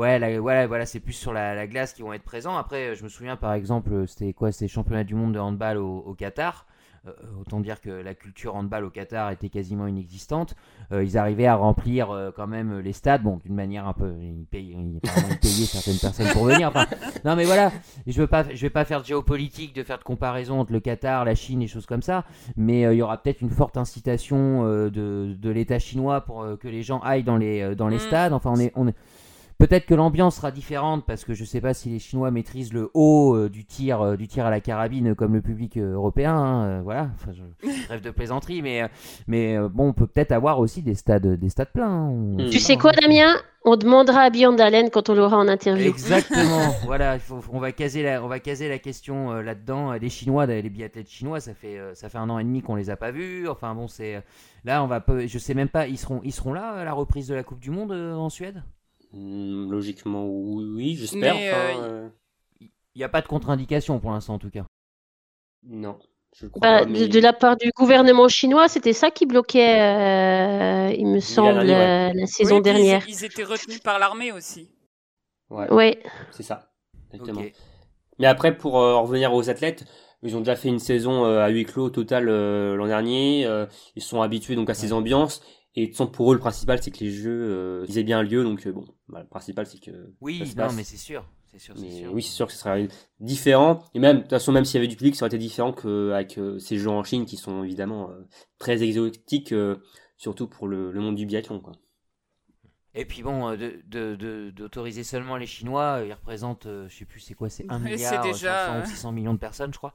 Ouais, 0.00 0.38
voilà, 0.38 0.66
voilà 0.66 0.86
c'est 0.86 0.98
plus 0.98 1.12
sur 1.12 1.34
la, 1.34 1.66
glace 1.66 1.92
qui 1.92 2.00
vont 2.00 2.14
être 2.14 2.22
présents. 2.22 2.56
Après, 2.56 2.94
je 2.94 3.04
me 3.04 3.10
souviens 3.10 3.36
par 3.36 3.52
exemple, 3.52 4.08
c'était 4.08 4.32
quoi 4.32 4.50
C'était 4.50 4.66
championnat 4.66 5.04
du 5.04 5.14
monde 5.14 5.34
de 5.34 5.38
handball 5.38 5.76
au, 5.76 6.14
Qatar. 6.14 6.64
Euh, 7.06 7.12
autant 7.38 7.60
dire 7.60 7.82
que 7.82 7.90
la 7.90 8.14
culture 8.14 8.54
handball 8.54 8.84
au 8.84 8.90
Qatar 8.90 9.30
était 9.30 9.50
quasiment 9.50 9.86
inexistante. 9.86 10.54
Euh, 10.90 11.04
ils 11.04 11.18
arrivaient 11.18 11.46
à 11.46 11.54
remplir 11.54 12.10
euh, 12.10 12.30
quand 12.34 12.46
même 12.46 12.78
les 12.78 12.94
stades, 12.94 13.22
bon, 13.22 13.40
d'une 13.44 13.54
manière 13.54 13.86
un 13.86 13.92
peu, 13.92 14.14
ils 14.22 14.46
payaient, 14.46 14.74
certaines 15.66 15.98
personnes 15.98 16.28
pour 16.32 16.44
venir. 16.44 16.68
Enfin, 16.68 16.86
non, 17.26 17.36
mais 17.36 17.44
voilà, 17.44 17.70
je 18.06 18.18
veux 18.22 18.26
pas, 18.26 18.44
je 18.54 18.60
vais 18.60 18.70
pas 18.70 18.86
faire 18.86 19.02
de 19.02 19.06
géopolitique, 19.06 19.74
de 19.74 19.82
faire 19.82 19.98
de 19.98 20.04
comparaison 20.04 20.60
entre 20.60 20.72
le 20.72 20.80
Qatar, 20.80 21.26
la 21.26 21.34
Chine 21.34 21.60
et 21.60 21.66
choses 21.66 21.86
comme 21.86 22.02
ça, 22.02 22.24
mais 22.56 22.82
il 22.82 22.96
y 22.96 23.02
aura 23.02 23.18
peut-être 23.22 23.42
une 23.42 23.50
forte 23.50 23.76
incitation 23.76 24.64
de, 24.64 24.88
de 25.38 25.50
l'État 25.50 25.78
chinois 25.78 26.22
pour 26.22 26.46
que 26.58 26.68
les 26.68 26.82
gens 26.82 27.00
aillent 27.00 27.22
dans 27.22 27.36
les 27.36 27.74
dans 27.74 27.88
les 27.88 27.96
mm. 27.96 28.00
stades. 28.00 28.32
Enfin, 28.32 28.50
on 28.54 28.60
est, 28.60 28.72
on 28.76 28.88
est 28.88 28.94
Peut-être 29.60 29.84
que 29.84 29.94
l'ambiance 29.94 30.36
sera 30.36 30.50
différente 30.52 31.04
parce 31.06 31.26
que 31.26 31.34
je 31.34 31.42
ne 31.42 31.46
sais 31.46 31.60
pas 31.60 31.74
si 31.74 31.90
les 31.90 31.98
Chinois 31.98 32.30
maîtrisent 32.30 32.72
le 32.72 32.90
haut 32.94 33.36
euh, 33.36 33.50
du 33.50 33.66
tir, 33.66 34.00
euh, 34.00 34.16
du 34.16 34.26
tir 34.26 34.46
à 34.46 34.50
la 34.50 34.60
carabine 34.60 35.14
comme 35.14 35.34
le 35.34 35.42
public 35.42 35.76
euh, 35.76 35.92
européen. 35.92 36.34
Hein, 36.34 36.80
voilà, 36.80 37.10
enfin, 37.14 37.32
je 37.34 37.68
rêve 37.90 38.00
de 38.00 38.10
plaisanterie, 38.10 38.62
mais 38.62 38.88
mais 39.26 39.58
bon, 39.68 39.88
on 39.88 39.92
peut 39.92 40.06
peut-être 40.06 40.32
avoir 40.32 40.60
aussi 40.60 40.80
des 40.80 40.94
stades, 40.94 41.26
des 41.26 41.48
stades 41.50 41.72
pleins. 41.74 41.90
Hein. 41.90 42.36
Tu 42.50 42.58
sais 42.58 42.78
quoi, 42.78 42.92
Damien? 42.92 43.36
On 43.62 43.76
demandera 43.76 44.22
à 44.22 44.30
Beyond 44.30 44.56
Allen 44.56 44.88
quand 44.88 45.10
on 45.10 45.14
l'aura 45.14 45.36
en 45.36 45.46
interview. 45.46 45.90
Exactement. 45.90 46.74
voilà, 46.86 47.18
on 47.52 47.58
va 47.58 47.72
caser 47.72 48.02
la, 48.02 48.24
on 48.24 48.28
va 48.28 48.40
caser 48.40 48.66
la 48.70 48.78
question 48.78 49.34
là-dedans. 49.34 49.92
Les 49.92 50.08
Chinois, 50.08 50.46
les 50.46 50.70
biathlètes 50.70 51.10
chinois, 51.10 51.40
ça 51.40 51.52
fait 51.52 51.78
ça 51.92 52.08
fait 52.08 52.16
un 52.16 52.30
an 52.30 52.38
et 52.38 52.44
demi 52.44 52.62
qu'on 52.62 52.76
les 52.76 52.88
a 52.88 52.96
pas 52.96 53.10
vus. 53.10 53.46
Enfin 53.46 53.74
bon, 53.74 53.88
c'est 53.88 54.22
là, 54.64 54.82
on 54.82 54.86
va, 54.86 55.04
je 55.26 55.38
sais 55.38 55.52
même 55.52 55.68
pas, 55.68 55.86
ils 55.86 55.98
seront 55.98 56.22
ils 56.24 56.32
seront 56.32 56.54
là 56.54 56.70
à 56.70 56.84
la 56.84 56.94
reprise 56.94 57.28
de 57.28 57.34
la 57.34 57.42
Coupe 57.42 57.60
du 57.60 57.70
Monde 57.70 57.92
en 57.92 58.30
Suède? 58.30 58.62
Hmm, 59.12 59.70
logiquement, 59.70 60.26
oui, 60.26 60.94
j'espère. 60.96 61.34
Il 61.34 61.48
euh, 61.52 62.08
n'y 62.94 63.02
euh, 63.02 63.06
a 63.06 63.08
pas 63.08 63.20
de 63.20 63.26
contre-indication 63.26 63.98
pour 63.98 64.12
l'instant, 64.12 64.34
en 64.34 64.38
tout 64.38 64.50
cas. 64.50 64.64
Non. 65.64 65.98
Je 66.32 66.46
crois 66.46 66.60
bah, 66.60 66.84
de, 66.84 67.18
la 67.18 67.32
part 67.32 67.56
du 67.56 67.72
gouvernement 67.76 68.28
chinois, 68.28 68.68
c'était 68.68 68.92
ça 68.92 69.10
qui 69.10 69.26
bloquait, 69.26 69.80
euh, 69.80 70.94
il 70.96 71.08
me 71.08 71.18
semble, 71.18 71.62
la, 71.62 72.26
saison 72.26 72.60
dernière. 72.60 73.04
Ils, 73.08 73.24
étaient 73.24 73.42
retenus 73.42 73.80
par 73.80 73.98
l'armée 73.98 74.30
aussi. 74.30 74.70
Ouais. 75.50 76.00
C'est 76.30 76.44
ça, 76.44 76.70
exactement. 77.12 77.42
Mais 78.20 78.26
après, 78.26 78.56
pour 78.56 78.74
revenir 78.74 79.34
aux 79.34 79.50
athlètes, 79.50 79.84
ils 80.22 80.36
ont 80.36 80.40
déjà 80.40 80.54
fait 80.54 80.68
une 80.68 80.78
saison 80.78 81.24
à 81.24 81.48
huis 81.48 81.64
clos 81.64 81.90
total 81.90 82.26
l'an 82.26 82.86
dernier. 82.86 83.48
ils 83.96 84.02
sont 84.02 84.22
habitués 84.22 84.54
donc 84.54 84.70
à 84.70 84.74
ces 84.74 84.92
ambiances 84.92 85.42
et 85.82 85.86
de 85.88 86.04
pour 86.04 86.32
eux, 86.32 86.34
le 86.34 86.40
principal, 86.40 86.82
c'est 86.82 86.90
que 86.90 87.02
les 87.02 87.10
jeux 87.10 87.30
euh, 87.30 87.86
aient 87.96 88.02
bien 88.02 88.22
lieu. 88.22 88.42
Donc, 88.42 88.66
euh, 88.66 88.72
bon, 88.72 88.84
bah, 89.08 89.20
le 89.20 89.28
principal, 89.28 89.66
c'est 89.66 89.80
que. 89.80 90.12
Oui, 90.20 90.42
non, 90.56 90.72
mais 90.74 90.84
c'est 90.84 90.96
sûr. 90.96 91.24
C'est 91.46 91.58
sûr, 91.58 91.76
sûr. 91.76 92.12
Oui, 92.12 92.22
c'est 92.22 92.34
sûr 92.34 92.46
que 92.46 92.52
ce 92.52 92.58
serait 92.58 92.88
différent. 93.18 93.82
Et 93.94 93.98
même, 93.98 94.18
de 94.18 94.20
toute 94.22 94.30
façon, 94.30 94.52
même 94.52 94.64
s'il 94.64 94.76
y 94.76 94.78
avait 94.78 94.88
du 94.88 94.96
public, 94.96 95.16
ça 95.16 95.24
aurait 95.24 95.34
été 95.34 95.38
différent 95.38 95.72
qu'avec 95.72 96.38
euh, 96.38 96.58
ces 96.60 96.78
jeux 96.78 96.90
en 96.90 97.02
Chine 97.02 97.26
qui 97.26 97.36
sont 97.36 97.64
évidemment 97.64 98.10
très 98.58 98.82
exotiques, 98.84 99.54
surtout 100.16 100.46
pour 100.46 100.68
le, 100.68 100.92
le, 100.92 101.00
monde 101.00 101.16
du 101.16 101.26
biathlon. 101.26 101.60
Quoi. 101.60 101.72
Et 102.94 103.04
puis 103.04 103.22
bon, 103.22 103.56
d'autoriser 103.56 105.00
de, 105.00 105.04
de, 105.04 105.08
seulement 105.08 105.36
les 105.36 105.46
Chinois, 105.46 106.00
ils 106.04 106.12
représentent, 106.12 106.66
je 106.88 106.92
sais 106.92 107.04
plus 107.04 107.20
c'est 107.20 107.34
quoi, 107.34 107.48
c'est 107.48 107.64
1 107.68 107.78
milliard 107.80 108.24
déjà... 108.24 108.80
ou 108.82 108.86
600 108.86 109.12
millions 109.12 109.34
de 109.34 109.38
personnes, 109.38 109.72
je 109.72 109.78
crois. 109.78 109.94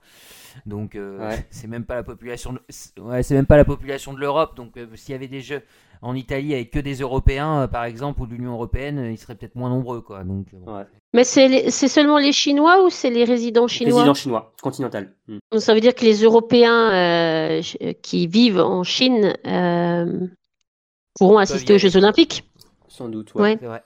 Donc 0.65 0.97
c'est 1.49 1.67
même 1.67 1.83
pas 1.83 1.95
la 1.95 2.03
population, 2.03 2.53
de... 2.53 3.01
ouais, 3.01 3.21
c'est 3.21 3.35
même 3.35 3.45
pas 3.45 3.57
la 3.57 3.65
population 3.65 4.13
de 4.13 4.19
l'Europe. 4.19 4.55
Donc 4.55 4.79
s'il 4.95 5.11
y 5.11 5.15
avait 5.15 5.27
des 5.27 5.41
jeux 5.41 5.61
en 6.01 6.15
Italie 6.15 6.53
avec 6.53 6.71
que 6.71 6.79
des 6.79 6.95
Européens, 6.95 7.67
par 7.67 7.83
exemple, 7.83 8.21
ou 8.21 8.27
de 8.27 8.33
l'Union 8.33 8.53
européenne, 8.53 9.09
ils 9.11 9.17
seraient 9.17 9.35
peut-être 9.35 9.55
moins 9.55 9.69
nombreux, 9.69 10.01
quoi. 10.01 10.23
Donc. 10.23 10.47
Mais 11.13 11.23
c'est 11.25 11.87
seulement 11.87 12.17
les 12.17 12.31
Chinois 12.31 12.83
ou 12.85 12.89
c'est 12.89 13.09
les 13.09 13.25
résidents 13.25 13.67
chinois? 13.67 13.95
Résidents 13.95 14.13
chinois, 14.13 14.53
continental. 14.61 15.13
Hmm. 15.27 15.37
Donc 15.51 15.61
ça 15.61 15.73
veut 15.73 15.81
dire 15.81 15.95
que 15.95 16.05
les 16.05 16.23
Européens 16.23 17.61
qui 18.01 18.27
vivent 18.27 18.59
en 18.59 18.83
Chine 18.83 19.35
pourront 21.17 21.37
assister 21.37 21.73
aux 21.73 21.77
Jeux 21.77 21.97
Olympiques? 21.97 22.43
Sans 22.95 23.09
doute, 23.09 23.33
ouais. 23.35 23.57
C'est 23.59 23.65
vrai. 23.65 23.83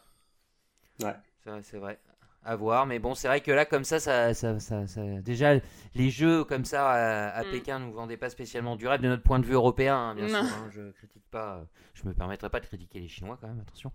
Ouais. 1.01 1.15
C'est 1.63 1.77
vrai. 1.77 1.99
À 2.43 2.55
voir, 2.55 2.85
mais 2.85 2.99
bon, 2.99 3.15
c'est 3.15 3.27
vrai 3.27 3.41
que 3.41 3.51
là, 3.51 3.65
comme 3.65 3.83
ça 3.83 3.99
ça, 3.99 4.33
ça, 4.33 4.59
ça, 4.59 4.85
déjà 5.21 5.55
les 5.95 6.09
jeux 6.09 6.43
comme 6.45 6.63
ça 6.63 6.89
à, 6.89 7.43
mm. 7.43 7.51
Pékin 7.51 7.79
nous 7.79 7.91
vendaient 7.91 8.17
pas 8.17 8.29
spécialement 8.29 8.75
du 8.75 8.87
rêve 8.87 9.01
de 9.01 9.07
notre 9.07 9.23
point 9.23 9.39
de 9.39 9.45
vue 9.45 9.55
européen, 9.55 9.97
hein, 9.97 10.15
bien 10.15 10.27
sûr. 10.29 10.37
Hein, 10.37 10.69
je 10.71 10.91
critique 10.91 11.25
pas, 11.31 11.65
je 11.95 12.07
me 12.07 12.13
permettrai 12.13 12.49
pas 12.49 12.59
de 12.59 12.65
critiquer 12.65 12.99
les 12.99 13.07
Chinois 13.07 13.37
quand 13.41 13.47
même, 13.47 13.59
attention. 13.59 13.91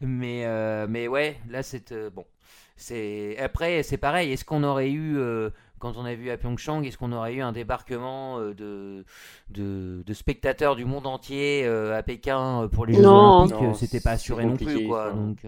Mais, 0.00 0.46
euh, 0.46 0.86
mais 0.88 1.08
ouais, 1.08 1.38
là 1.50 1.62
c'est 1.62 1.92
euh, 1.92 2.10
bon. 2.10 2.24
C'est 2.76 3.36
après, 3.38 3.82
c'est 3.82 3.98
pareil. 3.98 4.32
Est-ce 4.32 4.44
qu'on 4.44 4.64
aurait 4.64 4.90
eu 4.90 5.18
euh, 5.18 5.50
quand 5.84 5.98
on 5.98 6.06
a 6.06 6.14
vu 6.14 6.30
à 6.30 6.38
Pyeongchang, 6.38 6.82
est-ce 6.84 6.96
qu'on 6.96 7.12
aurait 7.12 7.34
eu 7.34 7.42
un 7.42 7.52
débarquement 7.52 8.38
euh, 8.38 8.54
de, 8.54 9.04
de, 9.50 10.14
spectateurs 10.14 10.76
du 10.76 10.86
monde 10.86 11.06
entier 11.06 11.66
euh, 11.66 11.94
à 11.94 12.02
Pékin 12.02 12.62
euh, 12.62 12.68
pour 12.68 12.86
les 12.86 12.94
Jeux 12.94 13.04
Olympiques 13.04 13.76
C'était 13.76 14.00
pas 14.00 14.12
assuré 14.12 14.46
non 14.46 14.56
plus, 14.56 14.86
quoi. 14.86 15.10
Donc, 15.12 15.44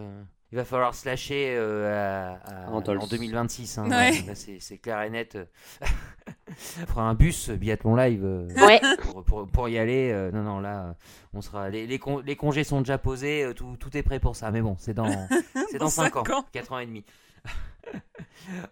Il 0.52 0.56
va 0.56 0.66
falloir 0.66 0.94
se 0.94 1.08
lâcher 1.08 1.54
euh, 1.56 2.36
à- 2.44 2.66
à- 2.66 2.70
En 2.70 2.82
Tols. 2.82 2.98
en 2.98 3.06
2026. 3.06 3.78
hein. 3.78 3.88
Ouais. 3.88 4.12
Là, 4.26 4.34
c'est 4.34 4.76
clair 4.78 5.00
et 5.02 5.08
net. 5.10 5.38
On 6.82 6.86
fera 6.86 7.02
un 7.08 7.14
bus 7.14 7.48
biathlon 7.48 7.96
live 7.96 8.22
Ouais. 8.56 8.80
pour, 9.00 9.24
pour- 9.24 9.46
pour 9.48 9.68
y 9.70 9.78
aller. 9.78 10.10
euh, 10.12 10.30
non, 10.32 10.42
non, 10.42 10.60
là, 10.60 10.96
on 11.32 11.40
sera. 11.40 11.70
Les, 11.70 11.86
les, 11.86 11.98
con- 11.98 12.20
les 12.24 12.36
congés 12.36 12.62
sont 12.64 12.80
déjà 12.80 12.98
posés. 12.98 13.50
tout, 13.56 13.76
tout 13.80 13.96
est 13.96 14.02
prêt 14.02 14.20
pour 14.20 14.36
ça. 14.36 14.50
Mais 14.50 14.60
bon, 14.60 14.76
c'est 14.78 14.92
dans, 14.94 15.06
c'est 15.70 15.78
dans 15.78 15.86
Dans 15.86 15.90
5 15.90 16.16
ans, 16.16 16.24
cinq 16.24 16.34
ans. 16.34 16.44
4 16.52 16.72
ans 16.72 16.78
et 16.78 16.86
demi. 16.86 17.04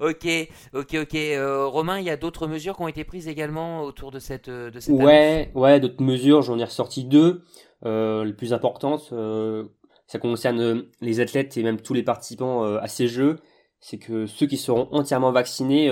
Ok, 0.00 0.26
ok, 0.74 0.96
ok. 1.02 1.14
Euh, 1.14 1.66
Romain, 1.66 1.98
il 1.98 2.04
y 2.04 2.10
a 2.10 2.16
d'autres 2.16 2.46
mesures 2.46 2.76
qui 2.76 2.82
ont 2.82 2.88
été 2.88 3.04
prises 3.04 3.28
également 3.28 3.82
autour 3.82 4.10
de 4.10 4.18
cette, 4.18 4.48
euh, 4.48 4.70
de 4.70 4.80
cette 4.80 4.94
Ouais, 4.94 5.50
ouais, 5.54 5.80
d'autres 5.80 6.02
mesures, 6.02 6.42
j'en 6.42 6.58
ai 6.58 6.64
ressorti 6.64 7.04
deux. 7.04 7.42
Euh, 7.84 8.24
les 8.24 8.32
plus 8.32 8.52
importantes, 8.52 9.10
euh, 9.12 9.64
ça 10.06 10.18
concerne 10.18 10.84
les 11.00 11.20
athlètes 11.20 11.56
et 11.56 11.62
même 11.62 11.80
tous 11.80 11.94
les 11.94 12.02
participants 12.02 12.62
à 12.62 12.88
ces 12.88 13.08
jeux. 13.08 13.36
C'est 13.80 13.98
que 13.98 14.26
ceux 14.26 14.46
qui 14.46 14.56
seront 14.56 14.88
entièrement 14.92 15.32
vaccinés 15.32 15.90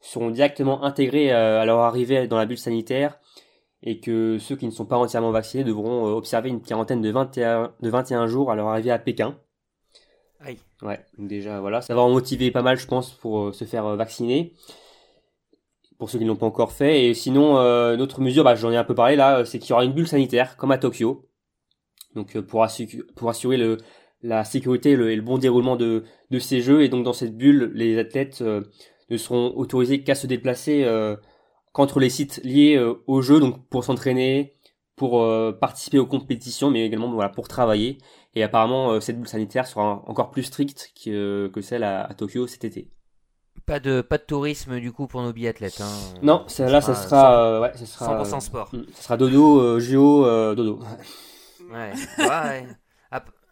seront 0.00 0.30
directement 0.30 0.84
intégrés 0.84 1.32
à 1.32 1.64
leur 1.64 1.80
arrivée 1.80 2.28
dans 2.28 2.36
la 2.36 2.46
bulle 2.46 2.58
sanitaire 2.58 3.18
et 3.82 4.00
que 4.00 4.38
ceux 4.38 4.56
qui 4.56 4.66
ne 4.66 4.70
sont 4.70 4.86
pas 4.86 4.96
entièrement 4.96 5.30
vaccinés 5.30 5.64
devront 5.64 6.04
observer 6.04 6.48
une 6.48 6.62
quarantaine 6.62 7.00
de 7.00 7.10
21, 7.10 7.72
de 7.80 7.88
21 7.90 8.26
jours 8.26 8.50
à 8.50 8.54
leur 8.54 8.68
arrivée 8.68 8.90
à 8.90 8.98
Pékin. 8.98 9.36
Aïe. 10.44 10.58
Ouais, 10.82 11.00
déjà 11.16 11.60
voilà, 11.60 11.80
ça 11.80 11.94
va 11.94 12.02
en 12.02 12.10
motiver 12.10 12.50
pas 12.50 12.60
mal, 12.60 12.76
je 12.76 12.86
pense, 12.86 13.12
pour 13.12 13.46
euh, 13.46 13.52
se 13.52 13.64
faire 13.64 13.86
euh, 13.86 13.96
vacciner. 13.96 14.52
Pour 15.98 16.10
ceux 16.10 16.18
qui 16.18 16.24
ne 16.24 16.28
l'ont 16.28 16.36
pas 16.36 16.46
encore 16.46 16.72
fait. 16.72 17.06
Et 17.06 17.14
sinon, 17.14 17.56
euh, 17.56 17.94
une 17.94 18.02
autre 18.02 18.20
mesure, 18.20 18.44
bah, 18.44 18.54
j'en 18.54 18.70
ai 18.70 18.76
un 18.76 18.84
peu 18.84 18.94
parlé 18.94 19.16
là, 19.16 19.44
c'est 19.44 19.58
qu'il 19.58 19.70
y 19.70 19.72
aura 19.72 19.84
une 19.84 19.92
bulle 19.92 20.08
sanitaire, 20.08 20.56
comme 20.58 20.70
à 20.70 20.78
Tokyo. 20.78 21.28
Donc 22.14 22.38
pour, 22.40 22.62
assu- 22.62 23.04
pour 23.14 23.30
assurer 23.30 23.58
la 24.22 24.44
sécurité 24.44 24.90
et 24.90 24.96
le, 24.96 25.22
bon 25.22 25.38
déroulement 25.38 25.76
de, 25.76 26.04
ces 26.38 26.60
jeux. 26.60 26.82
Et 26.82 26.88
donc 26.88 27.04
dans 27.04 27.12
cette 27.12 27.36
bulle, 27.36 27.72
les 27.74 27.98
athlètes 27.98 28.42
ne 28.42 29.16
seront 29.16 29.52
autorisés 29.56 30.02
qu'à 30.02 30.14
se 30.14 30.26
déplacer 30.26 30.84
euh, 30.84 31.16
qu'entre 31.72 32.00
les 32.00 32.10
sites 32.10 32.40
liés 32.44 32.76
euh, 32.76 33.02
au 33.06 33.22
jeu, 33.22 33.40
donc 33.40 33.68
pour 33.68 33.84
s'entraîner, 33.84 34.56
pour 34.96 35.26
participer 35.60 35.98
aux 35.98 36.06
compétitions, 36.06 36.70
mais 36.70 36.86
également 36.86 37.28
pour 37.30 37.48
travailler. 37.48 37.98
Et 38.34 38.42
apparemment, 38.42 38.90
euh, 38.90 39.00
cette 39.00 39.16
bulle 39.18 39.28
sanitaire 39.28 39.66
sera 39.66 40.02
encore 40.06 40.30
plus 40.30 40.42
stricte 40.42 40.92
que, 41.04 41.48
que 41.52 41.60
celle 41.60 41.84
à, 41.84 42.04
à 42.04 42.14
Tokyo 42.14 42.46
cet 42.46 42.64
été. 42.64 42.90
Pas 43.66 43.80
de, 43.80 44.02
pas 44.02 44.18
de 44.18 44.24
tourisme 44.24 44.78
du 44.78 44.92
coup 44.92 45.06
pour 45.06 45.22
nos 45.22 45.32
biathlètes. 45.32 45.80
Hein. 45.80 45.88
Non, 46.22 46.44
ça, 46.48 46.68
là, 46.68 46.80
ça 46.80 46.94
sera, 46.94 47.44
euh, 47.46 47.60
ouais, 47.60 47.72
ça 47.76 47.86
sera, 47.86 48.22
100% 48.22 48.40
sport. 48.40 48.68
Mm, 48.74 48.82
ça 48.92 49.02
sera 49.02 49.16
dodo, 49.16 49.60
euh, 49.60 49.80
géo, 49.80 50.26
euh, 50.26 50.54
dodo. 50.54 50.80
Ouais, 51.72 51.92
ouais, 52.18 52.66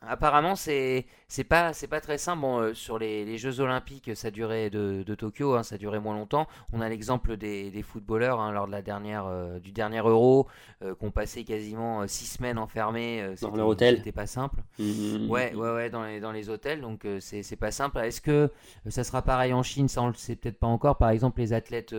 Apparemment, 0.08 0.56
c'est 0.56 1.06
c'est 1.28 1.44
pas 1.44 1.72
c'est 1.72 1.86
pas 1.86 2.00
très 2.00 2.18
simple. 2.18 2.40
Bon, 2.42 2.58
euh, 2.60 2.74
sur 2.74 2.98
les, 2.98 3.24
les 3.24 3.38
Jeux 3.38 3.60
Olympiques, 3.60 4.16
ça 4.16 4.30
durait 4.32 4.68
de, 4.68 5.04
de 5.06 5.14
Tokyo, 5.14 5.54
hein, 5.54 5.62
ça 5.62 5.78
durait 5.78 6.00
moins 6.00 6.14
longtemps. 6.14 6.48
On 6.72 6.80
a 6.80 6.88
l'exemple 6.88 7.36
des, 7.36 7.70
des 7.70 7.82
footballeurs 7.82 8.40
hein, 8.40 8.50
lors 8.50 8.66
de 8.66 8.72
la 8.72 8.82
dernière 8.82 9.26
euh, 9.26 9.60
du 9.60 9.70
dernier 9.70 9.98
Euro, 10.00 10.48
euh, 10.82 10.94
qui 10.96 11.04
ont 11.04 11.12
passé 11.12 11.44
quasiment 11.44 12.02
euh, 12.02 12.06
six 12.08 12.26
semaines 12.26 12.58
enfermés. 12.58 13.22
c'était- 13.36 13.56
leur 13.58 13.68
hôtel. 13.68 13.96
C'était 13.98 14.12
pas 14.12 14.26
simple. 14.26 14.56
Mm, 14.78 15.30
Ouais, 15.30 15.54
ouais, 15.54 15.70
ouais, 15.72 15.90
dans 15.90 16.04
les, 16.04 16.18
dans 16.20 16.32
les 16.32 16.48
hôtels, 16.50 16.80
donc 16.80 17.06
c'est 17.20 17.42
c'est 17.44 17.56
pas 17.56 17.70
simple. 17.70 17.98
Est-ce 17.98 18.20
que 18.20 18.50
ça 18.88 19.04
sera 19.04 19.22
pareil 19.22 19.52
en 19.52 19.62
Chine? 19.62 19.88
Ça, 19.88 20.02
on 20.02 20.08
le 20.08 20.14
sait 20.14 20.34
peut-être 20.36 20.58
pas 20.58 20.66
encore. 20.66 20.98
Par 20.98 21.10
exemple, 21.10 21.40
les 21.40 21.52
athlètes 21.52 21.94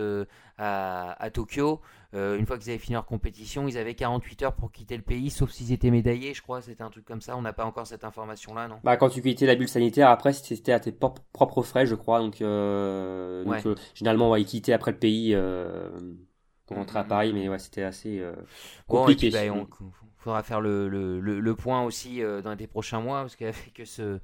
à, 0.57 1.15
à 1.23 1.29
Tokyo, 1.31 1.81
euh, 2.13 2.37
une 2.37 2.45
fois 2.45 2.57
qu'ils 2.57 2.69
avaient 2.69 2.79
fini 2.79 2.93
leur 2.93 3.05
compétition, 3.05 3.67
ils 3.67 3.77
avaient 3.77 3.95
48 3.95 4.41
heures 4.43 4.55
pour 4.55 4.71
quitter 4.71 4.95
le 4.97 5.03
pays, 5.03 5.29
sauf 5.29 5.51
s'ils 5.51 5.71
étaient 5.71 5.91
médaillés, 5.91 6.33
je 6.33 6.41
crois. 6.41 6.61
C'était 6.61 6.83
un 6.83 6.89
truc 6.89 7.05
comme 7.05 7.21
ça. 7.21 7.35
On 7.37 7.41
n'a 7.41 7.53
pas 7.53 7.65
encore 7.65 7.87
cette 7.87 8.03
information-là, 8.03 8.67
non? 8.67 8.79
Bah, 8.83 8.97
quand 8.97 9.09
tu 9.09 9.21
quittais 9.21 9.45
la 9.45 9.55
bulle 9.55 9.67
sanitaire, 9.69 10.09
après, 10.09 10.33
c'était 10.33 10.73
à 10.73 10.79
tes 10.79 10.91
propres 10.91 11.63
frais, 11.63 11.85
je 11.85 11.95
crois. 11.95 12.19
Donc, 12.19 12.41
euh, 12.41 13.43
donc, 13.45 13.53
Ouais. 13.53 13.63
euh, 13.65 13.75
généralement, 13.95 14.29
ouais, 14.31 14.41
ils 14.41 14.45
quittaient 14.45 14.73
après 14.73 14.91
le 14.91 14.97
pays 14.99 15.35
pour 16.67 16.77
rentrer 16.77 16.99
à 16.99 17.03
Mhm. 17.03 17.09
Paris, 17.09 17.33
mais 17.33 17.49
ouais, 17.49 17.59
c'était 17.59 17.83
assez 17.83 18.21
Bon, 18.87 19.07
et 19.07 19.15
compliqué. 19.15 19.29
puis, 19.29 19.49
bah, 19.49 19.53
on- 19.53 19.67
faudra 20.23 20.43
faire 20.43 20.61
le, 20.61 20.87
le, 20.89 21.19
le, 21.19 21.39
le 21.39 21.55
point 21.55 21.83
aussi 21.83 22.23
euh, 22.23 22.41
dans 22.41 22.53
les 22.55 22.67
prochains 22.67 22.99
mois, 23.01 23.21
parce 23.21 23.35
qu'avec 23.35 23.81
ce, 23.85 24.19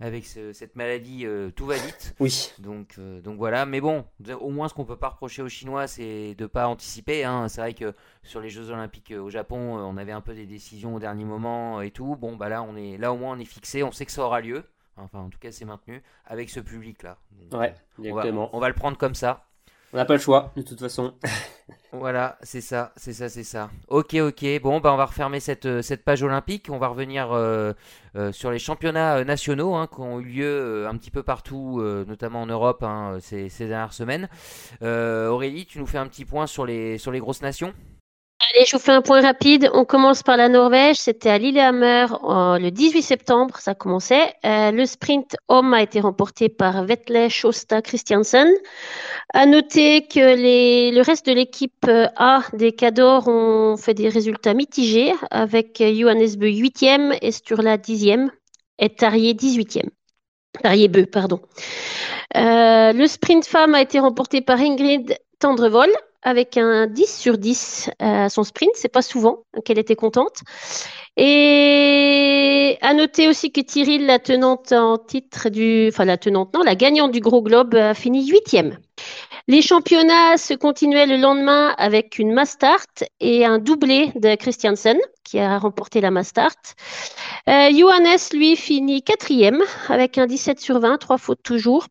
avec 0.00 0.26
ce- 0.26 0.52
cette 0.52 0.76
maladie, 0.76 1.26
euh, 1.26 1.50
tout 1.50 1.66
va 1.66 1.76
vite. 1.76 2.14
Oui, 2.20 2.50
Donc, 2.58 2.94
euh, 2.98 3.20
donc 3.20 3.36
voilà, 3.38 3.64
mais 3.66 3.80
bon, 3.80 4.04
au 4.40 4.50
moins 4.50 4.68
ce 4.68 4.74
qu'on 4.74 4.84
peut 4.84 4.96
pas 4.96 5.08
reprocher 5.10 5.42
aux 5.42 5.48
Chinois, 5.48 5.86
c'est 5.86 6.34
de 6.34 6.46
pas 6.46 6.66
anticiper. 6.68 7.24
hein. 7.24 7.48
C'est 7.48 7.60
vrai 7.60 7.74
que 7.74 7.94
sur 8.22 8.40
les 8.40 8.50
Jeux 8.50 8.70
Olympiques 8.70 9.12
au 9.18 9.30
Japon, 9.30 9.56
on 9.78 9.96
avait 9.96 10.12
un 10.12 10.20
peu 10.20 10.34
des 10.34 10.46
décisions 10.46 10.94
au 10.94 10.98
dernier 10.98 11.24
moment 11.24 11.80
et 11.80 11.90
tout. 11.90 12.16
Bon, 12.16 12.36
bah 12.36 12.48
là, 12.48 12.62
on 12.62 12.76
est 12.76 12.98
là 12.98 13.12
au 13.12 13.16
moins 13.16 13.36
on 13.36 13.38
est 13.40 13.44
fixé, 13.44 13.82
on 13.82 13.92
sait 13.92 14.06
que 14.06 14.12
ça 14.12 14.22
aura 14.24 14.40
lieu. 14.40 14.64
Enfin, 14.96 15.18
en 15.20 15.28
tout 15.28 15.38
cas, 15.40 15.50
c'est 15.50 15.64
maintenu 15.64 16.02
avec 16.24 16.50
ce 16.50 16.60
public-là. 16.60 17.18
Donc, 17.50 17.60
ouais, 17.60 17.74
on 17.98 18.02
va, 18.02 18.08
exactement. 18.08 18.50
on 18.52 18.60
va 18.60 18.68
le 18.68 18.74
prendre 18.74 18.96
comme 18.96 19.14
ça. 19.16 19.44
On 19.94 19.96
n'a 19.96 20.04
pas 20.04 20.14
le 20.14 20.20
choix, 20.20 20.52
de 20.56 20.62
toute 20.62 20.80
façon. 20.80 21.14
Voilà, 21.96 22.38
c'est 22.42 22.60
ça, 22.60 22.92
c'est 22.96 23.12
ça, 23.12 23.28
c'est 23.28 23.44
ça. 23.44 23.70
Ok, 23.86 24.14
ok. 24.14 24.44
Bon, 24.60 24.80
bah 24.80 24.92
on 24.92 24.96
va 24.96 25.04
refermer 25.04 25.38
cette, 25.38 25.64
euh, 25.66 25.80
cette 25.80 26.02
page 26.02 26.24
olympique. 26.24 26.66
On 26.68 26.78
va 26.78 26.88
revenir 26.88 27.30
euh, 27.30 27.72
euh, 28.16 28.32
sur 28.32 28.50
les 28.50 28.58
championnats 28.58 29.22
nationaux 29.22 29.76
hein, 29.76 29.86
qui 29.86 30.00
ont 30.00 30.18
eu 30.18 30.24
lieu 30.24 30.88
un 30.88 30.96
petit 30.96 31.12
peu 31.12 31.22
partout, 31.22 31.80
notamment 31.80 32.42
en 32.42 32.46
Europe, 32.46 32.82
hein, 32.82 33.18
ces, 33.20 33.48
ces 33.48 33.68
dernières 33.68 33.92
semaines. 33.92 34.28
Aurélie, 34.82 35.66
tu 35.66 35.78
nous 35.78 35.86
fais 35.86 35.98
un 35.98 36.08
petit 36.08 36.24
point 36.24 36.48
sur 36.48 36.66
les, 36.66 36.98
sur 36.98 37.12
les 37.12 37.20
grosses 37.20 37.42
nations? 37.42 37.72
Allez, 38.50 38.66
je 38.66 38.76
vous 38.76 38.82
fais 38.82 38.92
un 38.92 39.00
point 39.00 39.22
rapide. 39.22 39.70
On 39.72 39.84
commence 39.84 40.22
par 40.22 40.36
la 40.36 40.48
Norvège. 40.48 40.96
C'était 40.96 41.30
à 41.30 41.38
Lillehammer 41.38 42.06
euh, 42.24 42.58
le 42.58 42.70
18 42.70 43.00
septembre, 43.02 43.56
ça 43.58 43.74
commençait. 43.74 44.34
Euh, 44.44 44.70
le 44.70 44.84
sprint 44.86 45.36
homme 45.48 45.72
a 45.72 45.82
été 45.82 46.00
remporté 46.00 46.48
par 46.48 46.84
Vetle 46.84 47.30
Shosta 47.30 47.80
Christiansen. 47.80 48.48
À 49.32 49.46
noter 49.46 50.06
que 50.06 50.18
le 50.20 51.00
reste 51.02 51.26
de 51.26 51.32
l'équipe 51.32 51.86
euh, 51.88 52.06
A 52.16 52.42
des 52.52 52.72
Cador 52.72 53.28
ont 53.28 53.76
fait 53.76 53.94
des 53.94 54.08
résultats 54.08 54.52
mitigés 54.52 55.12
avec 55.30 55.82
Johannes 55.82 56.36
Beu 56.36 56.48
8e 56.48 57.16
et 57.22 57.32
Sturla 57.32 57.78
10e 57.78 58.28
et 58.78 58.90
Tarier 58.90 59.34
18e. 59.34 59.88
Tarier 60.62 60.88
Beu, 60.88 61.06
pardon. 61.06 61.40
Le 62.34 63.06
sprint 63.06 63.46
femme 63.46 63.74
a 63.74 63.80
été 63.80 64.00
remporté 64.00 64.40
par 64.40 64.60
Ingrid 64.60 65.16
Tendrevol 65.44 65.90
avec 66.22 66.56
un 66.56 66.86
10 66.86 67.18
sur 67.18 67.36
10 67.36 67.90
à 67.98 68.30
son 68.30 68.44
sprint. 68.44 68.70
C'est 68.76 68.88
pas 68.88 69.02
souvent 69.02 69.40
qu'elle 69.66 69.78
était 69.78 69.94
contente. 69.94 70.40
Et 71.18 72.78
à 72.80 72.94
noter 72.94 73.28
aussi 73.28 73.52
que 73.52 73.60
Thierry, 73.60 73.98
la 73.98 74.18
tenante 74.18 74.72
en 74.72 74.96
titre 74.96 75.50
du, 75.50 75.88
enfin 75.88 76.06
la 76.06 76.16
tenante, 76.16 76.54
non, 76.54 76.62
la 76.62 76.74
gagnante 76.74 77.12
du 77.12 77.20
Gros 77.20 77.42
Globe, 77.42 77.74
a 77.74 77.92
fini 77.92 78.26
huitième. 78.26 78.78
Les 79.46 79.60
championnats 79.60 80.38
se 80.38 80.54
continuaient 80.54 81.04
le 81.04 81.18
lendemain 81.18 81.74
avec 81.76 82.18
une 82.18 82.32
Mastart 82.32 83.04
et 83.20 83.44
un 83.44 83.58
doublé 83.58 84.12
de 84.14 84.36
Christiansen 84.36 84.96
qui 85.24 85.38
a 85.40 85.58
remporté 85.58 86.00
la 86.00 86.10
Mastart. 86.10 86.56
Euh, 87.50 87.68
Johannes, 87.70 88.16
lui, 88.32 88.56
finit 88.56 89.02
quatrième 89.02 89.60
avec 89.90 90.16
un 90.16 90.24
17 90.24 90.58
sur 90.58 90.80
20, 90.80 90.96
trois 90.96 91.18
fautes 91.18 91.42
toujours. 91.42 91.84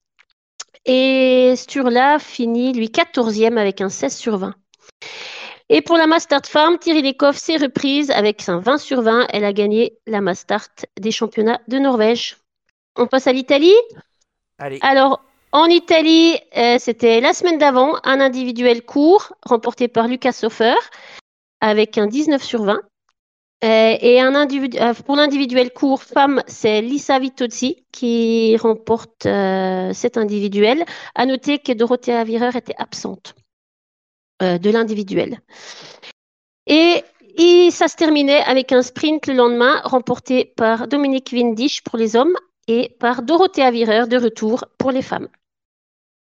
Et 0.86 1.54
Sturla 1.56 2.20
finit, 2.20 2.74
lui, 2.74 2.88
14e 2.88 3.58
avec 3.58 3.82
un 3.82 3.90
16 3.90 4.16
sur 4.16 4.38
20. 4.38 4.54
Et 5.70 5.82
pour 5.82 5.98
la 5.98 6.08
Mastart 6.08 6.46
Farm, 6.46 6.78
Thierry 6.78 7.02
Lecoff 7.02 7.38
s'est 7.38 7.58
reprise 7.58 8.12
avec 8.12 8.48
un 8.50 8.60
20 8.60 8.78
sur 8.78 9.02
20. 9.02 9.28
Elle 9.30 9.46
a 9.46 9.54
gagné 9.54 9.98
la 10.06 10.22
Mastart 10.22 10.70
des 11.00 11.12
championnats 11.12 11.62
de 11.68 11.80
Norvège. 11.80 12.38
On 12.98 13.08
passe 13.08 13.28
à 13.28 13.34
l'Italie. 13.34 13.74
Allez, 14.60 14.80
Alors, 14.82 15.22
en 15.52 15.66
Italie, 15.66 16.38
euh, 16.58 16.78
c'était 16.80 17.22
la 17.22 17.34
semaine 17.34 17.58
d'avant, 17.58 17.96
un 18.04 18.20
individuel 18.20 18.84
court 18.84 19.34
remporté 19.44 19.88
par 19.88 20.08
Lucas 20.08 20.34
Soffer 20.34 20.76
avec 21.62 21.98
un 21.98 22.08
19 22.08 22.44
sur 22.44 22.64
20. 22.64 22.82
Euh, 23.64 23.96
et 24.02 24.22
euh, 24.22 24.94
pour 25.06 25.16
l'individuel 25.16 25.72
court 25.72 26.04
femme, 26.04 26.44
c'est 26.48 26.82
Lisa 26.82 27.18
Vitozzi 27.18 27.86
qui 27.92 28.58
remporte 28.58 29.26
euh, 29.26 29.94
cet 29.94 30.18
individuel. 30.18 30.84
À 31.16 31.26
noter 31.26 31.60
que 31.60 31.72
Dorothea 31.72 32.24
Virer 32.24 32.58
était 32.58 32.76
absente 32.78 33.36
de 34.42 34.70
l'individuel. 34.70 35.40
Et, 36.68 37.02
et 37.38 37.72
ça 37.72 37.88
se 37.88 37.96
terminait 37.96 38.42
avec 38.42 38.74
un 38.74 38.82
sprint 38.82 39.28
le 39.28 39.36
lendemain 39.36 39.80
remporté 39.86 40.44
par 40.58 40.90
Dominique 40.90 41.30
Windisch 41.32 41.82
pour 41.82 41.98
les 41.98 42.18
hommes 42.18 42.36
et 42.68 42.90
par 43.00 43.22
Dorothea 43.22 43.72
Virer 43.72 44.08
de 44.08 44.18
retour 44.18 44.66
pour 44.78 44.92
les 44.92 45.02
femmes. 45.02 45.30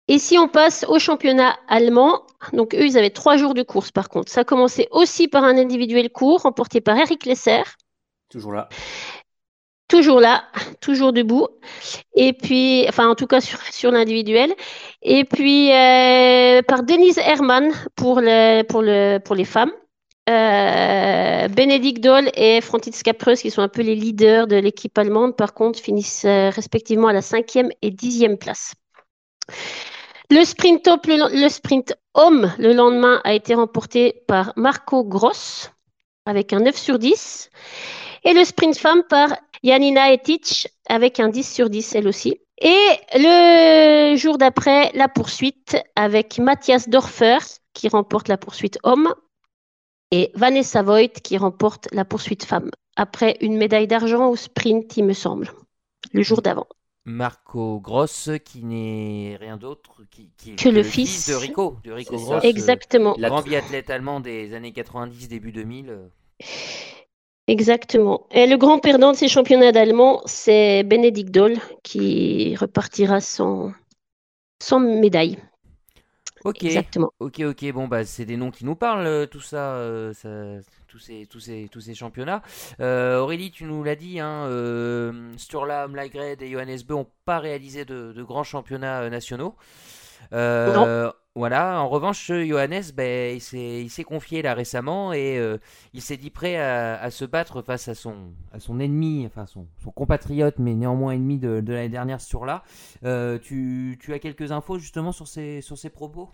Et 0.08 0.18
si 0.18 0.38
on 0.38 0.48
passe 0.48 0.84
au 0.88 0.98
championnat 0.98 1.56
allemand, 1.68 2.22
donc 2.52 2.74
eux, 2.74 2.86
ils 2.86 2.98
avaient 2.98 3.10
trois 3.10 3.36
jours 3.36 3.54
de 3.54 3.62
course 3.62 3.90
par 3.92 4.08
contre. 4.08 4.30
Ça 4.32 4.42
a 4.42 4.44
commencé 4.44 4.88
aussi 4.90 5.28
par 5.28 5.44
un 5.44 5.56
individuel 5.58 6.10
court 6.10 6.42
remporté 6.42 6.80
par 6.80 6.96
Eric 6.98 7.26
Lesser, 7.26 7.62
Toujours 8.28 8.52
là. 8.52 8.68
toujours 9.88 10.20
là, 10.20 10.44
toujours 10.80 11.12
debout. 11.12 11.48
Et 12.14 12.32
puis, 12.32 12.84
enfin 12.88 13.08
en 13.08 13.14
tout 13.14 13.26
cas 13.26 13.40
sur, 13.40 13.60
sur 13.72 13.90
l'individuel. 13.90 14.54
Et 15.02 15.24
puis 15.24 15.72
euh, 15.72 16.62
par 16.62 16.82
Denise 16.84 17.18
Herrmann 17.18 17.72
pour, 17.96 18.20
le, 18.20 18.62
pour, 18.62 18.82
le, 18.82 19.18
pour 19.18 19.34
les 19.34 19.44
femmes. 19.44 19.72
euh, 20.28 21.48
Bénédicte 21.48 22.02
Doll 22.02 22.30
et 22.34 22.60
Franziska 22.60 23.14
Preuss, 23.14 23.42
qui 23.42 23.50
sont 23.50 23.62
un 23.62 23.68
peu 23.68 23.82
les 23.82 23.96
leaders 23.96 24.46
de 24.46 24.56
l'équipe 24.56 24.96
allemande, 24.98 25.36
par 25.36 25.54
contre, 25.54 25.80
finissent 25.80 26.24
euh, 26.24 26.50
respectivement 26.50 27.08
à 27.08 27.12
la 27.12 27.22
cinquième 27.22 27.70
et 27.82 27.90
dixième 27.90 28.38
place. 28.38 28.74
Le 30.32 30.44
sprint 30.44 30.86
le, 30.86 31.90
homme, 32.14 32.52
le 32.56 32.72
lendemain, 32.72 33.20
a 33.24 33.34
été 33.34 33.54
remporté 33.54 34.22
par 34.28 34.52
Marco 34.54 35.02
Gross 35.02 35.72
avec 36.24 36.52
un 36.52 36.60
9 36.60 36.76
sur 36.76 37.00
10. 37.00 37.50
Et 38.22 38.32
le 38.32 38.44
sprint 38.44 38.78
femme 38.78 39.02
par 39.08 39.34
Janina 39.64 40.12
Etic 40.12 40.68
avec 40.88 41.18
un 41.18 41.30
10 41.30 41.52
sur 41.52 41.68
10 41.68 41.96
elle 41.96 42.06
aussi. 42.06 42.38
Et 42.58 42.90
le 43.14 44.14
jour 44.16 44.38
d'après, 44.38 44.92
la 44.94 45.08
poursuite 45.08 45.76
avec 45.96 46.38
Matthias 46.38 46.88
Dorfer 46.88 47.38
qui 47.74 47.88
remporte 47.88 48.28
la 48.28 48.36
poursuite 48.36 48.78
homme 48.84 49.12
et 50.12 50.30
Vanessa 50.36 50.82
Voigt 50.82 51.08
qui 51.08 51.38
remporte 51.38 51.88
la 51.90 52.04
poursuite 52.04 52.44
femme. 52.44 52.70
Après 52.94 53.36
une 53.40 53.56
médaille 53.56 53.88
d'argent 53.88 54.28
au 54.28 54.36
sprint, 54.36 54.96
il 54.96 55.06
me 55.06 55.12
semble, 55.12 55.50
le 56.12 56.22
jour 56.22 56.40
d'avant. 56.40 56.68
Marco 57.10 57.80
Gross, 57.80 58.30
qui 58.44 58.64
n'est 58.64 59.36
rien 59.38 59.56
d'autre 59.56 60.02
qui, 60.10 60.30
que, 60.56 60.68
le, 60.68 60.82
fils, 60.82 61.28
de 61.28 61.34
Rico, 61.34 61.76
de 61.84 61.92
Rico 61.92 62.16
Gross, 62.16 62.44
Exactement. 62.44 63.14
le 63.18 63.28
grand 63.28 63.42
biathlète 63.42 63.90
allemand 63.90 64.20
des 64.20 64.54
années 64.54 64.72
90, 64.72 65.28
début 65.28 65.52
2000. 65.52 65.98
Exactement. 67.46 68.26
Et 68.30 68.46
le 68.46 68.56
grand 68.56 68.78
perdant 68.78 69.12
de 69.12 69.16
ces 69.16 69.28
championnats 69.28 69.72
d'allemand, 69.72 70.22
c'est 70.24 70.84
Benedikt 70.84 71.32
Doll, 71.32 71.56
qui 71.82 72.54
repartira 72.56 73.20
sans, 73.20 73.72
sans 74.62 74.78
médaille. 74.78 75.36
Ok. 76.44 76.62
Exactement. 76.62 77.12
Ok, 77.18 77.40
ok. 77.40 77.72
Bon, 77.72 77.88
bah, 77.88 78.04
c'est 78.04 78.24
des 78.24 78.36
noms 78.36 78.50
qui 78.50 78.64
nous 78.64 78.76
parlent, 78.76 79.06
euh, 79.06 79.26
tout 79.26 79.40
ça, 79.40 79.74
euh, 79.74 80.12
ça 80.14 80.28
tous, 80.90 80.98
ces, 80.98 81.26
tous, 81.26 81.40
ces, 81.40 81.68
tous 81.70 81.80
ces 81.80 81.94
championnats. 81.94 82.42
Euh, 82.80 83.20
Aurélie, 83.20 83.50
tu 83.50 83.64
nous 83.64 83.82
l'as 83.84 83.96
dit, 83.96 84.20
hein, 84.20 84.48
Sturla, 85.36 85.88
Mlagred 85.88 86.42
et 86.42 86.50
Johannes 86.50 86.80
Beu 86.86 86.94
n'ont 86.94 87.06
pas 87.24 87.38
réalisé 87.38 87.84
de, 87.84 88.12
de, 88.12 88.22
grands 88.22 88.44
championnats 88.44 89.08
nationaux. 89.08 89.54
non. 90.32 91.12
Voilà, 91.36 91.80
en 91.80 91.88
revanche, 91.88 92.26
Johannes, 92.26 92.82
ben, 92.92 93.36
il 93.36 93.90
s'est 93.90 94.04
confié 94.04 94.42
là 94.42 94.52
récemment 94.52 95.12
et 95.12 95.38
euh, 95.38 95.58
il 95.94 96.02
s'est 96.02 96.16
dit 96.16 96.30
prêt 96.30 96.56
à, 96.56 97.08
se 97.12 97.24
battre 97.24 97.62
face 97.62 97.86
à 97.86 97.94
son, 97.94 98.32
à 98.50 98.58
son 98.58 98.80
ennemi, 98.80 99.24
enfin 99.26 99.46
son, 99.46 99.68
son 99.84 99.92
compatriote, 99.92 100.58
mais 100.58 100.74
néanmoins 100.74 101.12
ennemi 101.12 101.38
de, 101.38 101.60
de 101.60 101.72
l'année 101.72 101.88
dernière 101.88 102.20
sur 102.20 102.46
là. 102.46 102.64
Euh, 103.04 103.38
tu, 103.38 103.96
tu, 104.02 104.12
as 104.12 104.18
quelques 104.18 104.50
infos 104.50 104.78
justement 104.78 105.12
sur 105.12 105.28
ses, 105.28 105.60
sur 105.60 105.78
ses 105.78 105.88
propos? 105.88 106.30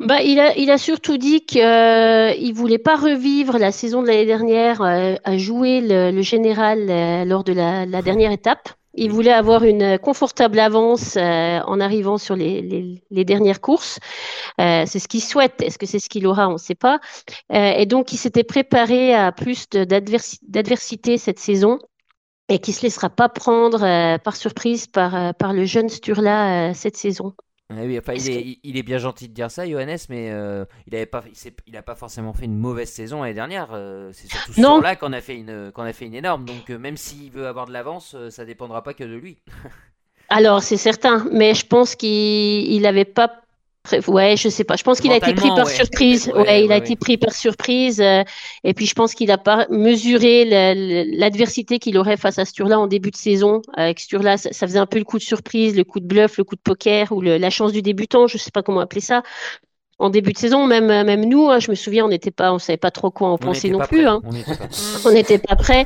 Bah, 0.00 0.22
il, 0.22 0.40
a, 0.40 0.56
il 0.56 0.70
a 0.70 0.78
surtout 0.78 1.16
dit 1.16 1.44
qu'il 1.44 1.62
euh, 1.62 2.34
ne 2.34 2.52
voulait 2.52 2.78
pas 2.78 2.96
revivre 2.96 3.58
la 3.58 3.70
saison 3.70 4.02
de 4.02 4.08
l'année 4.08 4.26
dernière 4.26 4.82
à 4.82 5.36
jouer 5.38 5.80
le, 5.80 6.22
général 6.22 7.28
lors 7.28 7.44
de 7.44 7.52
la, 7.52 7.86
la 7.86 8.02
dernière 8.02 8.32
étape. 8.32 8.70
Il 8.94 9.12
voulait 9.12 9.32
avoir 9.32 9.62
une 9.62 9.98
confortable 9.98 10.58
avance 10.58 11.16
euh, 11.16 11.60
en 11.60 11.78
arrivant 11.80 12.18
sur 12.18 12.34
les, 12.34 13.00
dernières 13.10 13.60
courses. 13.60 14.00
Euh, 14.60 14.84
c'est 14.86 14.98
ce 14.98 15.06
qu'il 15.06 15.22
souhaite. 15.22 15.62
Est-ce 15.62 15.78
que 15.78 15.86
c'est 15.86 16.00
ce 16.00 16.08
qu'il 16.08 16.26
aura? 16.26 16.48
On 16.48 16.54
ne 16.54 16.58
sait 16.58 16.74
pas. 16.74 16.98
Euh, 17.52 17.72
et 17.76 17.86
donc, 17.86 18.12
il 18.12 18.16
s'était 18.16 18.44
préparé 18.44 19.14
à 19.14 19.30
plus 19.30 19.68
d'adversité 19.68 21.18
cette 21.18 21.38
saison 21.38 21.78
et 22.48 22.58
qui 22.58 22.72
ne 22.72 22.76
se 22.76 22.82
laissera 22.82 23.10
pas 23.10 23.28
prendre 23.28 24.18
par 24.18 24.34
surprise 24.34 24.88
par, 24.88 25.34
par 25.36 25.52
le 25.52 25.64
jeune 25.66 25.88
Sturla 25.88 26.74
cette 26.74 26.96
saison. 26.96 27.32
Ah 27.70 27.84
il, 27.84 28.76
est, 28.76 28.82
bien 28.82 28.98
gentil 28.98 29.28
de 29.28 29.32
dire 29.32 29.50
ça, 29.50 29.68
Johannes, 29.68 29.98
mais 30.08 30.30
euh, 30.32 30.64
il 30.88 30.98
n'a 30.98 31.06
pas, 31.06 31.22
pas 31.82 31.94
forcément 31.94 32.32
fait 32.32 32.46
une 32.46 32.58
mauvaise 32.58 32.90
saison 32.90 33.22
l'année 33.22 33.34
dernière. 33.34 33.68
Euh, 33.72 34.10
c'est 34.12 34.28
surtout 34.28 34.52
ce 34.54 34.82
là 34.82 34.96
qu'on 34.96 35.12
a, 35.12 35.20
fait 35.20 35.36
une, 35.36 35.70
qu'on 35.72 35.84
a 35.84 35.92
fait 35.92 36.06
une 36.06 36.14
énorme. 36.14 36.44
Donc, 36.44 36.70
euh, 36.70 36.78
même 36.78 36.96
s'il 36.96 37.30
veut 37.30 37.46
avoir 37.46 37.66
de 37.66 37.72
l'avance, 37.72 38.16
ça 38.30 38.44
dépendra 38.44 38.82
pas 38.82 38.92
que 38.92 39.04
de 39.04 39.14
lui. 39.14 39.38
Alors, 40.28 40.62
c'est 40.62 40.76
certain, 40.76 41.26
mais 41.32 41.54
je 41.54 41.66
pense 41.66 41.94
qu'il 41.94 42.80
n'avait 42.82 43.04
pas 43.04 43.40
Ouais, 44.06 44.36
je 44.36 44.48
sais 44.48 44.64
pas. 44.64 44.76
Je 44.76 44.82
pense 44.82 45.00
qu'il 45.00 45.10
a 45.10 45.16
été 45.16 45.32
pris 45.34 45.48
par 45.48 45.68
surprise. 45.68 46.30
Ouais, 46.34 46.64
il 46.64 46.72
a 46.72 46.76
été 46.76 46.96
pris 46.96 47.16
par 47.16 47.32
surprise. 47.32 48.00
Euh, 48.00 48.22
et 48.62 48.74
puis 48.74 48.86
je 48.86 48.94
pense 48.94 49.14
qu'il 49.14 49.30
a 49.30 49.38
pas 49.38 49.66
mesuré 49.70 50.44
l'adversité 51.16 51.78
qu'il 51.78 51.96
aurait 51.96 52.16
face 52.16 52.38
à 52.38 52.44
Sturla 52.44 52.78
en 52.78 52.86
début 52.86 53.10
de 53.10 53.16
saison. 53.16 53.62
Avec 53.74 54.00
Sturla, 54.00 54.36
ça, 54.36 54.52
ça, 54.52 54.66
faisait 54.66 54.78
un 54.78 54.86
peu 54.86 54.98
le 54.98 55.04
coup 55.04 55.18
de 55.18 55.22
surprise, 55.22 55.76
le 55.76 55.84
coup 55.84 55.98
de 55.98 56.06
bluff, 56.06 56.36
le 56.36 56.44
coup 56.44 56.56
de 56.56 56.60
poker 56.60 57.10
ou 57.12 57.20
la 57.22 57.50
chance 57.50 57.72
du 57.72 57.82
débutant. 57.82 58.26
Je 58.26 58.38
sais 58.38 58.50
pas 58.50 58.62
comment 58.62 58.80
appeler 58.80 59.00
ça 59.00 59.22
en 60.00 60.10
début 60.10 60.32
de 60.32 60.38
saison, 60.38 60.66
même, 60.66 60.86
même 60.86 61.24
nous, 61.26 61.48
hein, 61.50 61.60
je 61.60 61.70
me 61.70 61.76
souviens, 61.76 62.06
on 62.06 62.08
n'était 62.08 62.30
pas, 62.30 62.52
on 62.52 62.58
savait 62.58 62.78
pas 62.78 62.90
trop 62.90 63.10
quoi 63.10 63.28
en 63.28 63.38
penser 63.38 63.68
non 63.68 63.80
plus. 63.80 64.06
Hein. 64.06 64.22
On 65.04 65.12
n'était 65.12 65.38
pas 65.48 65.56
prêts. 65.56 65.84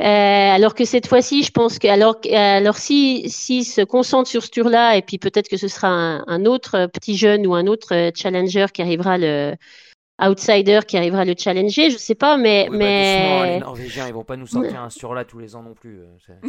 Euh, 0.00 0.04
alors 0.04 0.74
que 0.74 0.84
cette 0.84 1.06
fois-ci, 1.06 1.44
je 1.44 1.52
pense 1.52 1.78
que, 1.78 1.86
alors, 1.86 2.16
alors 2.32 2.76
si, 2.76 3.24
si 3.28 3.64
se 3.64 3.80
concentre 3.80 4.28
sur 4.28 4.42
ce 4.42 4.50
tour-là, 4.50 4.96
et 4.96 5.02
puis 5.02 5.18
peut-être 5.18 5.48
que 5.48 5.56
ce 5.56 5.68
sera 5.68 5.88
un, 5.88 6.24
un, 6.26 6.44
autre 6.46 6.86
petit 6.92 7.16
jeune 7.16 7.46
ou 7.46 7.54
un 7.54 7.66
autre 7.68 8.10
challenger 8.14 8.66
qui 8.74 8.82
arrivera 8.82 9.18
le, 9.18 9.54
outsider 10.22 10.80
qui 10.86 10.96
arrivera 10.96 11.22
à 11.22 11.24
le 11.24 11.34
challenger, 11.36 11.90
je 11.90 11.98
sais 11.98 12.14
pas, 12.14 12.36
mais. 12.36 12.68
Bah, 12.70 12.76
mais... 12.76 13.54
les 13.54 13.60
Norvégiens, 13.60 14.06
ils 14.06 14.14
vont 14.14 14.24
pas 14.24 14.36
nous 14.36 14.46
sortir 14.46 14.80
un 14.80 14.90
sur 14.90 15.14
là 15.14 15.24
tous 15.24 15.38
les 15.38 15.56
ans 15.56 15.62
non 15.62 15.74
plus. 15.74 16.00
Euh, 16.00 16.48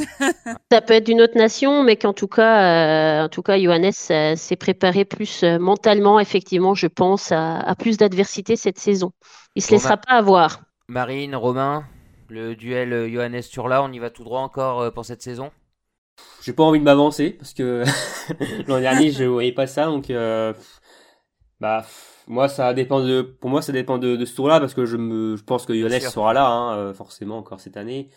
ça 0.72 0.82
peut 0.82 0.94
être 0.94 1.06
d'une 1.06 1.22
autre 1.22 1.38
nation, 1.38 1.84
mais 1.84 1.96
qu'en 1.96 2.14
tout 2.14 2.28
cas, 2.28 3.22
euh, 3.22 3.26
en 3.26 3.30
tout 3.30 3.42
cas, 3.42 3.60
Johannes 3.60 3.92
euh, 4.12 4.36
s'est 4.36 4.56
préparé 4.56 5.06
plus 5.06 5.44
mentalement, 5.44 6.20
effectivement, 6.20 6.76
je 6.76 6.88
pense, 6.88 7.32
à, 7.32 7.76
plus 7.78 7.98
d'adversité 7.98 8.56
cette 8.56 8.78
saison. 8.78 9.12
Il 9.56 9.64
se 9.64 9.72
laissera 9.72 9.98
pas 9.98 10.14
avoir. 10.14 10.62
Marine, 10.88 11.36
Romain, 11.36 11.86
le 12.30 12.56
duel 12.56 13.12
Johannes 13.12 13.42
sur 13.42 13.68
là, 13.68 13.84
on 13.84 13.92
y 13.92 14.00
va 14.00 14.10
tout 14.10 14.24
droit 14.24 14.42
encore 14.42 14.92
pour 14.94 15.06
cette 15.06 15.22
saison? 15.22 15.52
J'ai 16.44 16.54
pas 16.54 16.64
envie 16.64 16.80
de 16.80 16.84
m'avancer 16.86 17.32
parce 17.32 17.54
que 17.54 17.84
l'an 18.68 18.80
dernier 18.80 19.12
je 19.12 19.26
voyais 19.26 19.52
pas 19.52 19.68
ça, 19.68 19.86
donc 19.88 20.14
bah 21.60 21.86
moi, 22.28 22.48
ça 22.48 22.74
dépend 22.74 23.02
de, 23.02 23.22
pour 23.22 23.50
moi, 23.50 23.62
ça 23.62 23.72
dépend 23.72 23.98
de, 23.98 24.16
de 24.16 24.26
ce 24.26 24.36
tour-là 24.36 24.60
parce 24.60 24.74
que 24.74 24.86
je 24.86 24.98
me, 24.98 25.36
je 25.36 25.44
pense 25.44 25.66
que 25.66 25.74
Johannes 25.74 26.02
sera 26.02 26.34
là, 26.34 26.48
hein, 26.48 26.78
euh, 26.78 26.94
forcément 26.94 27.38
encore 27.38 27.60
cette 27.60 27.78
année. 27.78 28.10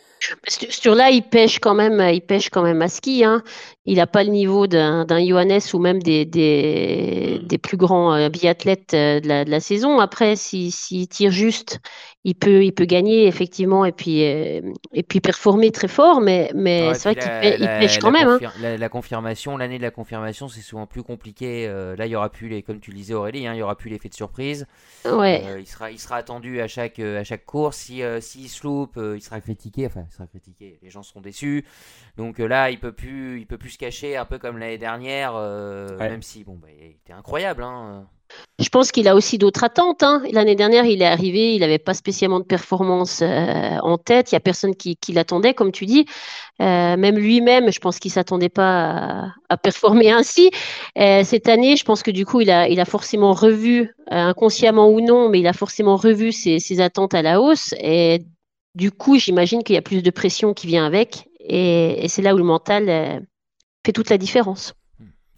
Ce 0.47 0.81
tour-là, 0.81 1.11
il 1.11 1.23
pêche 1.23 1.59
quand 1.59 1.75
même, 1.75 2.01
il 2.13 2.23
pêche 2.23 2.49
quand 2.49 2.63
même 2.63 2.81
à 2.81 2.89
ski. 2.89 3.23
Hein. 3.25 3.43
Il 3.85 3.97
n'a 3.97 4.07
pas 4.07 4.25
le 4.25 4.31
niveau 4.31 4.67
d'un 4.67 5.07
Johannes 5.27 5.61
ou 5.75 5.79
même 5.79 6.03
des, 6.03 6.25
des, 6.25 7.39
hmm. 7.43 7.47
des 7.47 7.59
plus 7.59 7.77
grands 7.77 8.15
euh, 8.15 8.29
biathlètes 8.31 8.95
euh, 8.95 9.21
de 9.21 9.29
la, 9.29 9.45
de 9.45 9.51
la 9.51 9.61
saison. 9.61 9.99
Après, 9.99 10.37
s'il 10.37 10.73
si, 10.73 11.07
tire 11.07 11.31
juste, 11.31 11.81
il 12.29 12.35
peut, 12.35 12.65
il 12.65 12.73
peut 12.73 12.85
gagner 12.85 13.27
effectivement 13.27 13.85
et 13.85 13.93
puis, 13.93 14.21
et 14.21 15.03
puis 15.07 15.21
performer 15.21 15.71
très 15.71 15.89
fort, 15.89 16.21
mais, 16.21 16.51
mais 16.55 16.95
c'est 16.95 17.13
vrai 17.13 17.57
qu'il 17.57 17.67
pêche 17.67 17.99
quand 17.99 18.11
même. 18.11 18.29
Hein. 18.29 18.77
La, 18.79 18.89
confirmation, 18.89 19.57
l'année 19.57 19.79
de 19.79 19.83
la 19.83 19.91
confirmation, 19.91 20.49
c'est 20.49 20.61
souvent 20.61 20.87
plus 20.87 21.03
compliqué. 21.03 21.67
là, 21.67 22.07
il 22.07 22.11
y 22.11 22.17
aura 22.17 22.31
plus 22.31 22.49
les, 22.49 22.63
comme 22.63 22.81
tu 22.81 22.91
le 22.91 22.97
disais 22.97 23.15
Aurélie, 23.15 23.47
hein, 23.47 23.55
il 23.55 23.59
y 23.59 23.63
aura 23.63 23.77
plus 23.77 23.91
les 23.91 23.99
fait 23.99 24.09
de 24.09 24.15
surprise. 24.15 24.67
Ouais. 25.05 25.43
Euh, 25.47 25.61
il, 25.61 25.67
sera, 25.67 25.91
il 25.91 25.99
sera 25.99 26.17
attendu 26.17 26.61
à 26.61 26.69
chaque, 26.69 26.99
euh, 26.99 27.21
à 27.21 27.25
chaque 27.25 27.45
course. 27.45 27.77
Si, 27.77 28.03
euh, 28.03 28.21
s'il 28.21 28.49
se 28.49 28.65
loupe, 28.65 28.99
il 28.99 29.21
sera 29.21 29.41
critiqué. 29.41 29.87
Enfin, 29.87 30.05
il 30.09 30.13
sera 30.13 30.27
critiqué. 30.27 30.79
Les 30.83 30.91
gens 30.91 31.03
seront 31.03 31.21
déçus. 31.21 31.65
Donc 32.17 32.39
là, 32.39 32.71
il 32.71 32.79
peut 32.79 32.93
plus, 32.93 33.41
il 33.41 33.47
peut 33.47 33.59
plus 33.59 33.71
se 33.71 33.79
cacher, 33.79 34.17
un 34.17 34.25
peu 34.25 34.39
comme 34.39 34.59
l'année 34.59 34.79
dernière. 34.79 35.35
Même 35.99 36.23
si, 36.23 36.45
bon, 36.45 36.57
bah, 36.57 36.69
il 36.77 36.87
était 36.87 37.13
incroyable. 37.13 37.63
Hein. 37.63 38.07
Je 38.59 38.69
pense 38.69 38.91
qu'il 38.91 39.09
a 39.09 39.15
aussi 39.15 39.39
d'autres 39.39 39.65
attentes. 39.65 40.03
Hein. 40.03 40.23
L'année 40.33 40.57
dernière, 40.57 40.85
il 40.85 41.03
est 41.03 41.07
arrivé, 41.07 41.55
il 41.55 41.61
n'avait 41.61 41.79
pas 41.79 41.95
spécialement 41.95 42.41
de 42.41 42.45
performance 42.45 43.23
en 43.23 43.99
tête. 43.99 44.33
Il 44.33 44.35
n'y 44.35 44.39
a 44.39 44.41
personne 44.41 44.75
qui, 44.75 44.97
l'attendait, 45.13 45.55
comme 45.55 45.73
tu 45.73 45.87
dis. 45.87 46.07
Euh, 46.61 46.97
même 46.97 47.17
lui-même, 47.17 47.71
je 47.71 47.79
pense 47.79 47.99
qu'il 47.99 48.11
s'attendait 48.11 48.49
pas 48.49 49.33
à, 49.49 49.57
performer 49.57 50.11
ainsi. 50.11 50.51
Euh, 50.99 51.23
cette 51.25 51.49
année, 51.49 51.77
je 51.77 51.85
pense 51.85 52.03
que 52.03 52.11
du 52.11 52.27
coup, 52.27 52.41
il 52.41 52.51
a, 52.51 52.85
forcément 52.85 53.33
revu, 53.33 53.83
euh, 53.83 54.17
inconsciemment 54.17 54.89
ou 54.91 55.01
non, 55.01 55.29
mais 55.29 55.41
il 55.41 55.47
a 55.47 55.53
forcément 55.53 55.97
revu 55.97 56.33
ses, 56.33 56.81
attentes 56.81 57.15
à 57.15 57.23
la 57.23 57.41
hausse. 57.41 57.75
Et 57.81 58.25
du 58.75 58.91
coup, 58.91 59.19
j'imagine 59.19 59.63
qu'il 59.63 59.75
y 59.75 59.79
a 59.79 59.83
plus 59.83 60.03
de 60.03 60.11
pression 60.11 60.55
qui 60.55 60.67
vient 60.67 60.87
avec. 60.87 61.29
Et 61.41 62.07
c'est 62.09 62.23
là 62.23 62.35
où 62.35 62.39
le 62.39 62.45
mental 62.45 63.27
fait 63.87 63.93
toute 63.93 64.11
la 64.11 64.19
différence. 64.19 64.75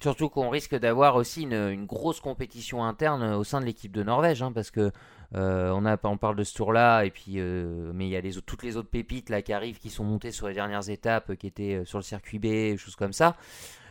Surtout 0.01 0.29
qu'on 0.31 0.49
risque 0.49 0.75
d'avoir 0.75 1.17
aussi 1.17 1.43
une, 1.43 1.53
une, 1.53 1.87
grosse 1.87 2.21
compétition 2.21 2.85
interne 2.85 3.35
au 3.35 3.45
sein 3.45 3.61
de 3.61 3.67
l'équipe 3.67 3.93
de 3.93 4.03
Norvège, 4.03 4.43
hein, 4.43 4.53
parce 4.53 4.71
que 4.71 4.91
euh, 5.37 5.71
on, 5.71 5.87
a, 5.87 5.97
on 6.05 6.17
parle 6.17 6.37
de 6.37 6.43
ce 6.43 6.55
tour-là, 6.55 7.05
et 7.05 7.11
puis, 7.11 7.35
euh, 7.37 7.93
mais 7.95 8.07
il 8.07 8.11
y 8.11 8.17
a 8.17 8.21
les, 8.21 8.33
toutes 8.35 8.63
les 8.63 8.77
autres 8.77 8.89
pépites 8.89 9.31
là, 9.31 9.43
qui 9.43 9.53
arrivent, 9.53 9.79
qui 9.79 9.91
sont 9.91 10.05
montées 10.05 10.33
sur 10.33 10.49
les 10.49 10.55
dernières 10.55 10.89
étapes, 10.89 11.37
qui 11.37 11.47
étaient 11.47 11.75
euh, 11.75 11.85
sur 11.85 11.99
le 11.99 12.03
circuit 12.03 12.39
B, 12.39 12.77
choses 12.77 12.97
comme 12.97 13.13
ça. 13.13 13.37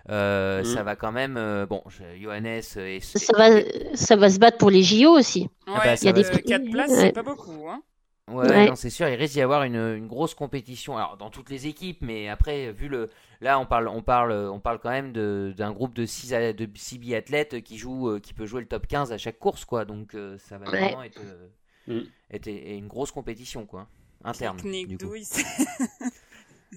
Mm. 0.08 0.64
Ça 0.64 0.82
va 0.84 0.96
quand 0.96 1.12
même. 1.12 1.36
bon, 1.70 1.84
Johannes. 2.20 2.62
Et, 2.78 3.00
ça, 3.00 3.38
va, 3.38 3.62
ça 3.94 4.16
va 4.16 4.30
se 4.30 4.40
battre 4.40 4.58
pour 4.58 4.72
les 4.72 4.82
JO 4.82 5.12
aussi. 5.12 5.50
Ah 5.68 5.82
bah, 5.84 5.94
il 5.94 6.06
y 6.06 6.10
a 6.10 6.14
des 6.14 6.24
4 6.24 6.72
places, 6.72 6.92
c'est 6.92 7.12
pas 7.12 7.22
beaucoup. 7.22 7.70
Hein. 7.70 7.84
Ouais, 8.32 8.70
c'est 8.76 8.90
sûr, 8.90 9.08
il 9.08 9.16
risque 9.16 9.34
d'y 9.34 9.42
avoir 9.42 9.64
une, 9.64 9.76
une, 9.76 10.08
grosse 10.08 10.34
compétition. 10.34 10.98
Alors, 10.98 11.18
dans 11.18 11.30
toutes 11.30 11.50
les 11.50 11.68
équipes, 11.68 12.02
mais 12.02 12.30
après, 12.30 12.72
vu 12.72 12.88
le. 12.88 13.10
Là, 13.42 13.60
on 13.60 13.66
parle, 13.66 13.88
on 13.88 14.02
parle, 14.02 14.32
on 14.32 14.60
parle 14.60 14.80
quand 14.80 14.90
même 14.90 15.14
d'un 15.14 15.72
groupe 15.72 15.94
de 15.94 16.06
6 16.06 16.32
de 16.32 16.68
six 16.76 16.98
biathlètes 16.98 17.64
qui, 17.64 17.78
joue, 17.78 18.20
qui 18.20 18.34
peut 18.34 18.46
jouer 18.46 18.62
le 18.62 18.68
top 18.68 18.88
15 18.88 19.12
à 19.12 19.18
chaque 19.18 19.40
course, 19.40 19.66
quoi. 19.66 19.86
Donc, 19.86 20.16
ça 20.38 20.58
va 20.58 20.66
vraiment 20.66 21.04
être. 21.04 21.22
Mm. 21.88 22.02
était 22.32 22.78
une 22.78 22.88
grosse 22.88 23.12
compétition 23.12 23.66
quoi, 23.66 23.88
interne. 24.24 24.58
Technique 24.58 24.88
du 24.88 24.98
coup. 24.98 25.08
douille. 25.08 25.26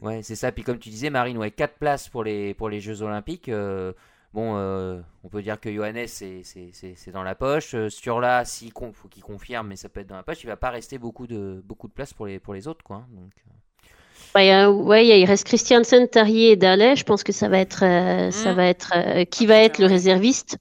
Ouais, 0.00 0.22
c'est 0.22 0.36
ça. 0.36 0.50
Puis 0.50 0.64
comme 0.64 0.78
tu 0.78 0.88
disais, 0.88 1.10
Marine, 1.10 1.36
ouais, 1.36 1.50
4 1.50 1.74
places 1.74 2.08
pour 2.08 2.24
les, 2.24 2.54
pour 2.54 2.68
les 2.68 2.80
Jeux 2.80 3.02
Olympiques. 3.02 3.48
euh, 3.48 3.92
bon, 4.32 4.56
euh, 4.56 5.00
on 5.24 5.28
peut 5.28 5.42
dire 5.42 5.60
que 5.60 5.72
Johannes, 5.72 6.06
c'est 6.06 7.10
dans 7.12 7.22
la 7.22 7.34
poche. 7.34 7.74
Euh, 7.74 7.88
sur 7.90 8.20
là, 8.20 8.44
s'il 8.44 8.72
faut 8.72 9.08
qu'il 9.08 9.22
confirme, 9.22 9.68
mais 9.68 9.76
ça 9.76 9.88
peut 9.88 10.00
être 10.00 10.06
dans 10.08 10.16
la 10.16 10.22
poche, 10.22 10.42
il 10.42 10.46
va 10.46 10.56
pas 10.56 10.70
rester 10.70 10.98
beaucoup 10.98 11.26
de, 11.26 11.62
beaucoup 11.64 11.88
de 11.88 11.92
place 11.92 12.12
pour 12.12 12.26
les, 12.26 12.38
pour 12.38 12.54
les 12.54 12.68
autres. 12.68 12.84
Quoi. 12.84 12.96
hein. 12.96 13.06
Donc, 13.12 13.32
euh, 13.48 13.52
Ouais, 14.34 14.46
il 15.06 15.10
ouais, 15.20 15.24
reste 15.26 15.46
Christiansen, 15.46 16.08
Tarier 16.08 16.52
et 16.52 16.56
Dallet. 16.56 16.96
Je 16.96 17.04
pense 17.04 17.22
que 17.22 17.32
ça 17.32 17.50
va 17.50 17.58
être, 17.58 17.84
euh, 17.84 18.30
ça 18.30 18.52
Mm. 18.52 18.56
va 18.56 18.64
être, 18.66 18.92
euh, 18.96 19.24
qui 19.26 19.44
va 19.44 19.56
être 19.58 19.78
le 19.78 19.84
réserviste. 19.86 20.56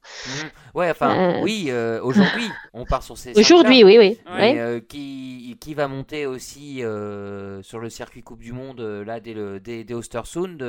Ouais, 0.76 0.90
enfin, 0.92 1.38
Euh. 1.38 1.42
oui, 1.42 1.72
aujourd'hui, 2.02 2.50
on 2.74 2.84
part 2.86 3.02
sur 3.02 3.18
ces 3.18 3.38
aujourd'hui, 3.40 3.86
oui, 3.86 3.98
oui. 3.98 4.18
Ouais. 4.30 4.54
Mais, 4.56 4.64
Ouais. 4.66 4.84
qui, 4.90 5.56
qui 5.62 5.74
va 5.74 5.88
monter 5.88 6.26
aussi 6.26 6.80
sur 7.62 7.80
le 7.80 7.90
circuit 7.90 8.24
Coupe 8.24 8.42
du 8.42 8.52
Monde 8.52 8.82
là 8.82 9.22
dès, 9.22 9.34
le, 9.34 9.62
dès, 9.62 9.86
dès 9.86 9.94
Ostersund 9.94 10.62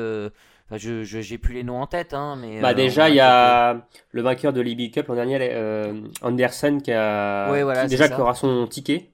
enfin, 0.67 0.77
je 0.79 1.03
je- 1.05 1.21
j'ai 1.21 1.39
plus 1.39 1.55
les 1.55 1.63
noms 1.65 1.81
en 1.81 1.87
tête 1.87 2.15
hein, 2.15 2.37
mais 2.41 2.61
Bah 2.61 2.71
euh, 2.71 2.75
déjà, 2.75 3.05
on 3.05 3.09
il 3.09 3.15
y 3.15 3.21
a 3.21 3.87
le 4.11 4.23
vainqueur 4.23 4.53
de 4.53 4.61
l'IB 4.61 4.91
Cup 4.93 5.07
l'an 5.09 5.15
dernier, 5.15 5.39
euh, 5.41 6.03
Anderson, 6.23 6.79
qui 6.83 6.93
a 6.93 7.51
Ouais, 7.51 7.63
voilà, 7.63 7.83
qui 7.85 7.91
c'est 7.91 7.97
déjà 7.97 8.09
qui 8.09 8.21
aura 8.21 8.35
son 8.35 8.67
ticket 8.67 9.11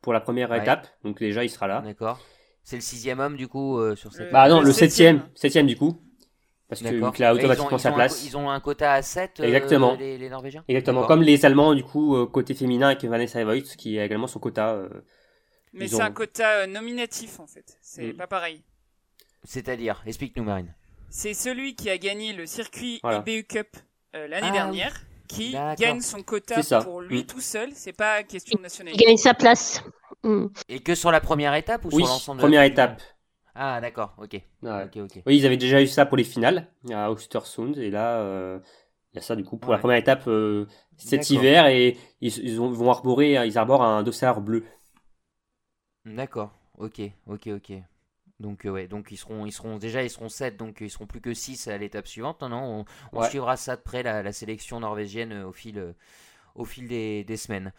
pour 0.00 0.12
la 0.12 0.20
première 0.20 0.50
Ouais. 0.50 0.60
étape. 0.60 0.86
Donc 1.04 1.18
déjà, 1.18 1.44
il 1.44 1.50
sera 1.50 1.66
là. 1.66 1.80
d'accord 1.84 2.20
c'est 2.64 2.76
le 2.76 2.82
sixième 2.82 3.18
homme 3.18 3.36
du 3.36 3.48
coup 3.48 3.78
euh, 3.78 3.96
sur 3.96 4.12
cette 4.12 4.28
Euh, 4.28 4.30
Bah 4.30 4.48
non, 4.48 4.60
Le 4.60 4.66
le 4.66 4.72
septième. 4.72 5.16
septième, 5.16 5.34
septième 5.34 5.66
du 5.66 5.76
coup, 5.76 5.96
parce 6.68 6.80
que 6.80 6.86
ont- 7.02 7.34
automatiquement 7.34 7.76
sa 7.78 7.88
un 7.88 7.92
place. 7.92 8.24
ils 8.24 8.36
ont 8.36 8.48
un 8.50 8.60
quota 8.60 8.92
à 8.92 9.02
7 9.02 9.40
Exactement. 9.40 9.96
les, 9.98 10.16
les 10.16 10.28
Norvégiens 10.30 10.62
Exactement, 10.68 11.00
D'accord. 11.00 11.08
comme 11.08 11.22
les 11.24 11.44
Allemands 11.44 11.74
du 11.74 11.82
coup 11.82 12.24
côté 12.26 12.54
féminin 12.54 12.86
avec 12.90 13.04
Vanessa 13.04 13.42
Voigt 13.44 13.60
qui 13.76 13.98
a 13.98 14.04
également 14.04 14.28
son 14.28 14.38
quota. 14.38 14.74
euh, 14.74 14.88
Mais 15.72 15.88
c'est 15.88 15.96
ont- 15.96 16.02
un 16.02 16.12
quota 16.12 16.66
nominatif 16.68 17.40
en 17.40 17.46
fait. 17.48 17.76
C'est 17.82 18.12
Mm. 18.12 18.16
pas 18.16 18.26
pareil. 18.28 18.62
C'est-à-dire 19.44 20.02
explique-nous 20.06 20.44
Marine 20.44 20.74
C'est 21.10 21.34
celui 21.34 21.74
qui 21.74 21.90
a 21.90 21.98
gagné 21.98 22.32
le 22.32 22.46
circuit 22.46 23.00
Voilà. 23.02 23.18
IBU 23.26 23.44
Cup 23.44 23.76
euh, 24.14 24.26
l'année 24.28 24.48
Ah, 24.50 24.52
dernière 24.52 25.00
qui 25.28 25.52
D'accord. 25.52 25.76
gagne 25.76 26.00
son 26.00 26.22
quota 26.22 26.60
pour 26.82 27.00
lui 27.00 27.20
Mm. 27.22 27.26
tout 27.26 27.40
seul. 27.40 27.70
C'est 27.74 27.94
pas 27.94 28.22
question 28.22 28.58
de 28.62 28.90
Il 28.90 28.96
gagne 28.98 29.16
sa 29.16 29.32
place. 29.34 29.82
Mm. 30.24 30.46
et 30.68 30.80
que 30.80 30.94
sur 30.94 31.10
la 31.10 31.20
première 31.20 31.54
étape 31.54 31.84
ou 31.84 31.88
Oui, 31.92 32.02
sur 32.04 32.12
l'ensemble 32.12 32.38
de 32.38 32.42
la 32.42 32.46
première 32.48 32.62
étape. 32.62 33.02
Ah 33.54 33.80
d'accord 33.80 34.14
ok 34.18 34.40
Ouais. 34.62 34.84
ok 34.84 34.96
ok 34.96 35.22
Oui, 35.26 35.36
ils 35.38 35.46
avaient 35.46 35.56
déjà 35.56 35.82
eu 35.82 35.86
ça 35.86 36.06
pour 36.06 36.16
les 36.16 36.24
finales 36.24 36.68
à 36.92 37.10
Ostersund 37.10 37.76
et 37.78 37.90
là 37.90 38.18
euh, 38.20 38.58
il 39.12 39.16
y 39.16 39.18
a 39.18 39.22
ça 39.22 39.34
du 39.36 39.44
coup 39.44 39.56
pour 39.58 39.70
Ouais. 39.70 39.76
la 39.76 39.80
première 39.80 39.98
étape 39.98 40.24
euh, 40.28 40.66
cet 40.96 41.28
hiver 41.30 41.66
et 41.66 41.98
ils, 42.20 42.38
ils 42.44 42.60
ont- 42.60 42.70
vont 42.70 42.90
arborer 42.90 43.34
ils 43.46 43.58
arborent 43.58 43.82
un 43.82 44.02
dossard 44.02 44.40
bleu. 44.40 44.64
D'accord, 46.04 46.50
ok, 46.78 47.00
ok, 47.26 47.48
ok. 47.48 47.72
Donc 48.40 48.66
euh, 48.66 48.70
ouais, 48.70 48.88
donc 48.88 49.08
ils 49.12 49.16
seront, 49.16 49.46
ils 49.46 49.52
seront 49.52 49.78
déjà, 49.78 50.02
ils 50.02 50.10
seront 50.10 50.28
7, 50.28 50.56
donc 50.56 50.78
ils 50.80 50.90
seront 50.90 51.06
plus 51.06 51.20
que 51.20 51.34
6 51.34 51.68
à 51.68 51.78
l'étape 51.78 52.06
suivante. 52.08 52.40
Non, 52.42 52.48
non, 52.48 52.84
on, 53.12 53.18
on 53.18 53.20
Ouais. 53.20 53.22
suivra 53.22 53.56
ça 53.56 53.76
de 53.76 53.82
près 53.82 54.02
la, 54.02 54.22
la 54.22 54.32
sélection 54.32 54.80
norvégienne 54.80 55.32
euh, 55.32 55.46
au 55.46 55.52
fil, 55.52 55.78
euh, 55.78 55.92
au 56.54 56.64
fil 56.64 56.88
des, 56.88 57.24
des 57.24 57.36
semaines. 57.38 57.72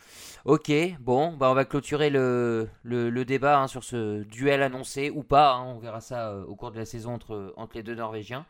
Ok, 0.46 0.72
bon, 1.00 1.34
bah 1.34 1.50
on 1.52 1.54
va 1.54 1.66
clôturer 1.66 2.10
le, 2.10 2.70
le, 2.84 3.10
le 3.10 3.26
débat 3.26 3.60
hein, 3.60 3.68
sur 3.68 3.84
ce 3.84 4.24
duel 4.24 4.62
annoncé 4.64 5.10
ou 5.10 5.24
pas. 5.24 5.54
hein, 5.56 5.64
on 5.66 5.80
verra 5.80 6.02
ça 6.02 6.32
euh, 6.32 6.46
au 6.46 6.56
cours 6.56 6.72
de 6.72 6.78
la 6.80 6.86
saison 6.86 7.14
entre, 7.14 7.54
entre 7.58 7.76
les 7.78 7.84
deux 7.84 7.96
Norvégiens. 7.96 8.46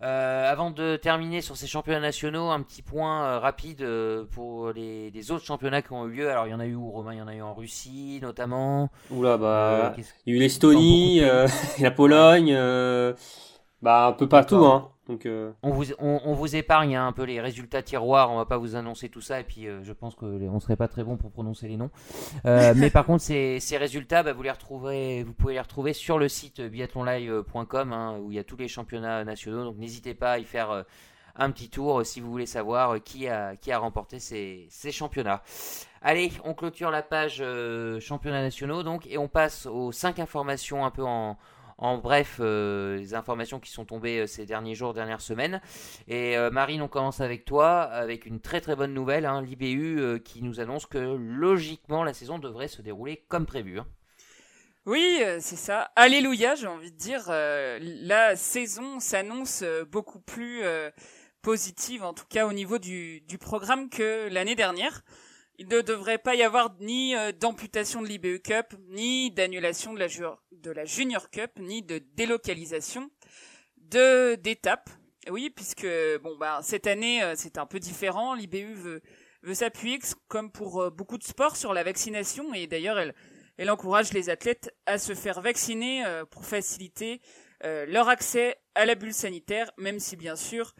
Euh, 0.00 0.48
avant 0.48 0.70
de 0.70 0.94
terminer 0.94 1.40
sur 1.40 1.56
ces 1.56 1.66
championnats 1.66 1.98
nationaux, 1.98 2.50
un 2.50 2.62
petit 2.62 2.82
point 2.82 3.24
euh, 3.24 3.38
rapide 3.40 3.82
euh, 3.82 4.24
pour 4.30 4.70
les, 4.70 5.10
les 5.10 5.30
autres 5.32 5.44
championnats 5.44 5.82
qui 5.82 5.92
ont 5.92 6.06
eu 6.06 6.12
lieu. 6.12 6.30
Alors 6.30 6.46
il 6.46 6.50
y 6.50 6.54
en 6.54 6.60
a 6.60 6.66
eu 6.66 6.76
où 6.76 6.88
Romain 6.90 7.14
Il 7.14 7.18
y 7.18 7.22
en 7.22 7.26
a 7.26 7.34
eu 7.34 7.42
en 7.42 7.52
Russie 7.52 8.20
notamment. 8.22 8.90
Oula 9.10 9.36
bah 9.36 9.94
il 10.24 10.32
y 10.32 10.34
a 10.34 10.36
eu 10.36 10.40
l'Estonie, 10.40 11.20
la 11.80 11.90
Pologne, 11.90 12.56
bah 13.82 14.06
un 14.06 14.12
peu 14.12 14.28
partout 14.28 14.64
hein. 14.64 14.88
Donc 15.08 15.24
euh, 15.24 15.52
on, 15.62 15.70
vous, 15.70 15.86
on, 15.98 16.20
on 16.24 16.34
vous 16.34 16.54
épargne 16.54 16.94
hein, 16.94 17.06
un 17.06 17.12
peu 17.12 17.22
les 17.24 17.40
résultats 17.40 17.82
tiroirs, 17.82 18.30
on 18.30 18.36
va 18.36 18.44
pas 18.44 18.58
vous 18.58 18.76
annoncer 18.76 19.08
tout 19.08 19.22
ça 19.22 19.40
et 19.40 19.44
puis 19.44 19.66
euh, 19.66 19.82
je 19.82 19.92
pense 19.94 20.14
que 20.14 20.26
les- 20.26 20.48
on 20.50 20.60
serait 20.60 20.76
pas 20.76 20.86
très 20.86 21.02
bon 21.02 21.16
pour 21.16 21.30
prononcer 21.30 21.66
les 21.66 21.78
noms. 21.78 21.90
Euh, 22.44 22.74
mais 22.76 22.90
par 22.90 23.06
contre 23.06 23.22
ces, 23.22 23.58
ces 23.58 23.78
résultats, 23.78 24.22
bah, 24.22 24.34
vous 24.34 24.42
les 24.42 24.50
retrouverez, 24.50 25.22
vous 25.24 25.32
pouvez 25.32 25.54
les 25.54 25.60
retrouver 25.60 25.94
sur 25.94 26.18
le 26.18 26.28
site 26.28 26.60
biathlonlive.com 26.60 27.92
hein, 27.92 28.18
où 28.20 28.30
il 28.30 28.36
y 28.36 28.38
a 28.38 28.44
tous 28.44 28.56
les 28.58 28.68
championnats 28.68 29.24
nationaux. 29.24 29.64
Donc 29.64 29.78
n'hésitez 29.78 30.12
pas 30.12 30.32
à 30.32 30.38
y 30.38 30.44
faire 30.44 30.84
un 31.36 31.50
petit 31.52 31.70
tour 31.70 32.04
si 32.04 32.20
vous 32.20 32.30
voulez 32.30 32.46
savoir 32.46 33.02
qui 33.02 33.28
a, 33.28 33.56
qui 33.56 33.72
a 33.72 33.78
remporté 33.78 34.18
ces, 34.18 34.66
ces 34.68 34.92
championnats. 34.92 35.42
Allez, 36.02 36.32
on 36.44 36.52
clôture 36.52 36.90
la 36.90 37.02
page 37.02 37.42
championnats 38.00 38.42
nationaux 38.42 38.82
donc 38.82 39.06
et 39.06 39.16
on 39.16 39.28
passe 39.28 39.64
aux 39.66 39.90
5 39.90 40.18
informations 40.18 40.84
un 40.84 40.90
peu 40.90 41.04
en, 41.04 41.38
en 41.78 41.98
bref 41.98 42.38
euh, 42.40 42.96
les 42.96 43.14
informations 43.14 43.60
qui 43.60 43.70
sont 43.70 43.84
tombées 43.84 44.20
euh, 44.20 44.26
ces 44.26 44.44
derniers 44.44 44.74
jours, 44.74 44.92
dernières 44.92 45.20
semaines. 45.20 45.60
Et 46.08 46.36
euh, 46.36 46.50
Marine, 46.50 46.82
on 46.82 46.88
commence 46.88 47.20
avec 47.20 47.44
toi 47.44 47.82
avec 47.82 48.26
une 48.26 48.40
très 48.40 48.60
très 48.60 48.76
bonne 48.76 48.92
nouvelle, 48.92 49.24
hein, 49.24 49.40
l'IBU 49.40 50.20
qui 50.24 50.42
nous 50.42 50.60
annonce 50.60 50.86
que 50.86 50.98
logiquement 50.98 52.04
la 52.04 52.12
saison 52.12 52.38
devrait 52.38 52.68
se 52.68 52.82
dérouler 52.82 53.24
comme 53.28 53.46
prévu. 53.46 53.78
hein. 53.78 53.86
Oui, 54.86 55.20
c'est 55.40 55.56
ça. 55.56 55.90
Alléluia, 55.96 56.54
j'ai 56.54 56.66
envie 56.66 56.90
de 56.90 56.96
dire. 56.96 57.24
la 57.28 58.36
saison 58.36 59.00
s'annonce 59.00 59.62
beaucoup 59.92 60.18
plus 60.18 60.62
positive, 61.42 62.04
en 62.04 62.14
tout 62.14 62.24
cas 62.26 62.46
au 62.46 62.54
niveau 62.54 62.78
du 62.78 63.22
programme 63.38 63.90
que 63.90 64.28
l'année 64.30 64.54
dernière. 64.54 65.02
Il 65.60 65.66
ne 65.66 65.80
devrait 65.80 66.18
pas 66.18 66.36
y 66.36 66.44
avoir 66.44 66.72
ni 66.78 67.16
euh, 67.16 67.32
d'amputation 67.32 68.00
de 68.00 68.06
l'IBU 68.06 68.38
Cup, 68.40 68.74
ni 68.90 69.32
d'annulation 69.32 69.92
de 69.92 70.70
la, 70.70 70.84
Junior 70.84 71.30
Cup, 71.30 71.50
ni 71.58 71.82
de 71.82 71.98
délocalisation 72.14 73.10
de 73.76 74.36
d'étapes. 74.36 74.88
Oui, 75.28 75.50
puisque 75.50 75.86
bon 76.22 76.36
bah 76.38 76.60
cette 76.62 76.86
année 76.86 77.24
euh, 77.24 77.34
c'est 77.36 77.58
un 77.58 77.66
peu 77.66 77.80
différent. 77.80 78.34
L'IBU 78.34 78.72
veut 79.42 79.54
s'appuyer, 79.54 79.98
comme 80.28 80.52
pour 80.52 80.80
euh, 80.80 80.90
beaucoup 80.90 81.18
de 81.18 81.24
sports, 81.24 81.56
sur 81.56 81.74
la 81.74 81.82
vaccination 81.82 82.54
et 82.54 82.68
d'ailleurs 82.68 83.00
elle 83.56 83.70
encourage 83.70 84.12
les 84.12 84.30
athlètes 84.30 84.72
à 84.86 84.96
se 84.98 85.16
faire 85.16 85.40
vacciner 85.40 86.04
pour 86.30 86.44
faciliter 86.44 87.20
leur 87.64 88.08
accès 88.08 88.56
à 88.76 88.86
la 88.86 88.94
bulle 88.94 89.12
sanitaire, 89.12 89.72
même 89.76 89.98
si 89.98 90.14
bien 90.14 90.36
sûr, 90.36 90.76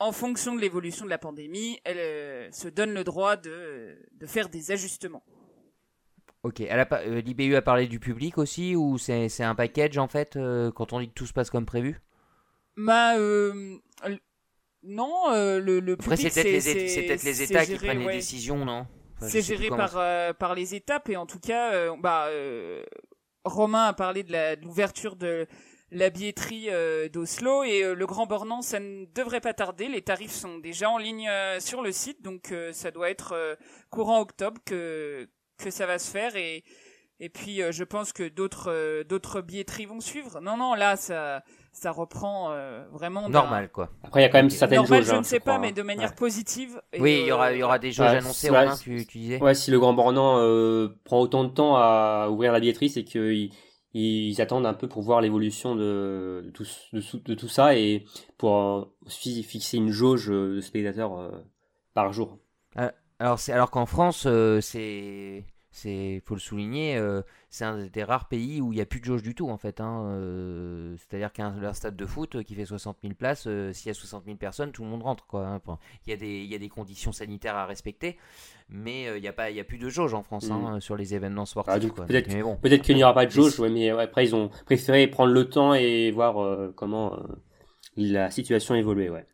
en 0.00 0.12
fonction 0.12 0.54
de 0.56 0.60
l'évolution 0.60 1.04
de 1.04 1.10
la 1.10 1.18
pandémie, 1.18 1.78
elle 1.84 1.98
euh, 1.98 2.50
se 2.52 2.68
donne 2.68 2.92
le 2.92 3.04
droit 3.04 3.36
de, 3.36 3.96
de 4.12 4.26
faire 4.26 4.48
des 4.48 4.72
ajustements. 4.72 5.22
Ok, 6.42 6.62
euh, 6.62 7.20
l'IBU 7.20 7.54
a 7.54 7.62
parlé 7.62 7.86
du 7.86 8.00
public 8.00 8.38
aussi 8.38 8.74
ou 8.74 8.96
c'est 8.96 9.42
un 9.42 9.54
package 9.54 9.98
en 9.98 10.08
fait 10.08 10.36
euh, 10.36 10.72
quand 10.72 10.94
on 10.94 11.00
dit 11.00 11.08
que 11.08 11.14
tout 11.14 11.26
se 11.26 11.34
passe 11.34 11.50
comme 11.50 11.66
prévu? 11.66 12.00
Bah, 12.78 13.18
euh, 13.18 13.76
non, 14.82 15.30
le, 15.30 15.80
le 15.80 15.92
Après 15.92 16.16
public, 16.16 16.32
c'est 16.32 16.42
peut-être 16.44 17.22
les, 17.22 17.42
États- 17.42 17.60
les 17.60 17.66
qui 17.66 17.74
prennent 17.76 17.98
les 17.98 18.12
décisions, 18.14 18.64
non? 18.64 18.86
Enfin, 19.16 19.28
c'est 19.28 19.42
géré 19.42 19.68
par 19.68 20.36
par 20.38 20.54
les 20.54 20.74
étapes 20.74 21.10
et 21.10 21.18
en 21.18 21.26
tout 21.26 21.40
cas 21.40 21.94
bah 21.96 22.30
Romain 23.44 23.84
a 23.84 23.92
parlé 23.92 24.22
de 24.22 24.62
l'ouverture 24.62 25.16
de 25.16 25.46
la 25.92 26.10
billetterie 26.10 26.68
euh, 26.70 27.08
d'Oslo 27.08 27.64
et 27.64 27.82
euh, 27.82 27.94
le 27.94 28.06
Grand 28.06 28.26
Bornand 28.26 28.62
ça 28.62 28.78
ne 28.80 29.06
devrait 29.14 29.40
pas 29.40 29.54
tarder 29.54 29.88
les 29.88 30.02
tarifs 30.02 30.30
sont 30.32 30.58
déjà 30.58 30.88
en 30.88 30.98
ligne 30.98 31.28
euh, 31.28 31.58
sur 31.60 31.82
le 31.82 31.90
site 31.92 32.22
donc 32.22 32.52
euh, 32.52 32.72
ça 32.72 32.90
doit 32.90 33.10
être 33.10 33.32
euh, 33.34 33.56
courant 33.90 34.20
octobre 34.20 34.60
que 34.64 35.28
que 35.58 35.70
ça 35.70 35.86
va 35.86 35.98
se 35.98 36.10
faire 36.10 36.36
et 36.36 36.62
et 37.22 37.28
puis 37.28 37.60
euh, 37.60 37.70
je 37.72 37.84
pense 37.84 38.12
que 38.12 38.28
d'autres 38.28 38.70
euh, 38.70 39.04
d'autres 39.04 39.40
billetteries 39.40 39.86
vont 39.86 40.00
suivre 40.00 40.40
non 40.40 40.56
non 40.56 40.74
là 40.74 40.94
ça 40.96 41.42
ça 41.72 41.90
reprend 41.90 42.50
euh, 42.52 42.84
vraiment 42.92 43.28
Normal 43.28 43.68
quoi. 43.70 43.90
après 44.04 44.20
il 44.20 44.22
y 44.22 44.26
a 44.26 44.28
quand 44.30 44.38
même 44.38 44.50
certaines 44.50 44.76
normal 44.78 45.00
jauges. 45.00 45.08
je 45.10 45.14
hein, 45.16 45.18
ne 45.18 45.24
sais 45.24 45.38
pas 45.40 45.52
crois, 45.52 45.58
mais 45.58 45.68
hein. 45.68 45.72
de 45.72 45.82
manière 45.82 46.10
Ouais. 46.10 46.16
positive 46.16 46.80
et, 46.92 47.00
Oui, 47.00 47.18
il 47.22 47.26
y 47.26 47.32
aura, 47.32 47.52
il 47.52 47.58
y 47.58 47.62
aura 47.62 47.78
des 47.80 47.92
jauges 47.92 48.10
Ouais, 48.10 48.16
annoncées, 48.18 48.48
ouais, 48.50 48.58
Romain, 48.60 48.74
c'est- 48.76 48.84
tu, 48.84 49.06
tu 49.06 49.18
disais 49.18 49.38
Ouais, 49.42 49.54
si 49.54 49.70
le 49.70 49.78
Grand 49.80 49.92
Bornand 49.92 50.38
euh, 50.38 50.88
prend 51.04 51.20
autant 51.20 51.44
de 51.44 51.50
temps 51.50 51.76
à 51.76 52.28
ouvrir 52.30 52.52
la 52.52 52.60
billetterie, 52.60 52.88
c'est 52.90 53.04
qu'ils 53.04 53.50
ils 53.94 54.40
attendent 54.40 54.66
un 54.66 54.74
peu 54.74 54.88
pour 54.88 55.02
voir 55.02 55.20
l'évolution 55.20 55.74
de, 55.74 56.52
tout, 56.54 57.48
ça 57.48 57.76
et 57.76 58.04
pour 58.38 58.56
euh, 58.56 58.84
fixer 59.08 59.78
une 59.78 59.90
jauge 59.90 60.28
de 60.28 60.60
spectateurs 60.60 61.18
euh, 61.18 61.30
par 61.94 62.12
jour. 62.12 62.38
Alors, 63.20 63.38
c'est, 63.38 63.52
qu'en 63.70 63.84
France, 63.84 64.24
euh, 64.26 64.62
c'est, 64.62 65.44
c'est, 65.70 66.22
faut 66.24 66.34
le 66.34 66.40
souligner, 66.40 66.96
euh, 66.96 67.22
c'est 67.48 67.64
un 67.64 67.86
des 67.86 68.02
rares 68.02 68.28
pays 68.28 68.60
où 68.60 68.72
il 68.72 68.76
n'y 68.76 68.80
a 68.82 68.86
plus 68.86 69.00
de 69.00 69.04
jauge 69.04 69.22
du 69.22 69.34
tout 69.34 69.48
en 69.50 69.56
fait. 69.56 69.80
hein, 69.80 70.04
euh, 70.06 70.96
c'est-à-dire 70.96 71.32
qu'un 71.32 71.62
un 71.62 71.72
stade 71.72 71.96
de 71.96 72.06
foot 72.06 72.36
euh, 72.36 72.42
qui 72.42 72.54
fait 72.54 72.64
60 72.64 72.98
000 73.02 73.14
places, 73.14 73.46
euh, 73.46 73.72
s'il 73.72 73.88
y 73.88 73.90
a 73.90 73.94
60 73.94 74.24
000 74.24 74.36
personnes, 74.36 74.72
tout 74.72 74.82
le 74.82 74.88
monde 74.88 75.02
rentre. 75.02 75.26
Quoi, 75.26 75.46
hein. 75.46 75.60
Il 76.06 76.12
y 76.12 76.54
a 76.54 76.58
des 76.58 76.68
conditions 76.68 77.12
sanitaires 77.12 77.56
à 77.56 77.66
respecter, 77.66 78.18
mais 78.70 79.08
euh, 79.08 79.18
il 79.18 79.20
n'y 79.20 79.28
a, 79.28 79.32
pas- 79.32 79.50
il 79.50 79.56
y 79.56 79.60
a 79.60 79.64
plus 79.64 79.78
de 79.78 79.88
jauge 79.88 80.14
en 80.14 80.22
France 80.22 80.50
hein, 80.50 80.78
sur 80.80 80.96
les 80.96 81.14
événements 81.14 81.46
sportifs. 81.46 81.74
Ah, 81.74 81.88
quoi. 81.94 82.06
peut-être- 82.06 82.30
bon. 82.42 82.56
Qu'il 82.82 82.96
n'y 82.96 83.04
aura 83.04 83.14
pas 83.14 83.26
de 83.26 83.30
jauge, 83.30 83.58
ouais, 83.60 83.68
mais 83.70 83.90
après 83.90 84.24
ils 84.26 84.34
ont 84.34 84.50
préféré 84.66 85.06
prendre 85.08 85.32
le 85.32 85.48
temps 85.48 85.74
et 85.74 86.10
voir 86.10 86.42
euh, 86.42 86.72
comment 86.76 87.14
euh, 87.14 87.22
la 87.96 88.30
situation 88.30 88.74
évoluait. 88.74 89.08
Ouais. 89.10 89.26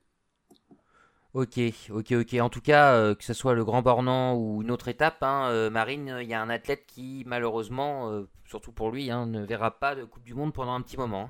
Ok, 1.35 1.61
ok, 1.91 2.13
ok. 2.13 2.35
En 2.41 2.49
tout 2.49 2.63
cas, 2.63 2.95
euh, 2.95 3.15
que 3.15 3.23
ce 3.23 3.35
soit 3.35 3.53
le 3.55 3.63
Grand 3.63 3.83
Bornand 3.83 4.35
ou 4.37 4.63
une 4.63 4.71
autre 4.71 4.89
étape, 4.89 5.23
hein, 5.23 5.49
euh, 5.51 5.69
Marine, 5.69 6.17
il 6.23 6.29
y 6.29 6.33
a 6.33 6.41
un 6.41 6.49
athlète 6.49 6.87
qui, 6.87 7.25
malheureusement, 7.27 8.11
euh, 8.11 8.23
surtout 8.47 8.73
pour 8.73 8.91
lui, 8.91 9.11
hein, 9.11 9.27
ne 9.27 9.45
verra 9.45 9.79
pas 9.79 9.95
de 9.95 10.05
Coupe 10.05 10.23
du 10.25 10.33
Monde 10.33 10.55
pendant 10.55 10.73
un 10.73 10.81
petit 10.81 10.97
moment. 10.97 11.29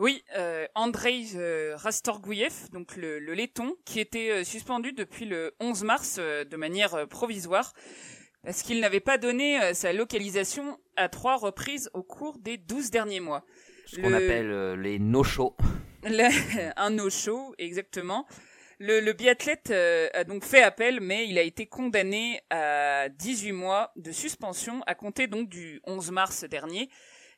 Oui, 0.00 0.24
euh, 0.34 0.66
Andrei 0.74 1.24
euh, 1.34 1.74
Rastorgouyev, 1.76 2.70
donc 2.72 2.96
le, 2.96 3.18
le 3.18 3.34
laiton, 3.34 3.76
qui 3.84 4.00
était 4.00 4.30
euh, 4.30 4.44
suspendu 4.44 4.92
depuis 4.92 5.26
le 5.26 5.52
11 5.60 5.84
mars 5.84 6.16
euh, 6.18 6.42
de 6.44 6.56
manière 6.56 6.94
euh, 6.94 7.04
provisoire, 7.04 7.74
parce 8.42 8.62
qu'il 8.62 8.80
n'avait 8.80 9.00
pas 9.00 9.18
donné 9.18 9.74
sa 9.74 9.92
localisation 9.92 10.78
à 10.96 11.10
trois 11.10 11.36
reprises 11.36 11.90
au 11.92 12.02
cours 12.02 12.38
des 12.38 12.56
12 12.56 12.90
derniers 12.90 13.20
mois. 13.20 13.44
Ce 13.84 14.00
qu'on 14.00 14.08
Le- 14.08 14.14
appelle 14.16 14.80
les 14.80 14.98
no-shows. 14.98 15.54
Un 16.76 16.88
no-show, 16.90 17.54
exactement. 17.58 18.26
Le, 18.78 19.00
le 19.00 19.12
biathlète 19.12 19.70
a 19.70 20.24
donc 20.24 20.42
fait 20.44 20.62
appel, 20.62 21.00
mais 21.02 21.28
il 21.28 21.36
a 21.36 21.42
été 21.42 21.66
condamné 21.66 22.40
à 22.48 23.10
18 23.10 23.52
mois 23.52 23.92
de 23.96 24.10
suspension 24.10 24.80
à 24.86 24.94
compter 24.94 25.26
donc 25.26 25.50
du 25.50 25.82
11 25.84 26.10
mars 26.10 26.44
dernier. 26.44 26.88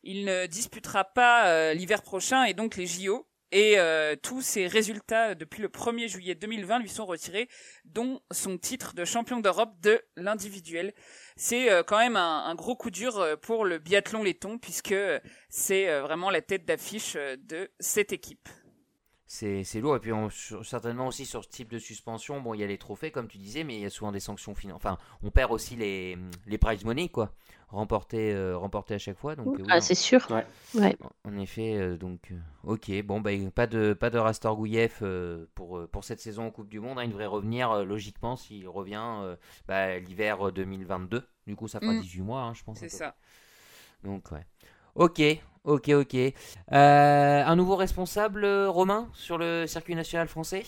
Il 0.03 0.25
ne 0.25 0.47
disputera 0.47 1.05
pas 1.05 1.49
euh, 1.49 1.75
l'hiver 1.75 2.03
prochain 2.03 2.45
et 2.45 2.55
donc 2.55 2.77
les 2.77 2.87
JO. 2.87 3.27
Et 3.55 3.79
euh, 3.79 4.17
tous 4.17 4.41
ses 4.41 4.67
résultats 4.67 5.35
depuis 5.35 5.61
le 5.61 5.69
1er 5.69 6.09
juillet 6.09 6.35
2020 6.35 6.79
lui 6.79 6.89
sont 6.89 7.05
retirés, 7.05 7.51
dont 7.85 8.23
son 8.31 8.57
titre 8.57 8.95
de 8.95 9.05
champion 9.05 9.41
d'Europe 9.41 9.79
de 9.83 10.01
l'individuel. 10.17 10.95
C'est 11.37 11.71
euh, 11.71 11.83
quand 11.83 11.99
même 11.99 12.17
un, 12.17 12.55
gros 12.55 12.77
coup 12.77 12.91
dur 12.91 13.23
pour 13.43 13.67
le 13.67 13.79
biathlon 13.79 14.23
laiton, 14.23 14.59
puisque 14.59 14.95
c'est 15.51 16.01
vraiment 16.01 16.31
la 16.31 16.41
tête 16.41 16.65
d'affiche 16.65 17.15
de 17.15 17.71
cette 17.79 18.15
équipe. 18.15 18.49
C'est 19.35 19.81
lourd. 19.81 19.97
Et 19.97 19.99
puis, 19.99 20.13
on- 20.13 20.29
sur- 20.29 20.65
certainement 20.67 21.07
aussi 21.07 21.25
sur 21.25 21.43
ce 21.43 21.49
type 21.49 21.71
de 21.71 21.79
suspension, 21.79 22.43
bon, 22.43 22.53
il 22.53 22.61
y 22.61 22.65
a 22.65 22.67
les 22.67 22.77
trophées, 22.77 23.11
comme 23.11 23.29
tu 23.29 23.39
disais, 23.39 23.65
mais 23.65 23.77
il 23.77 23.81
y 23.81 23.87
a 23.87 23.91
souvent 23.91 24.13
des 24.13 24.21
sanctions 24.21 24.55
financières. 24.55 24.77
Enfin, 24.77 24.99
on 25.23 25.31
perd 25.31 25.51
aussi 25.53 25.75
les, 25.75 26.19
les 26.47 26.59
prize 26.59 26.85
money, 26.85 27.09
quoi. 27.09 27.33
Remportés, 27.69 28.35
euh, 28.35 28.59
remportés 28.59 28.93
à 28.93 28.99
chaque 28.99 29.17
fois. 29.17 29.35
Donc, 29.35 29.59
euh, 29.59 29.63
oui, 29.63 29.69
Ah, 29.71 29.81
c'est 29.81 29.95
sûr. 29.95 30.27
Ouais. 30.31 30.45
Ouais. 30.75 30.95
En 31.25 31.39
effet, 31.39 31.77
euh, 31.79 31.97
donc 31.97 32.31
ok, 32.65 32.91
bon 33.03 33.23
bah 33.23 33.31
pas 33.55 33.67
de 33.67 33.95
pas 33.95 34.11
de 34.11 34.19
Rastorgouyev 34.19 34.99
euh, 35.01 35.47
pour 35.55 35.89
pour 35.89 36.05
cette 36.05 36.21
saison 36.21 36.45
en 36.49 36.51
Coupe 36.51 36.69
du 36.69 36.81
Monde. 36.81 36.99
hein. 36.99 37.05
il 37.05 37.09
devrait 37.09 37.25
revenir 37.25 37.71
euh, 37.71 37.85
logiquement 37.85 38.37
s'il 38.37 38.69
revient 38.69 39.01
euh, 39.23 39.37
bah, 39.67 39.99
l'hiver 39.99 40.49
euh, 40.49 40.53
2022. 40.53 41.27
Du 41.47 41.57
coup, 41.57 41.67
ça 41.67 41.81
fera 41.81 41.95
Mm. 41.95 42.01
18 42.03 42.21
mois, 42.21 42.43
hein, 42.43 42.53
je 42.53 42.63
pense. 42.63 42.79
C'est 42.79 42.91
ça. 42.91 43.15
Donc 44.05 44.31
ouais. 44.33 44.45
Ok, 44.95 45.23
ok, 45.65 45.91
ok. 45.91 46.15
Euh, 46.15 46.33
un 46.73 47.57
nouveau 47.57 47.77
responsable 47.77 48.45
euh, 48.45 48.69
Romain 48.71 49.09
sur 49.15 49.39
le 49.39 49.67
circuit 49.67 49.95
national 49.95 50.29
français? 50.29 50.63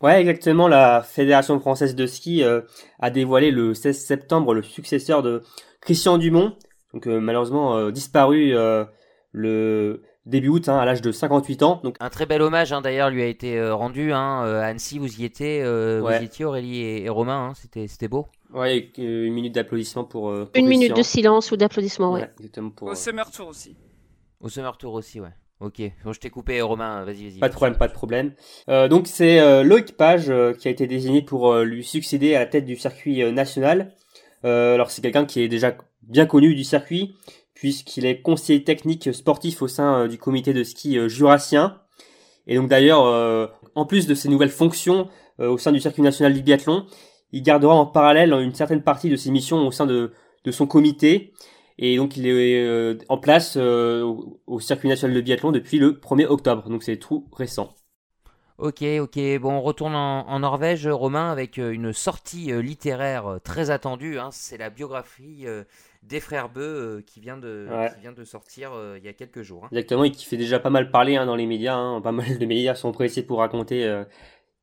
Ouais, 0.00 0.20
exactement. 0.20 0.68
La 0.68 1.02
Fédération 1.02 1.58
française 1.60 1.94
de 1.94 2.06
ski 2.06 2.42
euh, 2.44 2.60
a 3.00 3.10
dévoilé 3.10 3.50
le 3.50 3.74
16 3.74 3.98
septembre 4.04 4.54
le 4.54 4.62
successeur 4.62 5.22
de 5.22 5.42
Christian 5.80 6.18
Dumont, 6.18 6.56
donc 6.94 7.06
euh, 7.06 7.18
malheureusement 7.20 7.76
euh, 7.76 7.90
disparu 7.90 8.54
euh, 8.54 8.84
le 9.32 10.02
début 10.26 10.48
août 10.48 10.68
hein, 10.68 10.78
à 10.78 10.84
l'âge 10.84 11.02
de 11.02 11.10
58 11.10 11.62
ans. 11.62 11.80
Donc 11.82 11.96
Un 12.00 12.10
très 12.10 12.26
bel 12.26 12.42
hommage 12.42 12.72
hein, 12.72 12.80
d'ailleurs 12.80 13.10
lui 13.10 13.22
a 13.22 13.26
été 13.26 13.58
euh, 13.58 13.74
rendu. 13.74 14.12
Hein, 14.12 14.44
euh, 14.44 14.60
à 14.60 14.66
Annecy, 14.66 14.98
vous 14.98 15.20
y 15.20 15.24
étiez, 15.24 15.62
euh, 15.62 16.00
Ouais. 16.00 16.16
vous 16.18 16.22
y 16.22 16.26
étiez 16.26 16.44
Aurélie 16.44 16.80
et, 16.80 17.04
et 17.04 17.08
Romain. 17.08 17.48
hein, 17.48 17.52
c'était 17.54 17.88
c'était 17.88 18.08
beau. 18.08 18.26
ouais, 18.54 18.90
une 18.98 19.32
minute 19.32 19.54
d'applaudissement 19.54 20.04
pour, 20.04 20.30
pour 20.32 20.48
Une 20.54 20.68
minute 20.68 20.94
de 20.96 21.02
silence 21.02 21.50
ou 21.50 21.56
d'applaudissement, 21.56 22.12
ouais. 22.12 22.20
Ouais, 22.20 22.30
exactement 22.38 22.70
pour. 22.70 22.88
Au 22.88 22.92
euh, 22.92 22.94
Summer 22.94 23.28
Tour 23.30 23.48
aussi. 23.48 23.76
Au 24.40 24.48
Summer 24.48 24.76
Tour 24.78 24.94
aussi, 24.94 25.20
ouais. 25.20 25.32
Ok. 25.60 25.80
Je 25.80 26.18
t'ai 26.18 26.30
coupé 26.30 26.60
Romain. 26.62 27.04
Vas-y, 27.04 27.28
vas-y. 27.28 27.38
Pas 27.40 27.48
de 27.48 27.54
problème, 27.54 27.76
pas 27.76 27.88
de 27.88 27.92
problème. 27.92 28.32
Euh, 28.68 28.86
donc 28.86 29.08
c'est 29.08 29.40
euh, 29.40 29.64
Loïc 29.64 29.96
Page 29.96 30.30
euh, 30.30 30.52
qui 30.52 30.68
a 30.68 30.70
été 30.70 30.86
désigné 30.86 31.22
pour 31.22 31.54
lui 31.56 31.82
succéder 31.82 32.34
à 32.36 32.38
la 32.38 32.46
tête 32.46 32.64
du 32.64 32.76
circuit 32.76 33.30
national. 33.32 33.94
Alors 34.44 34.90
c'est 34.92 35.02
quelqu'un 35.02 35.24
qui 35.24 35.42
est 35.42 35.48
déjà 35.48 35.76
bien 36.02 36.24
connu 36.24 36.54
du 36.54 36.62
circuit 36.62 37.16
puisqu'il 37.54 38.06
est 38.06 38.22
conseiller 38.22 38.62
technique 38.62 39.12
sportif 39.12 39.62
au 39.62 39.68
sein 39.68 40.06
du 40.06 40.16
comité 40.16 40.52
de 40.52 40.62
ski 40.62 41.08
jurassien. 41.08 41.80
Et 42.46 42.54
donc 42.54 42.68
d'ailleurs, 42.68 43.50
en 43.74 43.84
plus 43.84 44.06
de 44.06 44.14
ses 44.14 44.28
nouvelles 44.28 44.48
fonctions 44.48 45.08
au 45.38 45.58
sein 45.58 45.72
du 45.72 45.80
circuit 45.80 46.02
national 46.02 46.34
du 46.34 46.42
biathlon, 46.42 46.86
il 47.32 47.42
gardera 47.42 47.74
en 47.74 47.84
parallèle 47.84 48.32
une 48.32 48.54
certaine 48.54 48.82
partie 48.82 49.10
de 49.10 49.16
ses 49.16 49.32
missions 49.32 49.66
au 49.66 49.72
sein 49.72 49.86
de 49.86 50.12
son 50.52 50.68
comité. 50.68 51.32
Et 51.78 51.96
donc 51.96 52.16
il 52.16 52.26
est 52.26 52.64
euh, 52.64 52.98
en 53.08 53.18
place 53.18 53.56
euh, 53.56 54.02
au, 54.02 54.40
au 54.46 54.60
circuit 54.60 54.88
national 54.88 55.14
de 55.16 55.20
biathlon 55.20 55.52
depuis 55.52 55.78
le 55.78 55.92
1er 55.92 56.26
octobre. 56.26 56.68
Donc 56.68 56.82
c'est 56.82 56.96
tout 56.96 57.26
récent. 57.32 57.74
Ok, 58.58 58.82
ok. 59.00 59.18
Bon, 59.40 59.52
on 59.52 59.60
retourne 59.60 59.94
en, 59.94 60.26
en 60.28 60.40
Norvège, 60.40 60.88
Romain, 60.88 61.30
avec 61.30 61.58
euh, 61.60 61.70
une 61.70 61.92
sortie 61.92 62.50
littéraire 62.60 63.38
très 63.44 63.70
attendue. 63.70 64.18
hein. 64.18 64.30
C'est 64.32 64.58
la 64.58 64.68
biographie 64.68 65.44
euh, 65.46 65.62
des 66.02 66.18
frères 66.18 66.48
Beu 66.48 66.62
euh, 66.62 67.02
qui, 67.06 67.20
vient 67.20 67.36
de, 67.38 67.68
Ouais. 67.70 67.88
qui 67.94 68.00
vient 68.00 68.10
de 68.12 68.24
sortir 68.24 68.72
euh, 68.74 68.96
il 68.98 69.04
y 69.04 69.08
a 69.08 69.12
quelques 69.12 69.42
jours. 69.42 69.62
hein. 69.66 69.68
Exactement, 69.70 70.02
et 70.02 70.10
qui 70.10 70.24
fait 70.24 70.36
déjà 70.36 70.58
pas 70.58 70.70
mal 70.70 70.90
parler 70.90 71.14
hein, 71.14 71.24
dans 71.26 71.36
les 71.36 71.46
médias. 71.46 71.76
Hein. 71.76 72.00
Pas 72.00 72.10
mal 72.10 72.36
de 72.36 72.46
médias 72.46 72.74
sont 72.74 72.90
pressés 72.90 73.22
pour 73.22 73.38
raconter 73.38 73.84
euh, 73.84 74.02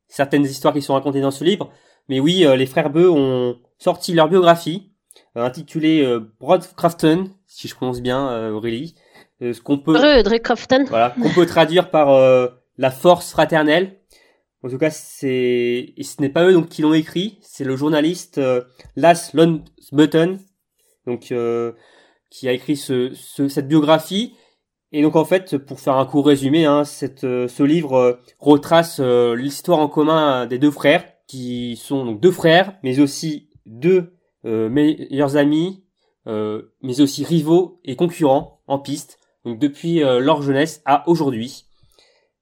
certaines 0.10 0.44
histoires 0.44 0.74
qui 0.74 0.82
sont 0.82 0.94
racontées 0.96 1.22
dans 1.22 1.32
ce 1.32 1.46
livre. 1.46 1.72
Mais 2.10 2.20
oui, 2.20 2.46
euh, 2.46 2.58
les 2.58 2.66
frères 2.66 2.90
Beu 2.90 3.10
ont 3.10 3.58
sorti 3.78 4.12
leur 4.14 4.28
biographie, 4.28 4.92
euh, 5.38 5.44
intitulée 5.44 6.04
euh, 6.04 6.20
Broadcraften, 6.40 7.30
si 7.46 7.68
je 7.68 7.76
prononce 7.76 8.02
bien, 8.02 8.30
euh, 8.30 8.52
Aurélie. 8.52 8.96
Euh, 9.42 9.54
ce 9.54 9.62
qu'on 9.62 9.78
peut, 9.78 9.94
voilà, 10.90 11.10
qu'on 11.12 11.30
peut 11.30 11.46
traduire 11.46 11.90
par 11.92 12.08
la 12.78 12.92
force 12.92 13.32
fraternelle. 13.32 13.98
En 14.64 14.70
tout 14.70 14.78
cas, 14.78 14.90
c'est 14.90 15.94
et 15.96 16.04
ce 16.04 16.22
n'est 16.22 16.30
pas 16.30 16.46
eux 16.46 16.54
donc 16.54 16.70
qui 16.70 16.82
l'ont 16.82 16.94
écrit, 16.94 17.38
c'est 17.42 17.64
le 17.66 17.76
journaliste 17.76 18.42
Las 18.96 19.36
Button, 19.92 20.40
donc 21.06 21.32
qui 22.32 22.48
a 22.48 22.52
écrit 22.52 22.76
ce, 22.78 23.12
ce- 23.14 23.48
cette 23.48 23.68
biographie. 23.68 24.34
Et 24.92 25.02
donc 25.04 25.16
en 25.18 25.26
fait, 25.26 25.58
pour 25.58 25.80
faire 25.80 25.98
un 25.98 26.06
court 26.06 26.26
résumé, 26.26 26.66
hein, 26.66 26.84
cette, 26.84 27.22
ce 27.22 27.64
livre 27.64 28.20
retrace 28.40 29.00
l'histoire 29.02 29.80
en 29.80 29.88
commun 29.90 30.46
des 30.48 30.58
deux 30.58 30.72
frères, 30.72 31.04
qui 31.28 31.76
sont 31.76 32.06
donc 32.06 32.20
deux 32.22 32.32
frères, 32.32 32.74
mais 32.82 33.00
aussi 33.00 33.50
deux 33.66 34.15
meilleurs 34.46 35.38
amis, 35.38 35.84
euh, 36.28 36.74
mais 36.82 37.02
aussi 37.02 37.24
rivaux 37.24 37.80
et 37.84 37.96
concurrents 37.96 38.62
en 38.68 38.80
piste, 38.80 39.20
donc 39.44 39.60
depuis 39.60 40.04
euh, 40.04 40.20
leur 40.20 40.42
jeunesse 40.42 40.82
à 40.86 41.08
aujourd'hui. 41.08 41.66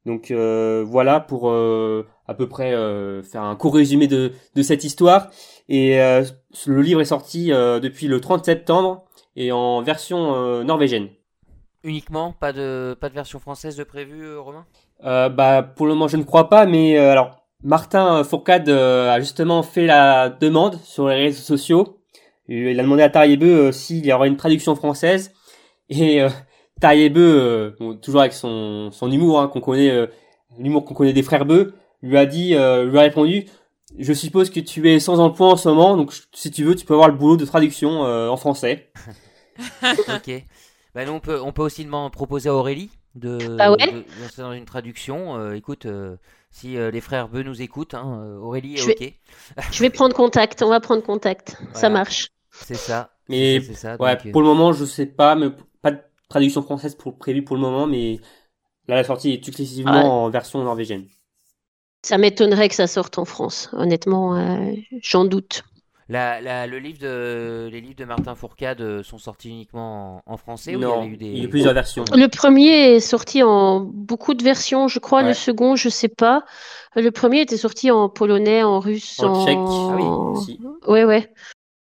Donc 0.06 0.32
euh, 0.32 0.84
voilà 0.86 1.20
pour 1.20 1.50
euh, 1.50 2.06
à 2.28 2.34
peu 2.34 2.48
près 2.48 2.74
euh, 2.74 3.24
faire 3.24 3.44
un 3.44 3.56
court 3.56 3.76
résumé 3.76 4.08
de, 4.08 4.34
de 4.56 4.62
cette 4.62 4.84
histoire. 4.84 5.30
Et 5.70 6.02
euh, 6.02 6.24
le 6.66 6.82
livre 6.82 7.02
est 7.02 7.06
sorti 7.06 7.54
euh, 7.54 7.80
depuis 7.80 8.08
le 8.08 8.20
30 8.20 8.44
septembre 8.44 9.06
et 9.36 9.52
en 9.52 9.82
version 9.82 10.36
euh, 10.36 10.64
norvégienne. 10.64 11.10
Uniquement? 11.84 12.34
Pas 12.40 12.54
de, 12.54 12.98
pas 13.00 13.10
de 13.10 13.14
version 13.14 13.40
française 13.40 13.76
de 13.76 13.84
prévu, 13.84 14.24
euh, 14.24 14.40
Romain? 14.40 14.66
Euh, 15.04 15.28
bah 15.30 15.64
pour 15.64 15.86
le 15.86 15.94
moment 15.94 16.08
je 16.08 16.18
ne 16.18 16.24
crois 16.24 16.50
pas, 16.50 16.66
mais 16.66 16.98
euh, 16.98 17.12
alors 17.12 17.43
Martin 17.64 18.24
Fourcade 18.24 18.70
euh, 18.70 19.10
a 19.12 19.20
justement 19.20 19.64
fait 19.64 19.86
la 19.86 20.30
demande 20.30 20.80
sur 20.84 21.08
les 21.08 21.16
réseaux 21.16 21.42
sociaux. 21.42 22.00
Il 22.48 22.80
a 22.80 22.84
demandé 22.84 23.04
à 23.04 23.10
Tariebeu 23.10 23.68
euh, 23.68 23.72
s'il 23.72 24.06
y 24.06 24.12
aurait 24.12 24.28
une 24.28 24.38
traduction 24.38 24.76
française 24.76 25.34
et 25.90 26.22
euh, 26.22 26.30
euh, 26.84 27.72
bon, 27.80 27.96
toujours 27.96 28.22
avec 28.22 28.34
son, 28.34 28.90
son 28.92 29.12
humour 29.12 29.40
hein, 29.40 29.48
qu'on 29.48 29.62
connaît, 29.62 29.90
euh, 29.90 30.08
l'humour 30.60 30.86
qu'on 30.86 30.94
connaît 30.94 31.14
des 31.14 31.24
frères 31.24 31.46
Beu, 31.46 31.74
lui 32.02 32.18
a 32.18 32.26
dit, 32.26 32.56
euh, 32.56 32.86
lui 32.86 32.98
a 32.98 33.02
répondu, 33.02 33.46
je 33.98 34.14
suppose 34.14 34.50
que 34.50 34.60
tu 34.60 34.90
es 34.90 35.00
sans 35.00 35.20
emploi 35.20 35.52
en 35.52 35.56
ce 35.56 35.70
moment, 35.70 35.96
donc 35.96 36.14
si 36.34 36.52
tu 36.52 36.64
veux, 36.64 36.76
tu 36.76 36.86
peux 36.86 36.94
avoir 36.94 37.10
le 37.10 37.16
boulot 37.16 37.38
de 37.38 37.46
traduction 37.46 38.06
euh, 38.06 38.28
en 38.28 38.38
français. 38.38 38.92
Ok. 39.84 40.32
Bah, 40.96 41.06
nous, 41.06 41.12
on, 41.12 41.20
peut, 41.20 41.40
on 41.40 41.52
peut 41.52 41.62
aussi 41.62 41.86
demander, 41.86 42.12
proposer 42.12 42.50
à 42.50 42.56
Aurélie 42.56 42.90
de, 43.14 43.38
Ah 43.60 43.72
ouais 43.72 43.78
de, 43.78 43.92
de 44.00 44.22
lancer 44.22 44.42
dans 44.42 44.54
une 44.54 44.66
traduction. 44.66 45.38
Euh, 45.38 45.54
écoute, 45.54 45.86
euh, 45.86 46.16
si 46.54 46.78
euh, 46.78 46.90
les 46.92 47.02
frères 47.02 47.28
Beu 47.28 47.44
nous 47.44 47.62
écoutent, 47.62 47.96
hein, 47.96 48.22
euh, 48.24 48.38
Aurélie 48.38 48.76
est 48.76 48.78
Je 48.78 48.86
vais- 48.88 49.20
ok. 49.58 49.64
Je 49.74 49.80
vais 49.82 49.90
prendre 49.90 50.16
contact, 50.16 50.62
on 50.62 50.70
va 50.70 50.80
prendre 50.80 51.04
contact. 51.04 51.58
Ça 51.74 51.90
marche. 51.90 52.30
C'est 52.52 52.76
ça. 52.76 53.10
Mais 53.28 53.60
c'est 53.62 53.74
ça, 53.74 53.96
Ouais, 54.00 54.16
donc, 54.16 54.28
euh, 54.28 54.32
pour 54.32 54.42
le 54.42 54.48
moment, 54.48 54.72
je 54.74 54.86
sais 54.86 55.06
pas, 55.08 55.36
mais 55.36 55.48
pas 55.82 55.92
de 55.92 56.00
traduction 56.30 56.62
française 56.62 56.94
pour, 56.96 57.18
prévue 57.18 57.44
pour 57.44 57.56
le 57.56 57.62
moment, 57.62 57.88
mais 57.88 58.20
là, 58.88 58.96
la 58.96 59.04
sortie 59.04 59.32
est 59.32 59.48
exclusivement 59.48 59.92
Ouais. 59.94 60.00
en 60.08 60.30
version 60.30 60.64
norvégienne. 60.64 61.08
Ça 62.06 62.18
m'étonnerait 62.18 62.70
que 62.70 62.76
ça 62.76 62.86
sorte 62.88 63.18
en 63.18 63.26
France. 63.26 63.70
Honnêtement, 63.74 64.36
euh, 64.38 64.74
j'en 65.02 65.26
doute. 65.26 65.64
La, 66.10 66.42
la- 66.42 66.68
le 66.68 66.80
livre 66.80 67.00
de, 67.00 67.70
les 67.72 67.80
livres 67.80 67.96
de 67.96 68.06
Martin 68.06 68.36
Fourcade 68.36 68.82
euh, 68.82 69.04
sont 69.04 69.18
sortis 69.18 69.50
uniquement 69.50 70.22
en, 70.26 70.34
en 70.34 70.38
français 70.38 70.76
ou 70.76 70.80
non, 70.80 71.02
il 71.04 71.06
y 71.06 71.10
a 71.10 71.14
eu 71.14 71.18
des... 71.18 71.26
il 71.28 71.44
y 71.44 71.46
a 71.46 71.48
plusieurs 71.48 71.74
versions. 71.74 72.04
Le 72.14 72.28
premier 72.28 72.96
est 72.96 73.00
sorti 73.00 73.42
en 73.42 73.80
beaucoup 73.80 74.34
de 74.34 74.44
versions, 74.44 74.88
je 74.88 75.00
crois. 75.00 75.22
Ouais. 75.22 75.30
Le 75.30 75.34
second, 75.34 75.76
je 75.76 75.90
sais 75.90 76.10
pas. 76.10 76.44
Le 76.96 77.10
premier 77.12 77.42
était 77.42 77.58
sorti 77.58 77.90
en 77.90 78.10
polonais, 78.10 78.64
en 78.64 78.80
russe, 78.80 79.20
En 79.20 79.46
tchèque, 79.46 79.58
Ah 79.58 79.96
oui, 79.96 80.38
aussi. 80.38 80.60
Ouais, 80.88 81.06
ouais. 81.06 81.34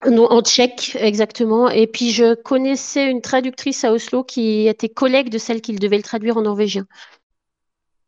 Non, 0.09 0.31
en 0.31 0.43
tchèque, 0.43 0.97
exactement. 1.01 1.69
Et 1.69 1.87
puis, 1.87 2.11
je 2.11 2.35
connaissais 2.35 3.11
une 3.11 3.21
traductrice 3.21 3.85
à 3.85 3.93
Oslo 3.93 4.23
qui 4.23 4.69
était 4.69 4.89
collègue 4.89 5.29
de 5.29 5.39
celle 5.39 5.61
qui 5.61 5.75
devait 5.75 5.97
le 5.97 6.03
traduire 6.05 6.37
en 6.37 6.43
norvégien. 6.43 6.87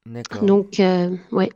D'accord. 0.07 0.43
Donc, 0.43 0.79
euh, 0.81 1.17
ouais. 1.33 1.51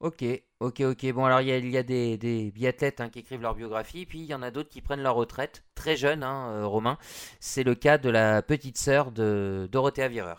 Ok, 0.00 0.24
Ok, 0.62 0.80
ok. 0.80 1.12
Bon, 1.12 1.24
alors 1.24 1.40
il 1.40 1.48
y 1.48 1.76
a, 1.76 1.82
des, 1.82 2.52
biathlètes 2.54 3.00
hein, 3.00 3.08
qui 3.08 3.18
écrivent 3.18 3.42
leur 3.42 3.56
biographie, 3.56 4.06
puis 4.06 4.20
il 4.20 4.26
y 4.26 4.34
en 4.34 4.42
a 4.42 4.52
d'autres 4.52 4.68
qui 4.68 4.80
prennent 4.80 5.02
leur 5.02 5.16
retraite, 5.16 5.64
très 5.74 5.96
jeunes, 5.96 6.22
hein, 6.22 6.52
euh, 6.52 6.66
Romain. 6.66 6.98
C'est 7.40 7.64
le 7.64 7.74
cas 7.74 7.98
de 7.98 8.08
la 8.08 8.42
petite 8.42 8.78
sœur 8.78 9.10
de 9.10 9.68
Dorothea 9.72 10.06
Virer. 10.06 10.36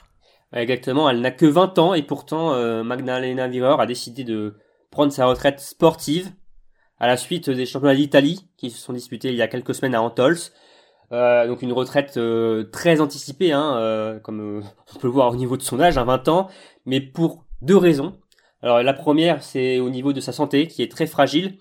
Exactement, 0.54 1.10
elle 1.10 1.20
n'a 1.20 1.32
que 1.32 1.46
20 1.46 1.78
ans 1.78 1.94
et 1.94 2.04
pourtant 2.04 2.54
euh, 2.54 2.84
Magdalena 2.84 3.50
Virer 3.50 3.76
a 3.78 3.86
décidé 3.86 4.24
de 4.24 4.56
prendre 4.92 5.12
sa 5.12 5.26
retraite 5.26 5.60
sportive 5.60 6.32
à 7.00 7.08
la 7.08 7.18
suite 7.18 7.50
des 7.50 7.66
championnats 7.66 7.96
d'Italie 7.96 8.48
qui 8.56 8.70
se 8.70 8.80
sont 8.80 8.94
disputés 8.94 9.28
il 9.28 9.36
y 9.36 9.42
a 9.42 9.50
quelques 9.50 9.76
semaines 9.76 9.96
à 9.96 10.02
Antols. 10.02 10.38
Euh, 11.12 11.48
donc 11.48 11.64
une 11.64 11.74
retraite 11.74 12.16
euh, 12.16 12.64
très 12.72 13.02
anticipée, 13.02 13.52
hein, 13.52 14.22
comme 14.24 14.64
on 14.96 15.00
peut 15.00 15.08
le 15.08 15.14
voir 15.14 15.34
au 15.34 15.36
niveau 15.36 15.58
de 15.58 15.64
son 15.64 15.82
âge, 15.82 15.98
hein, 15.98 16.06
20 16.06 16.30
ans, 16.30 16.48
mais 16.86 17.02
pour 17.02 17.44
deux 17.62 17.78
raisons. 17.78 18.16
Alors 18.64 18.82
la 18.82 18.94
première, 18.94 19.44
c'est 19.44 19.80
au 19.80 19.90
niveau 19.90 20.14
de 20.14 20.22
sa 20.22 20.32
santé, 20.32 20.68
qui 20.68 20.82
est 20.82 20.92
très 20.92 21.06
fragile. 21.06 21.58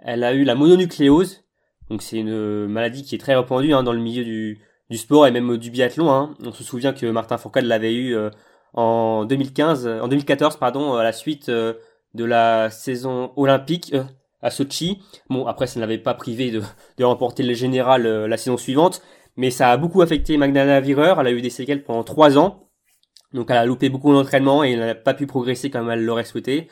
Elle 0.00 0.24
a 0.24 0.34
eu 0.34 0.44
la 0.44 0.54
mononucléose, 0.54 1.44
donc 1.88 2.02
c'est 2.02 2.18
une 2.18 2.66
maladie 2.66 3.02
qui 3.02 3.14
est 3.14 3.18
très 3.18 3.34
répandue 3.34 3.72
hein, 3.72 3.82
dans 3.82 3.92
le 3.92 4.00
milieu 4.00 4.24
du, 4.24 4.60
du 4.90 4.98
sport 4.98 5.26
et 5.26 5.30
même 5.30 5.56
du 5.56 5.70
biathlon. 5.70 6.10
Hein. 6.10 6.34
On 6.44 6.52
se 6.52 6.64
souvient 6.64 6.92
que 6.92 7.06
Martin 7.06 7.38
Fourcade 7.38 7.64
l'avait 7.64 7.94
eu 7.94 8.16
en 8.74 9.24
2015, 9.24 9.86
en 9.86 10.08
2014, 10.08 10.56
pardon, 10.56 10.94
à 10.94 11.04
la 11.04 11.12
suite 11.12 11.48
de 11.48 12.24
la 12.24 12.70
saison 12.70 13.32
olympique 13.36 13.94
à 14.42 14.50
Sochi. 14.50 15.02
Bon, 15.28 15.46
après, 15.46 15.66
ça 15.66 15.78
ne 15.78 15.82
l'avait 15.82 15.98
pas 15.98 16.14
privé 16.14 16.50
de, 16.50 16.62
de 16.98 17.04
remporter 17.04 17.42
le 17.42 17.54
général 17.54 18.06
euh, 18.06 18.28
la 18.28 18.36
saison 18.36 18.56
suivante, 18.56 19.02
mais 19.36 19.50
ça 19.50 19.70
a 19.70 19.76
beaucoup 19.76 20.02
affecté 20.02 20.36
Magdalena 20.36 20.80
Virer. 20.80 21.14
Elle 21.18 21.26
a 21.26 21.32
eu 21.32 21.42
des 21.42 21.50
séquelles 21.50 21.84
pendant 21.84 22.04
trois 22.04 22.38
ans, 22.38 22.69
donc 23.32 23.50
elle 23.50 23.56
a 23.56 23.66
loupé 23.66 23.88
beaucoup 23.88 24.12
d'entraînement 24.12 24.64
et 24.64 24.72
elle 24.72 24.80
n'a 24.80 24.94
pas 24.94 25.14
pu 25.14 25.26
progresser 25.26 25.70
comme 25.70 25.90
elle 25.90 26.04
l'aurait 26.04 26.24
souhaité. 26.24 26.68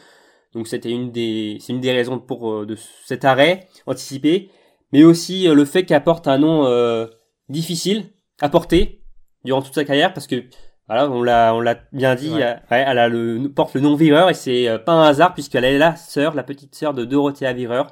Donc 0.55 0.67
c'était 0.67 0.91
une 0.91 1.13
des, 1.13 1.59
c'est 1.61 1.73
une 1.73 1.81
des 1.81 1.93
raisons 1.93 2.19
pour 2.19 2.51
euh, 2.51 2.67
de 2.67 2.77
cet 3.05 3.25
arrêt 3.25 3.67
anticipé, 3.87 4.51
mais 4.93 5.05
aussi 5.05 5.47
euh, 5.49 5.55
le 5.55 5.65
fait 5.65 5.85
qu'elle 5.85 6.03
porte 6.03 6.27
un 6.27 6.39
nom 6.39 6.67
euh, 6.67 7.07
difficile 7.49 8.05
à 8.41 8.49
porter 8.49 9.03
durant 9.45 9.63
toute 9.63 9.75
sa 9.75 9.85
carrière, 9.85 10.13
parce 10.15 10.27
que 10.27 10.45
voilà, 10.89 11.11
on 11.11 11.23
l'a, 11.23 11.55
on 11.55 11.61
l'a 11.61 11.77
bien 11.93 12.15
dit, 12.15 12.31
Ouais. 12.31 12.57
ouais, 12.71 12.85
elle 12.87 12.99
a 12.99 13.09
le, 13.09 13.47
porte 13.55 13.75
le 13.75 13.83
nom 13.83 13.95
Virer 13.95 14.31
et 14.31 14.35
c'est 14.35 14.79
pas 14.87 14.93
un 14.93 15.03
hasard 15.03 15.35
puisqu'elle 15.35 15.65
est 15.65 15.77
la 15.77 15.97
sœur, 15.97 16.35
la 16.35 16.43
petite 16.43 16.75
sœur 16.75 16.95
de 16.95 17.05
Dorothea 17.05 17.53
Virer, 17.53 17.83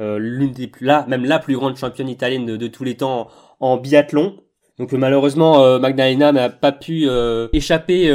euh, 0.00 0.18
l'une 0.18 0.50
des 0.50 0.66
plus, 0.66 0.84
là, 0.84 1.04
même 1.08 1.24
la 1.24 1.38
plus 1.38 1.54
grande 1.56 1.76
championne 1.76 2.08
italienne 2.08 2.44
de, 2.44 2.56
de 2.56 2.66
tous 2.66 2.82
les 2.82 2.96
temps 2.96 3.30
en, 3.60 3.74
en 3.74 3.76
biathlon. 3.76 4.36
Donc 4.78 4.92
euh, 4.92 4.96
malheureusement, 4.96 5.62
euh, 5.62 5.78
Magdalena 5.78 6.32
n'a 6.32 6.50
pas 6.50 6.72
pu 6.72 7.08
euh, 7.08 7.48
échapper 7.52 8.12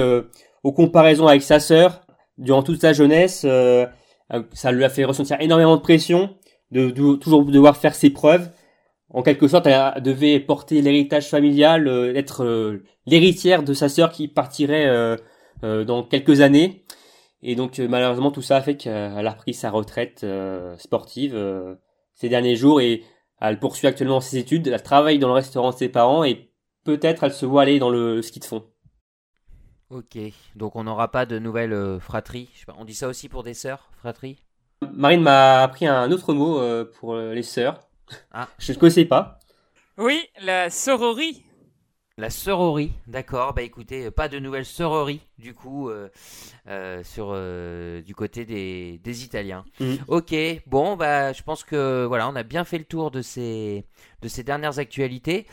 aux 0.63 0.73
comparaisons 0.73 1.27
avec 1.27 1.41
sa 1.41 1.59
sœur 1.59 2.01
durant 2.37 2.63
toute 2.63 2.81
sa 2.81 2.93
jeunesse. 2.93 3.45
ça 4.53 4.71
lui 4.71 4.83
a 4.83 4.89
fait 4.89 5.05
ressentir 5.05 5.37
énormément 5.39 5.77
de 5.77 5.81
pression, 5.81 6.35
de, 6.71 6.89
de 6.89 7.15
toujours 7.15 7.45
devoir 7.45 7.77
faire 7.77 7.95
ses 7.95 8.09
preuves. 8.09 8.49
En 9.11 9.23
quelque 9.23 9.47
sorte, 9.47 9.65
elle 9.65 10.03
devait 10.03 10.39
porter 10.39 10.81
l'héritage 10.81 11.29
familial, 11.29 11.87
euh, 11.87 12.13
être 12.15 12.79
l'héritière 13.05 13.63
de 13.63 13.73
sa 13.73 13.89
sœur 13.89 14.11
qui 14.11 14.27
partirait 14.27 14.85
euh, 14.87 15.83
dans 15.83 16.03
quelques 16.03 16.41
années. 16.41 16.83
Et 17.41 17.55
donc 17.55 17.79
malheureusement, 17.79 18.31
tout 18.31 18.41
ça 18.41 18.57
a 18.57 18.61
fait 18.61 18.75
qu'elle 18.75 19.25
a 19.27 19.31
repris 19.31 19.53
sa 19.53 19.71
retraite 19.71 20.25
sportive 20.77 21.37
ces 22.13 22.27
derniers 22.27 22.57
jours 22.57 22.81
et 22.81 23.03
elle 23.39 23.59
poursuit 23.59 23.87
actuellement 23.87 24.19
ses 24.19 24.37
études. 24.37 24.67
Elle 24.67 24.83
travaille 24.83 25.19
dans 25.19 25.29
le 25.29 25.33
restaurant 25.33 25.71
de 25.71 25.77
ses 25.77 25.87
parents 25.87 26.25
et 26.25 26.48
peut-être 26.83 27.23
elle 27.23 27.33
se 27.33 27.45
voit 27.45 27.63
aller 27.63 27.79
dans 27.79 27.89
le 27.89 28.21
ski 28.21 28.39
de 28.39 28.45
fond. 28.45 28.65
Ok, 29.89 30.17
donc 30.55 30.75
on 30.75 30.83
n'aura 30.83 31.09
pas 31.09 31.25
de 31.25 31.39
nouvelles 31.39 31.73
euh, 31.73 31.99
fratries. 31.99 32.49
Je 32.53 32.59
sais 32.59 32.65
pas, 32.65 32.75
on 32.77 32.85
dit 32.85 32.93
ça 32.93 33.07
aussi 33.07 33.27
pour 33.27 33.43
des 33.43 33.55
sœurs, 33.55 33.89
fratries? 33.97 34.37
Marine 34.93 35.21
m'a 35.21 35.63
appris 35.63 35.87
un 35.87 36.11
autre 36.11 36.33
mot 36.33 36.59
euh, 36.59 36.85
pour 36.99 37.15
euh, 37.15 37.33
les 37.33 37.43
sœurs. 37.43 37.79
Ah. 38.31 38.47
Je 38.59 38.71
ne 38.71 38.77
connaissais 38.77 39.05
pas. 39.05 39.39
Oui, 39.97 40.21
la 40.41 40.69
sororie. 40.69 41.43
La 42.19 42.29
sœurerie, 42.29 42.91
d'accord. 43.07 43.53
Bah 43.53 43.61
écoutez, 43.61 44.07
euh, 44.07 44.11
pas 44.11 44.27
de 44.27 44.39
nouvelles 44.39 44.65
sœureries 44.65 45.21
du 45.37 45.53
coup 45.53 45.89
euh, 45.89 46.09
euh, 46.67 47.01
sur 47.01 47.29
euh, 47.31 48.01
du 48.01 48.13
côté 48.13 48.43
des, 48.43 48.99
des 49.01 49.23
Italiens. 49.23 49.63
Mhm. 49.79 49.99
Ok, 50.09 50.35
bon 50.67 50.97
bah 50.97 51.31
je 51.31 51.41
pense 51.43 51.63
que 51.63 52.03
voilà, 52.05 52.27
on 52.27 52.35
a 52.35 52.43
bien 52.43 52.65
fait 52.65 52.77
le 52.77 52.83
tour 52.83 53.09
de 53.09 53.21
ces 53.21 53.85
de 54.21 54.27
ces 54.27 54.43
dernières 54.43 54.79
actualités. 54.79 55.47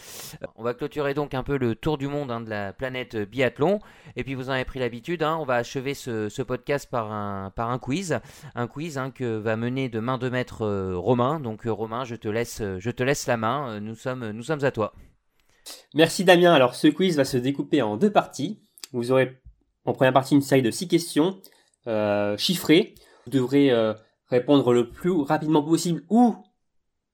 On 0.56 0.64
va 0.64 0.74
clôturer 0.74 1.14
donc 1.14 1.34
un 1.34 1.44
peu 1.44 1.56
le 1.56 1.76
tour 1.76 1.98
du 1.98 2.08
monde 2.08 2.32
hein, 2.32 2.40
de 2.40 2.50
la 2.50 2.72
planète 2.72 3.16
biathlon. 3.16 3.78
Et 4.16 4.24
puis 4.24 4.34
vous 4.34 4.50
en 4.50 4.54
avez 4.54 4.64
pris 4.64 4.80
l'habitude, 4.80 5.22
hein, 5.22 5.36
on 5.40 5.44
va 5.44 5.54
achever 5.54 5.94
ce, 5.94 6.28
ce 6.28 6.42
podcast 6.42 6.90
par 6.90 7.12
un 7.12 7.50
par 7.50 7.70
un 7.70 7.78
quiz, 7.78 8.18
un 8.56 8.66
quiz 8.66 8.98
hein, 8.98 9.12
que 9.12 9.36
va 9.36 9.54
mener 9.54 9.88
de 9.88 10.00
main 10.00 10.18
de 10.18 10.28
maître 10.28 10.66
Romain. 10.94 11.38
Donc 11.38 11.62
Romain, 11.64 12.04
je 12.04 12.16
te 12.16 12.26
laisse 12.26 12.60
je 12.60 12.90
te 12.90 13.04
laisse 13.04 13.28
la 13.28 13.36
main. 13.36 13.78
Nous 13.78 13.94
sommes 13.94 14.32
nous 14.32 14.42
sommes 14.42 14.64
à 14.64 14.72
toi. 14.72 14.92
Merci 15.94 16.24
Damien. 16.24 16.52
Alors 16.52 16.74
ce 16.74 16.88
quiz 16.88 17.16
va 17.16 17.24
se 17.24 17.36
découper 17.36 17.82
en 17.82 17.96
deux 17.96 18.10
parties. 18.12 18.60
Vous 18.92 19.10
aurez 19.12 19.40
en 19.84 19.92
première 19.92 20.12
partie 20.12 20.34
une 20.34 20.42
série 20.42 20.62
de 20.62 20.70
six 20.70 20.88
questions 20.88 21.40
euh, 21.86 22.36
chiffrées. 22.36 22.94
Vous 23.24 23.30
devrez 23.32 23.70
euh, 23.70 23.94
répondre 24.28 24.72
le 24.72 24.90
plus 24.90 25.10
rapidement 25.10 25.62
possible 25.62 26.02
ou 26.10 26.36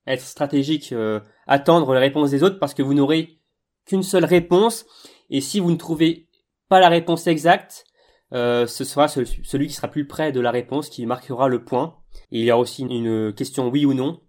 être 0.06 0.22
stratégique, 0.22 0.92
euh, 0.92 1.20
attendre 1.46 1.92
les 1.94 2.00
réponses 2.00 2.30
des 2.30 2.42
autres 2.42 2.58
parce 2.58 2.74
que 2.74 2.82
vous 2.82 2.94
n'aurez 2.94 3.38
qu'une 3.86 4.02
seule 4.02 4.24
réponse. 4.24 4.84
Et 5.30 5.40
si 5.40 5.60
vous 5.60 5.70
ne 5.70 5.76
trouvez 5.76 6.28
pas 6.68 6.80
la 6.80 6.88
réponse 6.88 7.26
exacte, 7.26 7.84
ce 8.32 8.66
sera 8.66 9.08
ce- 9.08 9.24
celui 9.42 9.66
qui 9.66 9.74
sera 9.74 9.88
plus 9.88 10.06
près 10.06 10.32
de 10.32 10.40
la 10.40 10.50
réponse 10.50 10.88
qui 10.88 11.04
marquera 11.04 11.48
le 11.48 11.64
point. 11.64 11.96
Il 12.30 12.42
y 12.42 12.50
aura 12.50 12.60
aussi 12.60 12.82
une 12.82 13.32
question 13.34 13.68
oui 13.68 13.84
ou 13.84 13.92
non. 13.92 14.20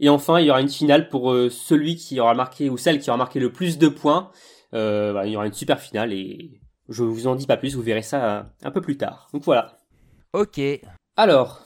Et 0.00 0.08
enfin, 0.08 0.40
il 0.40 0.46
y 0.46 0.50
aura 0.50 0.60
une 0.62 0.68
finale 0.68 1.08
pour 1.08 1.30
euh, 1.30 1.50
celui 1.50 1.94
qui 1.94 2.18
aura 2.20 2.34
marqué 2.34 2.70
ou 2.70 2.78
celle 2.78 2.98
qui 2.98 3.10
aura 3.10 3.18
marqué 3.18 3.38
le 3.38 3.52
plus 3.52 3.78
de 3.78 3.88
points. 3.88 4.32
Euh, 4.72 5.12
voilà, 5.12 5.26
il 5.28 5.32
y 5.32 5.36
aura 5.36 5.46
une 5.46 5.52
super 5.52 5.78
finale 5.78 6.12
et 6.12 6.60
je 6.88 7.04
vous 7.04 7.26
en 7.26 7.36
dis 7.36 7.46
pas 7.46 7.56
plus, 7.56 7.74
vous 7.74 7.82
verrez 7.82 8.02
ça 8.02 8.38
euh, 8.38 8.42
un 8.62 8.70
peu 8.70 8.80
plus 8.80 8.96
tard. 8.96 9.28
Donc 9.32 9.44
voilà. 9.44 9.78
Ok, 10.32 10.58
Alors, 11.16 11.64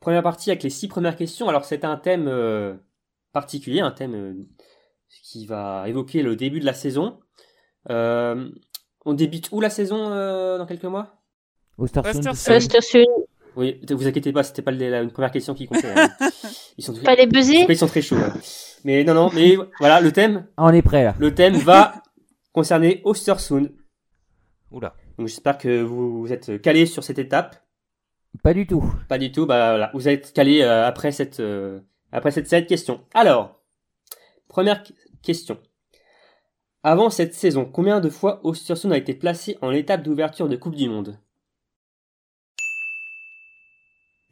première 0.00 0.22
partie 0.22 0.50
avec 0.50 0.62
les 0.62 0.70
six 0.70 0.88
premières 0.88 1.16
questions. 1.16 1.48
Alors 1.48 1.64
c'est 1.64 1.84
un 1.84 1.96
thème 1.96 2.28
euh, 2.28 2.74
particulier, 3.32 3.80
un 3.80 3.92
thème 3.92 4.14
euh, 4.14 4.34
qui 5.24 5.46
va 5.46 5.84
évoquer 5.88 6.22
le 6.22 6.36
début 6.36 6.60
de 6.60 6.66
la 6.66 6.74
saison. 6.74 7.18
Euh, 7.88 8.50
on 9.06 9.14
débute 9.14 9.48
où 9.52 9.60
la 9.60 9.70
saison 9.70 10.12
euh, 10.12 10.58
dans 10.58 10.66
quelques 10.66 10.84
mois? 10.84 11.22
Ostersund. 11.78 12.68
Oui, 13.56 13.80
vous 13.90 14.06
inquiétez 14.06 14.32
pas, 14.32 14.42
c'était 14.42 14.62
pas 14.62 14.70
le- 14.70 14.88
la 14.90 15.02
une 15.02 15.10
première 15.10 15.30
question 15.30 15.54
qui 15.54 15.66
comptait. 15.66 15.92
hein. 15.94 16.08
Ils 16.78 16.84
sont, 16.84 16.94
pas 16.94 17.14
les 17.14 17.24
ils 17.30 17.76
sont 17.76 17.86
très 17.86 18.00
chauds. 18.00 18.16
ouais. 18.16 18.30
Mais 18.84 19.04
non, 19.04 19.12
non, 19.14 19.30
mais 19.34 19.56
voilà, 19.78 20.00
le 20.00 20.10
thème, 20.10 20.46
Ah, 20.56 20.64
on 20.64 20.70
est 20.72 20.80
prêt 20.82 21.04
là. 21.04 21.14
le 21.18 21.34
thème 21.34 21.54
va 21.56 22.02
concerner 22.52 23.02
Ostersund. 23.04 23.70
Oula. 24.70 24.94
Donc 25.18 25.28
j'espère 25.28 25.58
que 25.58 25.82
vous, 25.82 26.20
vous 26.22 26.32
êtes 26.32 26.60
calés 26.62 26.86
sur 26.86 27.04
cette 27.04 27.18
étape. 27.18 27.62
Pas 28.42 28.54
du 28.54 28.66
tout. 28.66 28.82
Pas 29.08 29.18
du 29.18 29.30
tout, 29.30 29.44
bah 29.44 29.72
voilà, 29.72 29.90
vous 29.92 30.08
êtes 30.08 30.32
calés 30.32 30.62
euh, 30.62 30.86
après 30.86 31.12
cette 31.12 31.40
euh, 31.40 31.80
après 32.10 32.30
cette, 32.30 32.48
cette 32.48 32.66
question. 32.66 33.02
Alors, 33.12 33.60
première 34.48 34.82
qu- 34.82 34.94
question. 35.22 35.58
Avant 36.82 37.10
cette 37.10 37.34
saison, 37.34 37.66
combien 37.66 38.00
de 38.00 38.08
fois 38.08 38.40
Ostersund 38.44 38.92
a 38.92 38.96
été 38.96 39.12
placé 39.14 39.58
en 39.60 39.70
étape 39.72 40.02
d'ouverture 40.02 40.48
de 40.48 40.56
Coupe 40.56 40.74
du 40.74 40.88
Monde? 40.88 41.18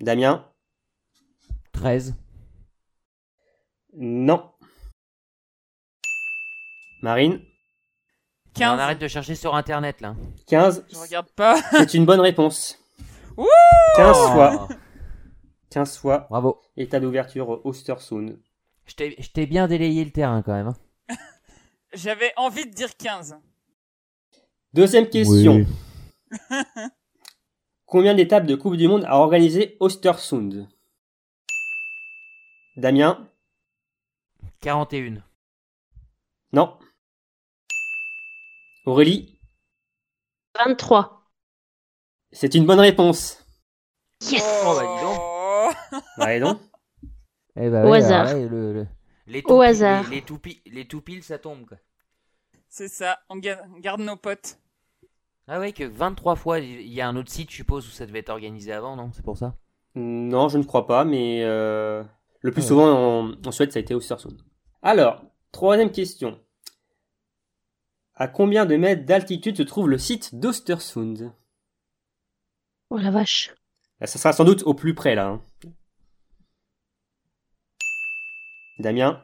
Damien 0.01 0.47
13. 1.73 2.15
Non. 3.95 4.51
Marine 7.03 7.41
15. 8.55 8.77
On 8.77 8.79
arrête 8.79 8.99
de 8.99 9.09
chercher 9.09 9.35
sur 9.35 9.55
internet 9.55 10.01
là. 10.01 10.15
15. 10.47 10.87
Je 10.93 10.97
regarde 10.99 11.31
pas. 11.33 11.61
C'est 11.73 11.95
une 11.95 12.05
bonne 12.07 12.21
réponse. 12.21 12.79
Wouh 13.37 13.47
15 13.97 14.17
Oh. 14.19 14.29
fois. 14.33 14.69
15 15.71 15.99
fois 15.99 16.27
Bravo. 16.31 16.61
étape 16.77 17.03
d'ouverture 17.03 17.65
Ostersund. 17.65 18.39
Je 18.87 18.95
t'ai 18.95 19.15
je 19.23 19.31
t'ai 19.31 19.47
bien 19.47 19.69
délayé 19.69 20.05
le 20.05 20.11
terrain 20.11 20.43
quand 20.43 20.53
même. 20.53 20.69
hein. 20.69 21.17
J'avais 21.93 22.33
envie 22.37 22.67
de 22.67 22.75
dire 22.75 22.97
15. 22.97 23.37
Deuxième 24.73 25.09
question. 25.09 25.65
Combien 27.91 28.15
d'étapes 28.15 28.47
de 28.47 28.55
Coupe 28.55 28.77
du 28.77 28.87
Monde 28.87 29.05
a 29.05 29.17
organisé 29.17 29.77
Ostersund 29.81 30.69
Damien? 32.77 33.29
41. 34.61 35.23
Non. 36.53 36.79
Aurélie? 38.87 39.41
23. 40.57 41.29
C'est 42.31 42.55
une 42.55 42.65
bonne 42.65 42.79
réponse. 42.79 43.45
Yes 44.31 44.45
Oh, 44.65 44.75
bah, 44.77 44.83
dis 44.97 45.03
donc. 45.03 45.19
Oh. 45.21 45.71
Ouais, 46.23 46.39
non 46.39 46.61
Eh 47.57 47.69
bah, 47.71 47.85
Au 47.85 47.91
ouais, 47.91 47.99
hasard. 47.99 48.27
là, 48.27 48.35
le- 48.35 48.73
le- 48.73 48.87
les 49.27 49.41
Au 49.41 49.49
tout 49.49 49.59
pi- 49.59 49.65
hasard. 49.67 50.09
Les, 50.11 50.17
les 50.17 50.23
tout 50.23 50.39
pi- 50.39 50.63
les 50.67 50.87
tout 50.87 51.01
piles, 51.01 51.25
ça 51.25 51.39
tombe 51.41 51.67
quoi. 51.67 51.79
C'est 52.69 52.87
ça, 52.89 53.19
on 53.29 53.37
garde 53.39 54.01
nos 54.01 54.17
potes. 54.17 54.60
Ah 55.49 55.59
ouais, 55.59 55.73
que 55.73 55.85
23 55.85 56.37
fois, 56.37 56.61
il 56.61 56.83
y 56.89 57.01
a 57.01 57.09
un 57.09 57.17
autre 57.17 57.31
site, 57.31 57.51
je 57.51 57.57
suppose, 57.57 57.87
où 57.89 57.91
ça 57.91 58.07
devait 58.07 58.21
être 58.21 58.29
organisé 58.31 58.73
avant, 58.73 58.95
non? 58.97 59.11
C'est 59.13 59.25
pour 59.25 59.37
ça? 59.37 59.57
Non, 59.97 60.49
je 60.49 60.59
ne 60.59 60.63
crois 60.65 60.87
pas, 60.87 61.05
mais 61.05 61.43
euh, 61.43 62.05
le 62.41 62.53
plus 62.53 62.61
Ah 62.61 62.65
ouais. 62.65 62.69
souvent 62.69 63.21
en, 63.31 63.33
en 63.45 63.51
Suède, 63.53 63.73
ça 63.73 63.79
a 63.79 63.83
été 63.83 63.95
Östersund. 63.95 64.41
Alors, 64.83 65.23
troisième 65.51 65.91
question. 65.91 66.41
À 68.15 68.29
combien 68.29 68.67
de 68.67 68.77
mètres 68.77 69.05
d'altitude 69.05 69.57
se 69.57 69.63
trouve 69.63 69.89
le 69.89 69.99
site 69.99 70.35
d'Östersund? 70.37 71.33
Oh 72.91 72.99
la 72.99 73.11
vache. 73.11 73.55
Ça 74.01 74.19
sera 74.19 74.33
sans 74.33 74.45
doute 74.45 74.63
au 74.65 74.75
plus 74.75 74.95
près, 74.95 75.15
là. 75.15 75.27
hein. 75.27 75.43
Damien? 78.79 79.23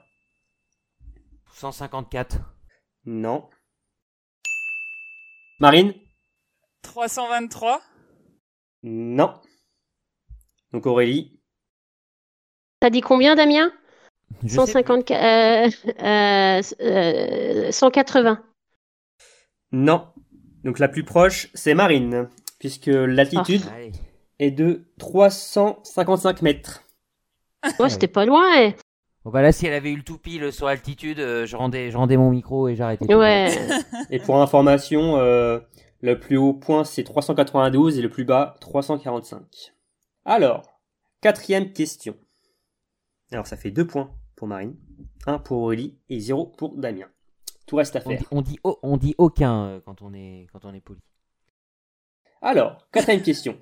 154. 1.53 2.39
Non. 3.07 3.49
Marine? 5.61 5.95
323. 6.87 7.81
Non. 8.85 9.35
Donc 10.73 10.87
Aurélie 10.87 11.41
T'as 12.81 12.91
dit 12.91 13.01
combien, 13.01 13.35
Damien? 13.35 13.73
Je 14.43 14.49
sais 14.49 14.55
150, 14.55 15.11
euh, 15.11 15.69
euh, 16.03 16.63
euh, 16.81 17.71
180. 17.73 18.43
Non. 19.73 20.07
Donc 20.63 20.79
la 20.79 20.89
plus 20.89 21.05
proche, 21.05 21.49
c'est 21.55 21.75
Marine, 21.75 22.29
puisque 22.61 22.87
l'altitude. 22.87 23.63
Allez. 23.75 23.93
est 24.39 24.51
de 24.51 24.87
355 24.99 26.43
mètres. 26.43 26.85
Ouais, 27.81 27.89
c'était 27.89 28.07
pas 28.07 28.27
loin, 28.27 28.45
eh. 28.59 28.77
Bon 29.25 29.33
bah 29.33 29.43
là, 29.43 29.51
si 29.51 29.67
elle 29.67 29.73
avait 29.73 29.91
eu 29.91 29.97
le 29.97 30.05
tout 30.05 30.19
pile 30.19 30.53
sur 30.53 30.69
altitude, 30.69 31.19
euh, 31.19 31.47
je 31.47 31.57
rendais, 31.57 31.91
je 31.91 31.97
rendais 31.97 32.17
mon 32.17 32.31
micro 32.31 32.69
et 32.69 32.77
j'arrêtais. 32.77 33.13
Ouais. 33.13 33.49
Et 34.11 34.21
pour 34.21 34.41
information, 34.41 35.17
euh, 35.17 35.59
le 36.07 36.19
plus 36.21 36.37
haut 36.37 36.55
point 36.55 36.85
c'est 36.85 37.05
392 37.05 37.99
et 37.99 38.03
le 38.03 38.09
plus 38.11 38.25
bas 38.25 38.57
345. 38.61 39.75
Alors, 40.25 40.81
quatrième 41.21 41.73
question. 41.73 42.17
Alors 43.33 43.47
ça 43.47 43.57
fait 43.57 43.71
deux 43.71 43.87
points 43.87 44.11
pour 44.37 44.47
Marine, 44.49 44.77
un 45.27 45.39
pour 45.39 45.59
Aurélie 45.63 45.99
et 46.09 46.21
zéro 46.21 46.47
pour 46.47 46.77
Damien. 46.77 47.09
Tout 47.67 47.77
reste 47.77 47.97
à 47.97 48.03
On 48.05 48.11
faire. 48.11 48.19
dit, 48.21 48.27
on 48.31 48.43
dit, 48.43 48.59
on 48.65 48.97
dit 48.97 49.15
aucun 49.19 49.67
euh, 49.67 49.81
quand 49.85 50.01
on 50.03 50.15
est, 50.15 50.47
quand 50.53 50.65
on 50.65 50.73
est 50.73 50.81
poli. 50.81 51.01
Alors, 52.43 52.89
quatrième 52.93 53.23
question. 53.31 53.59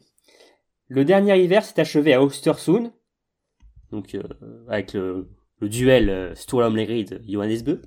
Le 0.88 1.04
dernier 1.06 1.42
hiver 1.42 1.64
s'est 1.64 1.80
achevé 1.80 2.12
à 2.12 2.20
Östersund, 2.22 2.92
donc 3.90 4.14
euh, 4.14 4.22
avec 4.68 4.92
le, 4.92 5.30
le 5.60 5.68
duel 5.70 6.10
euh, 6.10 6.34
Sturm-Lerid 6.34 7.22
Johannes 7.26 7.62
Bö. 7.62 7.80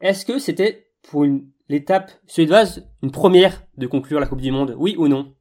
Est-ce 0.00 0.24
que 0.24 0.38
c'était 0.38 0.92
pour 1.02 1.24
une- 1.24 1.50
l'étape 1.68 2.10
suédoise 2.26 2.88
une 3.02 3.10
première 3.10 3.62
de 3.76 3.86
conclure 3.86 4.20
la 4.20 4.26
Coupe 4.26 4.40
du 4.40 4.50
Monde 4.50 4.74
Oui 4.78 4.94
ou 4.98 5.08
non? 5.08 5.34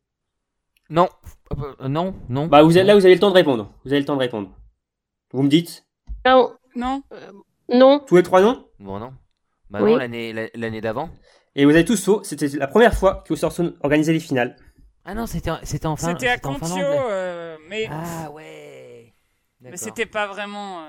Non, 0.89 1.09
Euh, 1.57 1.87
non, 1.87 2.15
non. 2.29 2.47
Bah 2.47 2.63
vous 2.63 2.75
avez, 2.77 2.85
là 2.85 2.95
vous 2.95 3.05
avez 3.05 3.13
le 3.15 3.19
temps 3.19 3.29
de 3.29 3.35
répondre. 3.35 3.71
Vous 3.85 3.91
avez 3.91 3.99
le 3.99 4.05
temps 4.05 4.15
de 4.15 4.19
répondre. 4.21 4.49
Vous 5.31 5.43
me 5.43 5.49
dites? 5.49 5.85
Non. 6.25 6.53
Non. 6.75 7.01
Non. 7.69 7.99
tous 8.05 8.15
les 8.17 8.23
trois 8.23 8.41
non? 8.41 8.67
Bon 8.79 8.99
non. 8.99 9.13
Bah 9.69 9.79
Oui. 9.81 9.91
non, 9.91 9.97
l'année, 9.97 10.33
la- 10.33 10.49
l'année 10.55 10.81
d'avant. 10.81 11.09
Et 11.55 11.65
vous 11.65 11.71
avez 11.71 11.85
tous 11.85 12.03
faux. 12.03 12.23
C'était 12.23 12.47
la 12.49 12.67
première 12.67 12.93
fois 12.93 13.23
que 13.27 13.33
Östersund 13.33 13.75
organisait 13.81 14.13
les 14.13 14.19
finales. 14.19 14.55
Ah 15.05 15.13
non, 15.15 15.25
c'était, 15.25 15.51
en- 15.51 15.59
c'était 15.63 15.85
en 15.87 15.95
fin. 15.95 16.09
C'était 16.13 16.27
à 16.27 16.37
Contio, 16.37 16.65
Finlande, 16.67 16.83
euh, 17.09 17.57
mais, 17.69 17.87
Ah 17.89 18.29
ouais. 18.31 19.13
mais 19.61 19.77
c'était 19.77 20.05
pas 20.05 20.27
vraiment. 20.27 20.83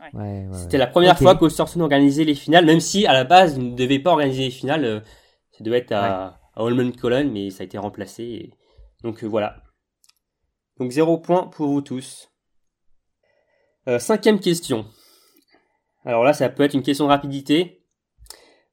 Ouais, 0.00 0.10
ouais, 0.14 0.46
ouais. 0.46 0.58
C'était 0.58 0.78
la 0.78 0.86
première 0.86 1.18
fois 1.18 1.34
qu'Östersund 1.36 1.82
organisait 1.82 2.24
les 2.24 2.34
finales, 2.34 2.64
même 2.64 2.80
si 2.80 3.06
à 3.06 3.12
la 3.12 3.24
base 3.24 3.56
ils 3.56 3.70
ne 3.72 3.76
devaient 3.76 3.98
pas 3.98 4.10
organiser 4.12 4.44
les 4.44 4.50
finales. 4.50 4.84
euh, 4.84 5.00
ça 5.52 5.64
devait 5.64 5.78
être 5.78 5.92
à, 5.92 6.40
à 6.54 6.62
Holmenkollen, 6.62 7.30
mais 7.30 7.50
ça 7.50 7.62
a 7.62 7.66
été 7.66 7.76
remplacé. 7.78 8.22
et- 8.24 8.54
Donc 9.02 9.22
euh, 9.22 9.26
voilà. 9.26 9.62
Donc 10.78 10.90
zéro 10.90 11.18
point 11.18 11.46
pour 11.48 11.68
vous 11.68 11.82
tous. 11.82 12.30
Euh, 13.88 13.98
cinquième 13.98 14.40
question. 14.40 14.86
Alors 16.04 16.24
là, 16.24 16.32
ça 16.32 16.48
peut 16.48 16.62
être 16.62 16.74
une 16.74 16.82
question 16.82 17.04
de 17.04 17.10
rapidité. 17.10 17.84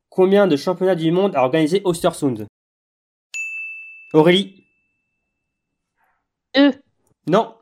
Combien 0.10 0.48
de 0.48 0.56
championnats 0.56 0.96
du 0.96 1.12
monde 1.12 1.36
a 1.36 1.44
organisé 1.44 1.82
Östersund 1.86 2.48
Aurélie? 4.14 4.64
Deux. 6.56 6.72
Non. 7.28 7.56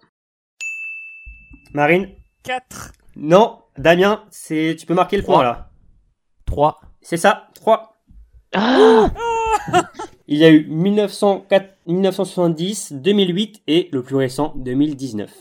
Marine? 1.73 2.15
4. 2.43 2.91
Non. 3.15 3.59
Damien, 3.77 4.23
c'est 4.29 4.75
tu 4.79 4.85
peux 4.85 4.93
marquer 4.93 5.17
le 5.17 5.23
point 5.23 5.43
là. 5.43 5.71
3. 6.45 6.79
C'est 7.01 7.17
ça, 7.17 7.49
3. 7.55 7.97
Ah, 8.53 9.11
Il 10.27 10.37
y 10.37 10.45
a 10.45 10.49
eu 10.49 10.65
1904 10.67 11.75
1970, 11.87 12.93
2008 12.93 13.61
et 13.67 13.89
le 13.91 14.01
plus 14.01 14.15
récent 14.15 14.53
2019. 14.55 15.31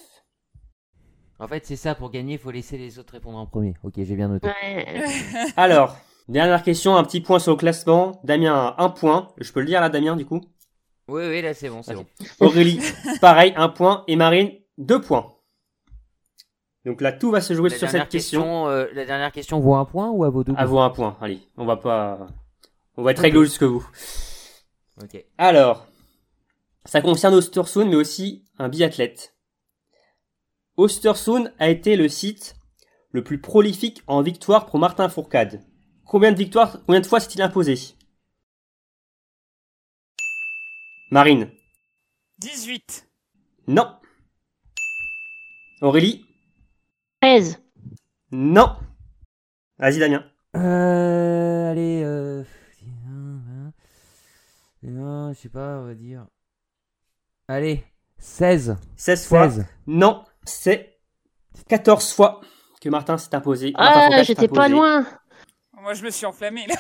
En 1.39 1.49
fait, 1.49 1.65
c'est 1.67 1.77
ça, 1.77 1.95
pour 1.95 2.11
gagner, 2.11 2.35
il 2.35 2.39
faut 2.39 2.51
laisser 2.51 2.77
les 2.77 2.99
autres 2.99 3.13
répondre 3.13 3.39
en 3.39 3.47
premier. 3.47 3.75
Ok, 3.83 3.95
j'ai 3.97 4.15
bien 4.15 4.29
noté. 4.29 4.49
Alors, 5.57 5.97
dernière 6.29 6.63
question, 6.63 6.97
un 6.97 7.05
petit 7.05 7.21
point 7.21 7.39
sur 7.39 7.53
le 7.53 7.59
classement. 7.59 8.21
Damien 8.25 8.55
a 8.55 8.83
un 8.83 8.91
point. 8.91 9.29
Je 9.39 9.51
peux 9.53 9.61
le 9.61 9.67
dire 9.67 9.81
là, 9.81 9.89
Damien, 9.89 10.17
du 10.17 10.27
coup? 10.27 10.41
Oui, 11.09 11.23
oui, 11.29 11.43
là 11.43 11.53
c'est 11.53 11.69
bon, 11.69 11.83
c'est 11.83 11.95
bon. 11.95 12.07
Aurélie, 12.41 12.81
pareil, 13.21 13.53
un 13.57 13.69
point. 13.69 14.05
Et 14.07 14.17
Marine, 14.17 14.53
deux 14.79 15.01
points. 15.01 15.34
Donc 16.85 17.01
là, 17.01 17.13
tout 17.13 17.31
va 17.31 17.41
se 17.41 17.55
jouer 17.55 17.71
La 17.71 17.79
sur 17.79 17.89
cette 17.89 18.09
question. 18.09 18.69
euh, 18.69 18.87
la 18.93 19.05
dernière 19.07 19.33
question 19.33 19.59
vaut 19.59 19.75
un 19.75 19.85
point 19.87 20.11
ou 20.11 20.25
à 20.25 20.31
vos 20.31 20.45
doubles 20.45 20.59
À 20.61 20.67
vous 20.67 20.79
un 20.79 20.91
point. 20.91 21.17
Allez, 21.21 21.41
on 21.57 21.65
va 21.65 21.77
pas. 21.77 22.27
On 22.97 23.03
va 23.03 23.11
être 23.13 23.19
Ok. 23.19 23.23
réglo 23.23 23.45
jusque 23.45 23.63
vous. 23.63 23.87
Ok. 25.03 25.25
Alors, 25.39 25.87
ça 26.85 27.01
concerne 27.01 27.35
Ostersund, 27.35 27.89
mais 27.89 27.97
aussi 27.97 28.45
un 28.59 28.69
biathlète. 28.69 29.35
Ostersund 30.77 31.53
a 31.59 31.71
été 31.71 31.97
le 31.97 32.09
site 32.09 32.57
le 33.13 33.25
plus 33.25 33.41
prolifique 33.41 34.03
en 34.07 34.21
victoire 34.23 34.67
pour 34.67 34.79
Martin 34.79 35.09
Fourcade. 35.09 35.63
Combien 36.05 36.33
de 36.33 36.37
victoires, 36.37 36.81
combien 36.85 37.01
de 37.01 37.07
fois 37.07 37.21
s'est-il 37.21 37.41
imposé? 37.43 37.79
Marine 41.11 41.51
18. 42.39 43.09
Bah, 43.67 43.73
Non. 43.73 43.97
Aurélie 45.81 46.25
13. 47.25 47.59
Non. 48.33 48.77
Vas-y 49.79 49.99
Damien. 49.99 50.25
Euh, 50.57 51.71
allez, 51.71 52.03
euh... 52.05 52.43
Non, 54.83 55.33
je 55.33 55.39
sais 55.39 55.49
pas, 55.49 55.79
on 55.79 55.87
va 55.87 55.95
dire... 55.95 56.27
Allez, 57.49 57.83
16. 58.19 58.77
16 58.97 59.27
fois. 59.27 59.49
16. 59.49 59.65
Non, 59.87 60.25
c'est 60.45 60.99
14 61.67 62.13
fois 62.13 62.43
que 62.83 62.91
Martin 62.91 63.17
s'est 63.17 63.35
imposé. 63.35 63.73
Martin 63.73 64.09
Ah, 64.13 64.23
j'étais 64.23 64.47
pas 64.49 64.69
loin. 64.69 65.07
Moi, 65.81 65.95
je 65.95 66.05
me 66.05 66.11
suis 66.11 66.27
enflammé 66.27 66.67
là. 66.67 66.75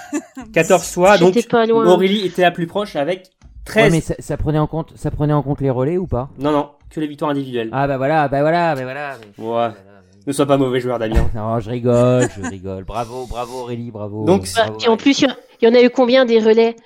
14 0.53 0.93
fois, 0.93 1.17
donc 1.17 1.33
J'étais 1.33 1.49
pas 1.49 1.65
loin. 1.65 1.87
Aurélie 1.91 2.27
était 2.27 2.43
la 2.43 2.51
plus 2.51 2.67
proche 2.67 2.97
avec 2.97 3.31
13. 3.65 3.85
Ouais, 3.85 3.91
mais 3.91 4.01
ça, 4.03 4.15
ça 4.19 4.37
prenait 4.37 4.59
en 4.59 4.67
compte, 4.67 4.93
ça 4.97 5.11
prenait 5.11 5.33
en 5.33 5.43
compte 5.43 5.63
les 5.63 5.71
relais 5.71 5.97
ou 5.97 6.07
pas? 6.07 6.29
Non, 6.39 6.53
non, 6.53 6.73
que 6.91 7.01
les 7.01 7.07
victoires 7.07 7.31
individuelles. 7.31 7.71
Ah 7.73 7.87
bah 7.87 7.97
voilà, 7.97 8.29
bah 8.29 8.43
voilà, 8.43 8.75
bah 8.75 8.83
voilà. 8.83 9.17
mais- 9.19 9.43
Ouais. 9.43 9.51
Voilà, 9.51 9.75
mais- 9.87 9.94
Ne 10.27 10.33
sois 10.33 10.47
pas 10.47 10.57
mauvais 10.57 10.81
joueur, 10.81 10.99
Damien. 10.99 11.29
Non, 11.35 11.61
je 11.61 11.71
rigole, 11.71 12.29
je 12.37 12.47
rigole. 12.49 12.85
Bravo, 12.85 13.27
bravo 13.27 13.61
Aurélie, 13.63 13.91
bravo. 13.91 14.25
Donc, 14.25 14.45
Bah, 14.57 14.65
bravo, 14.65 14.79
et 14.85 14.89
en 14.89 14.97
plus, 14.97 15.21
il 15.21 15.29
y 15.29 15.31
en- 15.31 15.37
y, 15.63 15.67
en 15.69 15.75
a 15.75 15.83
eu 15.83 15.91
combien 15.91 16.25
des 16.25 16.39
relais? 16.41 16.77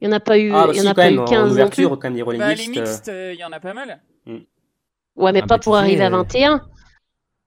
Il 0.00 0.06
y 0.06 0.08
en 0.08 0.12
a 0.12 0.20
pas 0.20 0.38
eu, 0.38 0.52
Ah, 0.52 0.66
bah 0.66 0.72
il 0.72 0.76
y 0.76 0.80
si, 0.80 0.86
en 0.86 0.90
a 0.90 0.94
pas 0.94 1.04
même, 1.04 1.14
eu 1.14 1.18
en 1.18 1.24
15 1.24 1.46
non 1.46 1.52
ouverture, 1.52 1.90
plus. 1.90 1.98
quand 1.98 2.04
même, 2.08 2.14
des 2.14 2.22
relais 2.22 2.38
Bah, 2.38 2.54
les 2.54 2.66
mixtes. 2.68 3.08
euh, 3.08 3.30
mixtes, 3.30 3.34
il 3.34 3.40
y 3.40 3.44
en 3.44 3.52
a 3.52 3.60
pas 3.60 3.74
mal. 3.74 4.00
Ouais, 5.16 5.32
mais 5.32 5.40
Ah, 5.42 5.46
pas 5.46 5.58
pour 5.58 5.74
sais, 5.74 5.80
arriver 5.80 6.02
à 6.02 6.08
euh, 6.08 6.10
21. 6.10 6.60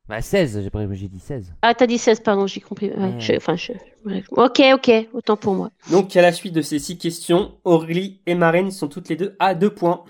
Bah 0.07 0.21
16, 0.21 0.69
j'ai 0.93 1.07
dit 1.09 1.19
16. 1.19 1.53
Ah, 1.61 1.73
t'as 1.73 1.85
dit 1.85 1.97
16, 1.97 2.21
pardon, 2.21 2.47
j'ai 2.47 2.61
compris. 2.61 2.89
Ouais, 2.91 2.95
Ouais. 2.97 3.19
je- 3.19 3.33
enfin, 3.35 3.57
je- 3.57 3.73
ouais. 4.05 4.23
Ok, 4.31 4.61
ok, 4.73 5.09
autant 5.11 5.35
pour 5.35 5.53
moi. 5.53 5.69
Donc, 5.91 6.15
à 6.15 6.21
la 6.21 6.31
suite 6.31 6.53
de 6.53 6.61
ces 6.61 6.79
six 6.79 6.97
questions, 6.97 7.57
Aurélie 7.65 8.21
et 8.25 8.33
Marine 8.33 8.71
sont 8.71 8.87
toutes 8.87 9.09
les 9.09 9.17
deux 9.17 9.35
à 9.39 9.53
deux 9.53 9.69
points. 9.69 10.05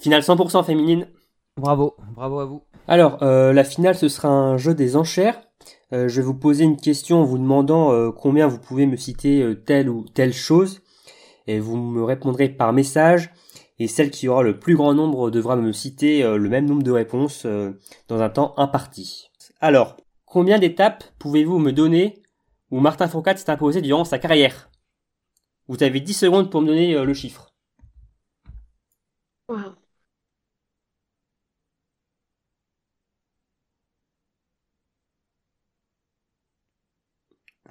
Finale 0.00 0.22
100% 0.22 0.62
féminine. 0.62 1.08
Bravo, 1.58 1.94
bravo 2.14 2.40
à 2.40 2.46
vous. 2.46 2.62
Alors, 2.90 3.22
euh, 3.22 3.52
la 3.52 3.64
finale, 3.64 3.96
ce 3.96 4.08
sera 4.08 4.30
un 4.30 4.56
jeu 4.56 4.74
des 4.74 4.96
enchères. 4.96 5.38
Euh, 5.92 6.08
je 6.08 6.22
vais 6.22 6.26
vous 6.26 6.34
poser 6.34 6.64
une 6.64 6.78
question 6.78 7.20
en 7.20 7.24
vous 7.24 7.36
demandant 7.36 7.92
euh, 7.92 8.10
combien 8.10 8.46
vous 8.46 8.58
pouvez 8.58 8.86
me 8.86 8.96
citer 8.96 9.54
telle 9.66 9.90
ou 9.90 10.06
telle 10.08 10.32
chose. 10.32 10.80
Et 11.46 11.60
vous 11.60 11.76
me 11.76 12.02
répondrez 12.02 12.48
par 12.48 12.72
message. 12.72 13.30
Et 13.78 13.88
celle 13.88 14.10
qui 14.10 14.26
aura 14.26 14.42
le 14.42 14.58
plus 14.58 14.74
grand 14.74 14.94
nombre 14.94 15.30
devra 15.30 15.54
me 15.54 15.70
citer 15.70 16.22
le 16.22 16.48
même 16.48 16.66
nombre 16.66 16.82
de 16.82 16.90
réponses 16.90 17.46
dans 18.08 18.20
un 18.20 18.28
temps 18.28 18.54
imparti. 18.56 19.30
Alors, 19.60 19.96
combien 20.24 20.58
d'étapes 20.58 21.04
pouvez-vous 21.20 21.60
me 21.60 21.70
donner 21.70 22.22
où 22.72 22.80
Martin 22.80 23.06
Fourcade 23.06 23.38
s'est 23.38 23.50
imposé 23.50 23.80
durant 23.80 24.04
sa 24.04 24.18
carrière? 24.18 24.68
Vous 25.68 25.80
avez 25.84 26.00
10 26.00 26.12
secondes 26.12 26.50
pour 26.50 26.60
me 26.60 26.66
donner 26.66 26.94
le 27.04 27.14
chiffre. 27.14 27.54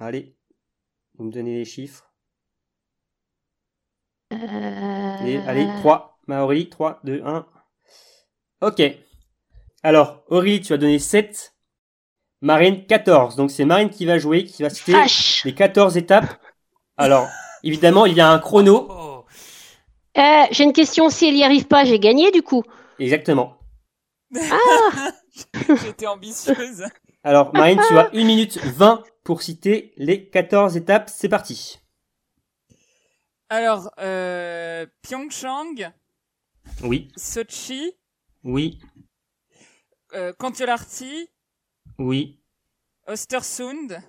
Allez, 0.08 0.34
vous 1.18 1.24
me 1.24 1.30
donnez 1.30 1.58
les 1.58 1.66
chiffres. 1.66 2.10
Euh, 4.32 5.26
Et, 5.26 5.36
allez, 5.46 5.66
3. 5.80 6.18
Maori, 6.26 6.70
3, 6.70 7.00
2, 7.04 7.20
1. 7.22 7.46
Ok. 8.62 8.80
Alors, 9.82 10.22
Aurélie, 10.28 10.62
tu 10.62 10.72
as 10.72 10.78
donné 10.78 10.98
7. 10.98 11.54
Marine, 12.40 12.86
14. 12.86 13.36
Donc 13.36 13.50
c'est 13.50 13.66
Marine 13.66 13.90
qui 13.90 14.06
va 14.06 14.16
jouer, 14.16 14.44
qui 14.46 14.62
va 14.62 14.70
citer 14.70 14.92
Vache. 14.92 15.44
les 15.44 15.54
14 15.54 15.98
étapes. 15.98 16.40
Alors, 16.96 17.28
évidemment, 17.62 18.06
il 18.06 18.14
y 18.14 18.22
a 18.22 18.30
un 18.30 18.38
chrono. 18.38 18.86
Oh. 18.88 19.24
Euh, 20.16 20.44
J'ai 20.50 20.64
une 20.64 20.72
question. 20.72 21.10
Si 21.10 21.28
elle 21.28 21.36
y 21.36 21.44
arrive 21.44 21.66
pas, 21.66 21.84
j'ai 21.84 21.98
gagné 21.98 22.30
du 22.30 22.40
coup. 22.40 22.62
Exactement. 22.98 23.58
J'étais 25.82 26.06
ambitieuse. 26.06 26.84
Alors, 27.24 27.52
Marine, 27.52 27.80
tu 27.88 27.98
as 27.98 28.10
1 28.12 28.24
minute 28.24 28.58
20 28.58 29.02
pour 29.24 29.42
citer 29.42 29.92
les 29.96 30.28
14 30.28 30.76
étapes. 30.76 31.10
C'est 31.10 31.28
parti. 31.28 31.78
Alors, 33.50 33.90
euh, 33.98 34.86
Pyeongchang, 35.02 35.92
Oui, 36.82 37.10
Sochi, 37.16 37.94
oui, 38.44 38.78
euh, 40.12 40.34
oui, 41.98 42.38
Östersund, 43.08 44.02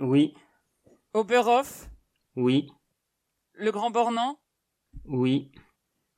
oui, 0.00 0.34
Oberhof, 1.12 1.90
oui, 2.36 2.70
Le 3.52 3.70
Grand 3.70 3.90
Bornand, 3.90 4.40
oui, 5.04 5.52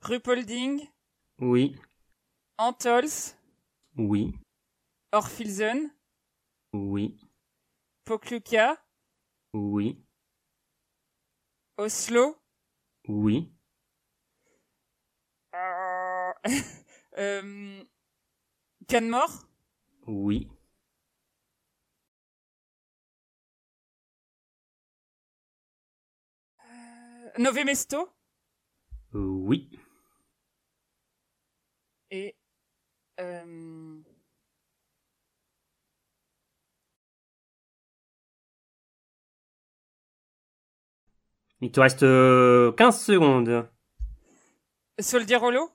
Ruhpolding, 0.01 0.87
oui, 1.39 1.75
Antols, 2.57 3.35
oui, 3.97 4.33
Orfilsen, 5.11 5.91
oui, 6.73 7.17
Pokluka, 8.05 8.77
oui, 9.53 10.03
Oslo, 11.77 12.37
oui, 13.07 13.51
euh, 15.53 16.33
euh, 17.17 17.83
Canmore, 18.87 19.47
oui, 20.07 20.47
euh, 26.65 27.29
Nové 27.39 27.63
Mesto 27.65 28.09
oui. 29.13 29.69
et 32.11 32.35
euh, 33.19 34.01
Il 41.61 41.71
te 41.71 41.79
reste 41.79 42.03
euh, 42.03 42.71
15 42.71 43.03
secondes. 43.03 43.69
Soldier-Hollow 44.99 45.69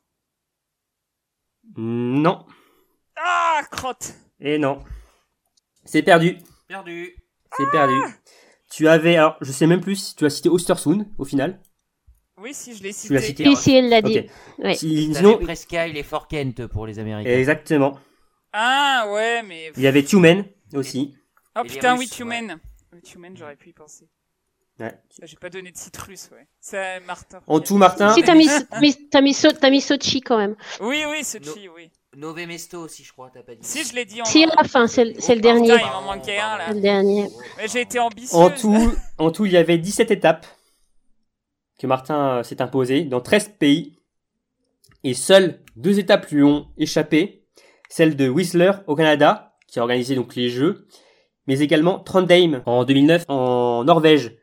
Non. 1.76 2.44
Ah, 3.16 3.60
crotte 3.70 4.14
Et 4.40 4.58
non. 4.58 4.82
C'est 5.84 6.02
perdu. 6.02 6.38
Perdu. 6.66 7.16
C'est 7.56 7.70
perdu. 7.70 7.94
Tu 8.68 8.88
avais, 8.88 9.16
alors, 9.16 9.36
je 9.40 9.52
sais 9.52 9.68
même 9.68 9.80
plus 9.80 9.96
si 9.96 10.16
tu 10.16 10.26
as 10.26 10.30
cité 10.30 10.48
Ostersund 10.48 11.06
au 11.18 11.24
final. 11.24 11.60
Oui, 12.38 12.52
si, 12.52 12.74
je 12.76 12.82
l'ai 12.82 12.92
Tu 12.92 13.12
l'as 13.12 13.20
cité. 13.20 13.44
cité. 13.44 13.56
Si, 13.56 13.74
elle 13.76 13.88
l'a 13.88 14.02
dit. 14.02 14.18
Ok. 14.18 14.26
Ouais. 14.58 14.74
Si- 14.74 15.14
sinon, 15.14 15.38
Presque 15.38 15.72
Isle 15.72 15.96
et 15.96 16.02
Fort 16.02 16.28
Kent 16.28 16.66
pour 16.66 16.86
les 16.86 16.98
Américains. 16.98 17.30
exactement. 17.30 17.98
Ah, 18.52 19.06
ouais, 19.12 19.42
mais... 19.42 19.72
Il 19.76 19.82
y 19.82 19.86
avait 19.86 20.02
Tumen 20.02 20.44
aussi. 20.74 21.14
Oh 21.56 21.62
Et 21.64 21.68
putain, 21.68 21.92
Russes, 21.92 22.00
oui, 22.00 22.08
Tumen. 22.08 22.58
Oui, 22.92 23.00
Tumen, 23.02 23.36
j'aurais 23.36 23.56
pu 23.56 23.70
y 23.70 23.72
penser. 23.72 24.08
Ouais. 24.78 24.92
Ah, 25.22 25.24
J'ai 25.26 25.36
pas 25.36 25.48
donné 25.48 25.72
de 25.72 25.76
citrus, 25.78 26.28
ouais. 26.32 26.46
C'est 26.60 27.00
Martin. 27.06 27.40
En 27.46 27.60
tout, 27.60 27.76
Martin. 27.78 28.12
Si, 28.12 28.22
t'as 28.22 28.34
mis, 28.34 28.46
mis- 28.80 29.08
t'as 29.08 29.20
mis, 29.22 29.34
t'as 29.34 29.70
mis 29.70 29.80
Sochi 29.80 30.20
quand 30.20 30.36
même. 30.36 30.54
Oui, 30.80 31.02
oui, 31.10 31.24
Sochi, 31.24 31.68
oui. 31.74 31.90
Nové 32.14 32.46
Mesto 32.46 32.80
aussi, 32.80 33.02
je 33.04 33.12
crois, 33.12 33.30
t'as 33.32 33.42
pas 33.42 33.54
dit. 33.54 33.66
Si, 33.66 33.84
je 33.84 33.94
l'ai 33.94 34.04
dit 34.06 34.20
en... 34.22 34.24
Si, 34.26 34.44
à 34.44 34.48
la 34.56 34.64
fin, 34.64 34.86
c'est 34.86 35.04
le, 35.04 35.14
c'est 35.18 35.34
le 35.34 35.40
Putain, 35.40 35.54
dernier. 35.54 35.82
il 35.82 35.90
m'en 35.90 36.02
manquait 36.02 36.38
un, 36.38 36.56
là. 36.58 36.72
Le 36.72 36.80
dernier. 36.80 37.28
Mais 37.58 37.68
j'ai 37.68 37.82
été 37.82 37.98
ambitieuse. 37.98 38.34
En 38.34 38.50
tout, 38.50 38.92
en 39.18 39.30
tout, 39.30 39.44
il 39.46 39.52
y 39.52 39.56
avait 39.58 39.76
17 39.78 40.10
étapes 40.10 40.46
que 41.78 41.86
Martin 41.86 42.38
euh, 42.38 42.42
s'est 42.42 42.62
imposé 42.62 43.04
dans 43.04 43.20
13 43.20 43.54
pays. 43.58 43.98
Et 45.04 45.14
seules 45.14 45.60
deux 45.76 45.98
étapes 45.98 46.28
lui 46.30 46.42
ont 46.42 46.68
échappé. 46.76 47.44
Celle 47.88 48.16
de 48.16 48.28
Whistler 48.28 48.72
au 48.86 48.96
Canada, 48.96 49.54
qui 49.68 49.78
a 49.78 49.82
organisé 49.82 50.14
donc 50.14 50.34
les 50.34 50.48
Jeux, 50.48 50.86
mais 51.46 51.60
également 51.60 52.00
Trondheim 52.00 52.62
en 52.66 52.84
2009 52.84 53.24
en 53.28 53.84
Norvège. 53.84 54.36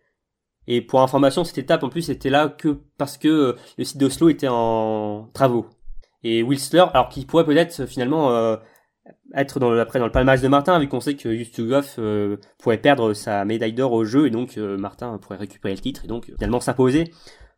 Et 0.68 0.82
pour 0.82 1.02
information, 1.02 1.44
cette 1.44 1.58
étape 1.58 1.84
en 1.84 1.90
plus 1.90 2.10
était 2.10 2.30
là 2.30 2.48
que 2.48 2.80
parce 2.98 3.18
que 3.18 3.28
euh, 3.28 3.54
le 3.78 3.84
site 3.84 3.98
d'Oslo 3.98 4.30
était 4.30 4.48
en 4.48 5.30
travaux. 5.34 5.66
Et 6.24 6.42
Whistler, 6.42 6.86
alors 6.94 7.10
qui 7.10 7.26
pourrait 7.26 7.46
peut-être 7.46 7.82
euh, 7.82 7.88
finalement 7.88 8.58
être 9.36 9.60
dans 9.60 9.70
le, 9.72 9.80
après 9.82 10.00
dans 10.00 10.06
le 10.06 10.12
palmarès 10.12 10.42
de 10.42 10.48
Martin, 10.48 10.80
vu 10.80 10.88
qu'on 10.88 11.00
sait 11.02 11.16
que 11.16 11.36
Justugoff 11.36 11.96
euh, 12.00 12.38
pourrait 12.60 12.78
perdre 12.78 13.14
sa 13.14 13.46
médaille 13.46 13.74
d'or 13.74 13.92
au 13.94 14.04
jeu, 14.06 14.28
et 14.28 14.30
donc 14.30 14.58
euh, 14.58 14.78
Martin 14.78 15.18
pourrait 15.22 15.38
récupérer 15.38 15.74
le 15.76 15.80
titre, 15.82 16.02
et 16.06 16.08
donc 16.08 16.30
euh, 16.30 16.34
finalement 16.36 16.60
s'imposer 16.60 17.12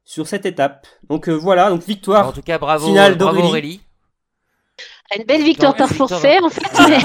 sur 0.04 0.28
cette 0.28 0.46
étape. 0.46 0.88
Donc 1.10 1.28
euh, 1.28 1.34
voilà, 1.34 1.70
donc 1.70 1.82
victoire. 1.84 2.28
En 2.28 2.32
tout 2.32 2.42
cas, 2.42 2.58
bravo, 2.58 2.88
Finale 2.88 3.16
bravo. 3.18 3.42
Aurélie. 3.42 3.82
Une 5.16 5.24
belle 5.24 5.44
victoire 5.44 5.76
par 5.76 5.88
forfait, 5.90 6.40
en 6.42 6.50
fait. 6.50 6.64
Mais, 6.80 6.98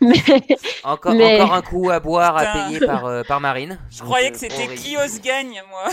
mais- 0.28 0.56
Encore, 0.82 1.14
Mais- 1.14 1.40
encore 1.40 1.54
un 1.54 1.62
coup 1.62 1.90
à 1.90 2.00
boire 2.00 2.36
à 2.36 2.44
payer 2.66 2.80
par, 2.84 3.06
euh, 3.06 3.22
par 3.22 3.40
Marine. 3.40 3.78
Je 3.88 3.98
Donc, 4.00 4.08
croyais 4.08 4.32
que 4.32 4.36
c'était 4.36 4.68
ose 5.02 5.20
gagne, 5.22 5.62
moi. 5.70 5.88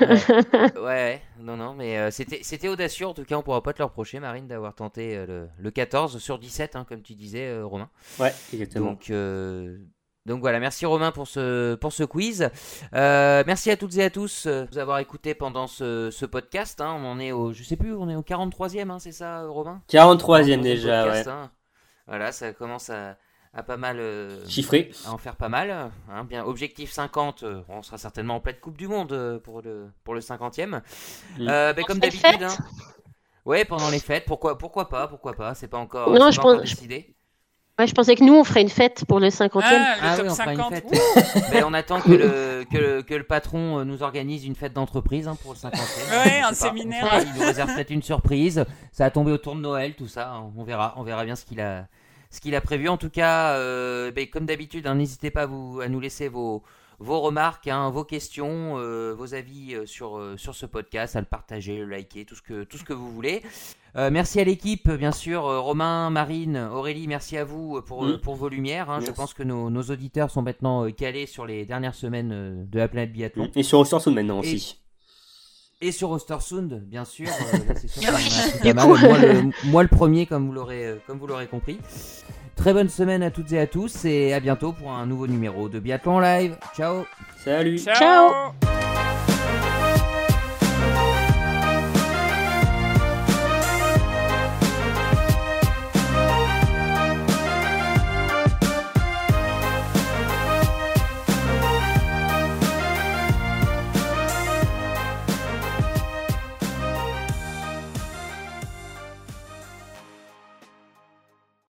Ouais, 0.00 0.80
ouais, 0.82 1.22
non, 1.42 1.56
non, 1.56 1.74
mais 1.74 1.98
euh, 1.98 2.10
c'était 2.10 2.68
audacieux. 2.68 3.06
En 3.06 3.14
tout 3.14 3.24
cas, 3.24 3.36
on 3.36 3.42
pourra 3.42 3.62
pas 3.62 3.72
te 3.72 3.78
le 3.78 3.84
reprocher, 3.84 4.20
Marine, 4.20 4.46
d'avoir 4.46 4.74
tenté 4.74 5.16
euh, 5.16 5.26
le, 5.26 5.48
le 5.58 5.70
14 5.70 6.18
sur 6.18 6.38
17, 6.38 6.76
hein, 6.76 6.84
comme 6.88 7.02
tu 7.02 7.14
disais, 7.14 7.48
euh, 7.48 7.64
Romain. 7.66 7.90
Ouais, 8.18 8.32
exactement. 8.52 8.92
Donc, 8.92 9.12
donc 10.24 10.40
voilà, 10.40 10.60
merci 10.60 10.86
Romain 10.86 11.10
pour 11.10 11.26
ce, 11.26 11.74
pour 11.74 11.92
ce 11.92 12.04
quiz. 12.04 12.48
Merci 12.92 13.70
à 13.70 13.76
toutes 13.76 13.96
et 13.96 14.04
à 14.04 14.10
tous 14.10 14.46
de 14.46 14.68
nous 14.70 14.78
avoir 14.78 14.98
écoutés 15.00 15.34
pendant 15.34 15.66
ce, 15.66 16.10
ce 16.12 16.26
podcast. 16.26 16.80
hein. 16.80 16.94
On 16.96 17.04
en 17.04 17.18
est 17.18 17.32
au, 17.32 17.52
je 17.52 17.64
sais 17.64 17.76
plus, 17.76 17.92
on 17.92 18.08
est 18.08 18.14
au 18.14 18.22
43e, 18.22 18.88
hein, 18.90 18.98
c'est 19.00 19.10
ça, 19.12 19.44
Romain? 19.46 19.82
43e 19.90 20.58
43e 20.58 20.60
déjà, 20.60 21.02
podcast, 21.02 21.26
ouais. 21.26 21.32
hein. 21.32 21.50
Voilà, 22.06 22.30
ça 22.32 22.52
commence 22.52 22.88
à, 22.90 23.16
à 23.54 23.62
pas 23.62 23.76
mal. 23.76 23.98
euh, 24.00 24.46
Chiffré. 24.48 24.90
à 25.06 25.12
en 25.12 25.18
faire 25.18 25.36
pas 25.36 25.48
mal. 25.48 25.70
hein. 25.70 26.24
bien, 26.24 26.44
objectif 26.44 26.90
50, 26.92 27.42
euh, 27.42 27.60
on 27.68 27.82
sera 27.82 27.98
certainement 27.98 28.36
en 28.36 28.40
pleine 28.40 28.56
Coupe 28.60 28.76
du 28.78 28.88
Monde 28.88 29.12
euh, 29.12 29.38
pour 29.38 29.60
le, 29.62 29.88
pour 30.04 30.14
le 30.14 30.20
50e. 30.20 30.66
Mm. 31.38 31.48
Euh, 31.48 31.72
ben, 31.72 31.84
comme 31.84 31.98
d'habitude. 31.98 32.42
hein. 32.42 32.56
Ouais, 33.44 33.64
pendant 33.64 33.90
les 33.90 33.98
fêtes, 33.98 34.24
pourquoi, 34.26 34.56
pourquoi 34.56 34.88
pas, 34.88 35.08
pourquoi 35.08 35.32
pas, 35.34 35.54
c'est 35.54 35.66
pas 35.68 35.78
encore, 35.78 36.10
Non, 36.10 36.30
je 36.30 36.36
pas 36.40 36.46
encore 36.46 36.60
pense- 36.60 36.70
décidé. 36.70 37.12
ouais, 37.78 37.86
je 37.88 37.92
pensais 37.94 38.14
que 38.14 38.22
nous, 38.22 38.34
on 38.34 38.44
ferait 38.44 38.62
une 38.62 38.68
fête 38.68 39.04
pour 39.08 39.18
le 39.18 39.30
50e. 39.30 39.62
Ah, 39.64 39.96
le 39.96 40.00
Ah 40.00 40.16
top 40.16 40.24
oui, 40.26 40.30
on 40.30 40.34
fera 40.36 40.44
50. 40.54 40.70
une 40.70 40.76
fête. 40.76 41.50
Ben, 41.50 41.64
on 41.66 41.74
attend 41.74 42.00
que 42.00 42.10
le, 42.12 42.64
que, 42.70 42.78
le- 42.78 43.02
que 43.02 43.14
le 43.14 43.24
patron 43.24 43.84
nous 43.84 44.02
organise 44.04 44.44
une 44.46 44.54
fête 44.54 44.72
d'entreprise 44.72 45.26
hein, 45.26 45.36
pour 45.42 45.54
le 45.54 45.58
50e. 45.58 46.24
Ouais, 46.24 46.40
un 46.40 46.54
séminaire. 46.54 47.20
Il 47.20 47.40
nous 47.40 47.44
réserve 47.46 47.74
peut-être 47.74 47.90
une 47.90 48.02
surprise. 48.02 48.64
Ça 48.92 49.06
a 49.06 49.10
tombé 49.10 49.32
autour 49.32 49.56
de 49.56 49.60
Noël, 49.60 49.94
tout 49.96 50.06
ça. 50.08 50.30
hein. 50.30 50.52
On 50.56 50.62
verra, 50.62 50.94
on 50.96 51.02
verra 51.02 51.24
bien 51.24 51.34
ce 51.34 51.44
qu'il 51.44 51.60
a, 51.60 51.86
ce 52.32 52.40
qu'il 52.40 52.56
a 52.56 52.60
prévu. 52.60 52.88
En 52.88 52.96
tout 52.96 53.10
cas, 53.10 53.54
euh, 53.58 54.10
ben, 54.10 54.26
comme 54.26 54.46
d'habitude, 54.46 54.86
hein, 54.88 54.96
n'hésitez 54.96 55.30
pas 55.30 55.42
à, 55.42 55.46
vous, 55.46 55.80
à 55.80 55.88
nous 55.88 56.00
laisser 56.00 56.26
vos, 56.28 56.62
vos 56.98 57.20
remarques, 57.20 57.68
hein, 57.68 57.90
vos 57.90 58.04
questions, 58.04 58.74
euh, 58.78 59.12
vos 59.16 59.34
avis 59.34 59.74
euh, 59.74 59.86
sur, 59.86 60.18
euh, 60.18 60.36
sur 60.36 60.54
ce 60.54 60.66
podcast, 60.66 61.14
à 61.14 61.20
le 61.20 61.26
partager, 61.26 61.78
le 61.78 61.84
liker, 61.86 62.24
tout 62.24 62.34
ce 62.34 62.42
que, 62.42 62.64
tout 62.64 62.78
ce 62.78 62.84
que 62.84 62.92
vous 62.92 63.10
voulez. 63.12 63.42
Euh, 63.96 64.08
merci 64.10 64.40
à 64.40 64.44
l'équipe, 64.44 64.90
bien 64.90 65.12
sûr, 65.12 65.42
Romain, 65.42 66.08
Marine, 66.08 66.56
Aurélie, 66.72 67.06
merci 67.06 67.36
à 67.36 67.44
vous 67.44 67.82
pour, 67.82 68.04
Mm. 68.04 68.18
pour 68.20 68.36
vos 68.36 68.48
lumières. 68.48 68.88
hein. 68.88 69.00
Je 69.04 69.10
pense 69.10 69.34
que 69.34 69.42
nos, 69.42 69.68
nos 69.68 69.82
auditeurs 69.82 70.30
sont 70.30 70.40
maintenant 70.42 70.90
calés 70.92 71.26
sur 71.26 71.44
les 71.44 71.66
dernières 71.66 71.94
semaines 71.94 72.66
de 72.66 72.78
la 72.78 72.88
planète 72.88 73.12
biathlon. 73.12 73.50
Et 73.54 73.62
sur 73.62 73.80
Ostersund 73.80 74.14
maintenant 74.14 74.38
aussi. 74.38 74.78
Et 74.78 74.81
sur 75.90 76.10
Ostersund, 76.10 76.80
bien 76.86 77.04
sûr. 77.04 77.26
euh, 77.28 77.58
là, 78.02 78.12
Oui, 78.14 78.72
mal. 78.74 78.86
Moi, 78.86 79.18
le, 79.18 79.50
moi, 79.64 79.82
le 79.82 79.88
premier, 79.88 80.26
comme 80.26 80.46
vous 80.46 80.52
l'aurez, 80.52 80.84
euh, 80.86 80.96
comme 81.06 81.18
vous 81.18 81.26
l'aurez 81.26 81.46
compris. 81.46 81.78
Très 82.54 82.72
bonne 82.72 82.88
semaine 82.90 83.22
à 83.24 83.30
toutes 83.30 83.50
et 83.52 83.58
à 83.58 83.66
tous 83.66 84.04
et 84.04 84.32
à 84.34 84.38
bientôt 84.38 84.72
pour 84.72 84.92
un 84.92 85.06
nouveau 85.06 85.26
numéro 85.26 85.68
de 85.68 85.80
Biathlon 85.80 86.20
Live. 86.20 86.56
Ciao 86.76 87.04
Salut. 87.44 87.78
Ciao. 87.78 87.96
Ciao. 87.96 89.51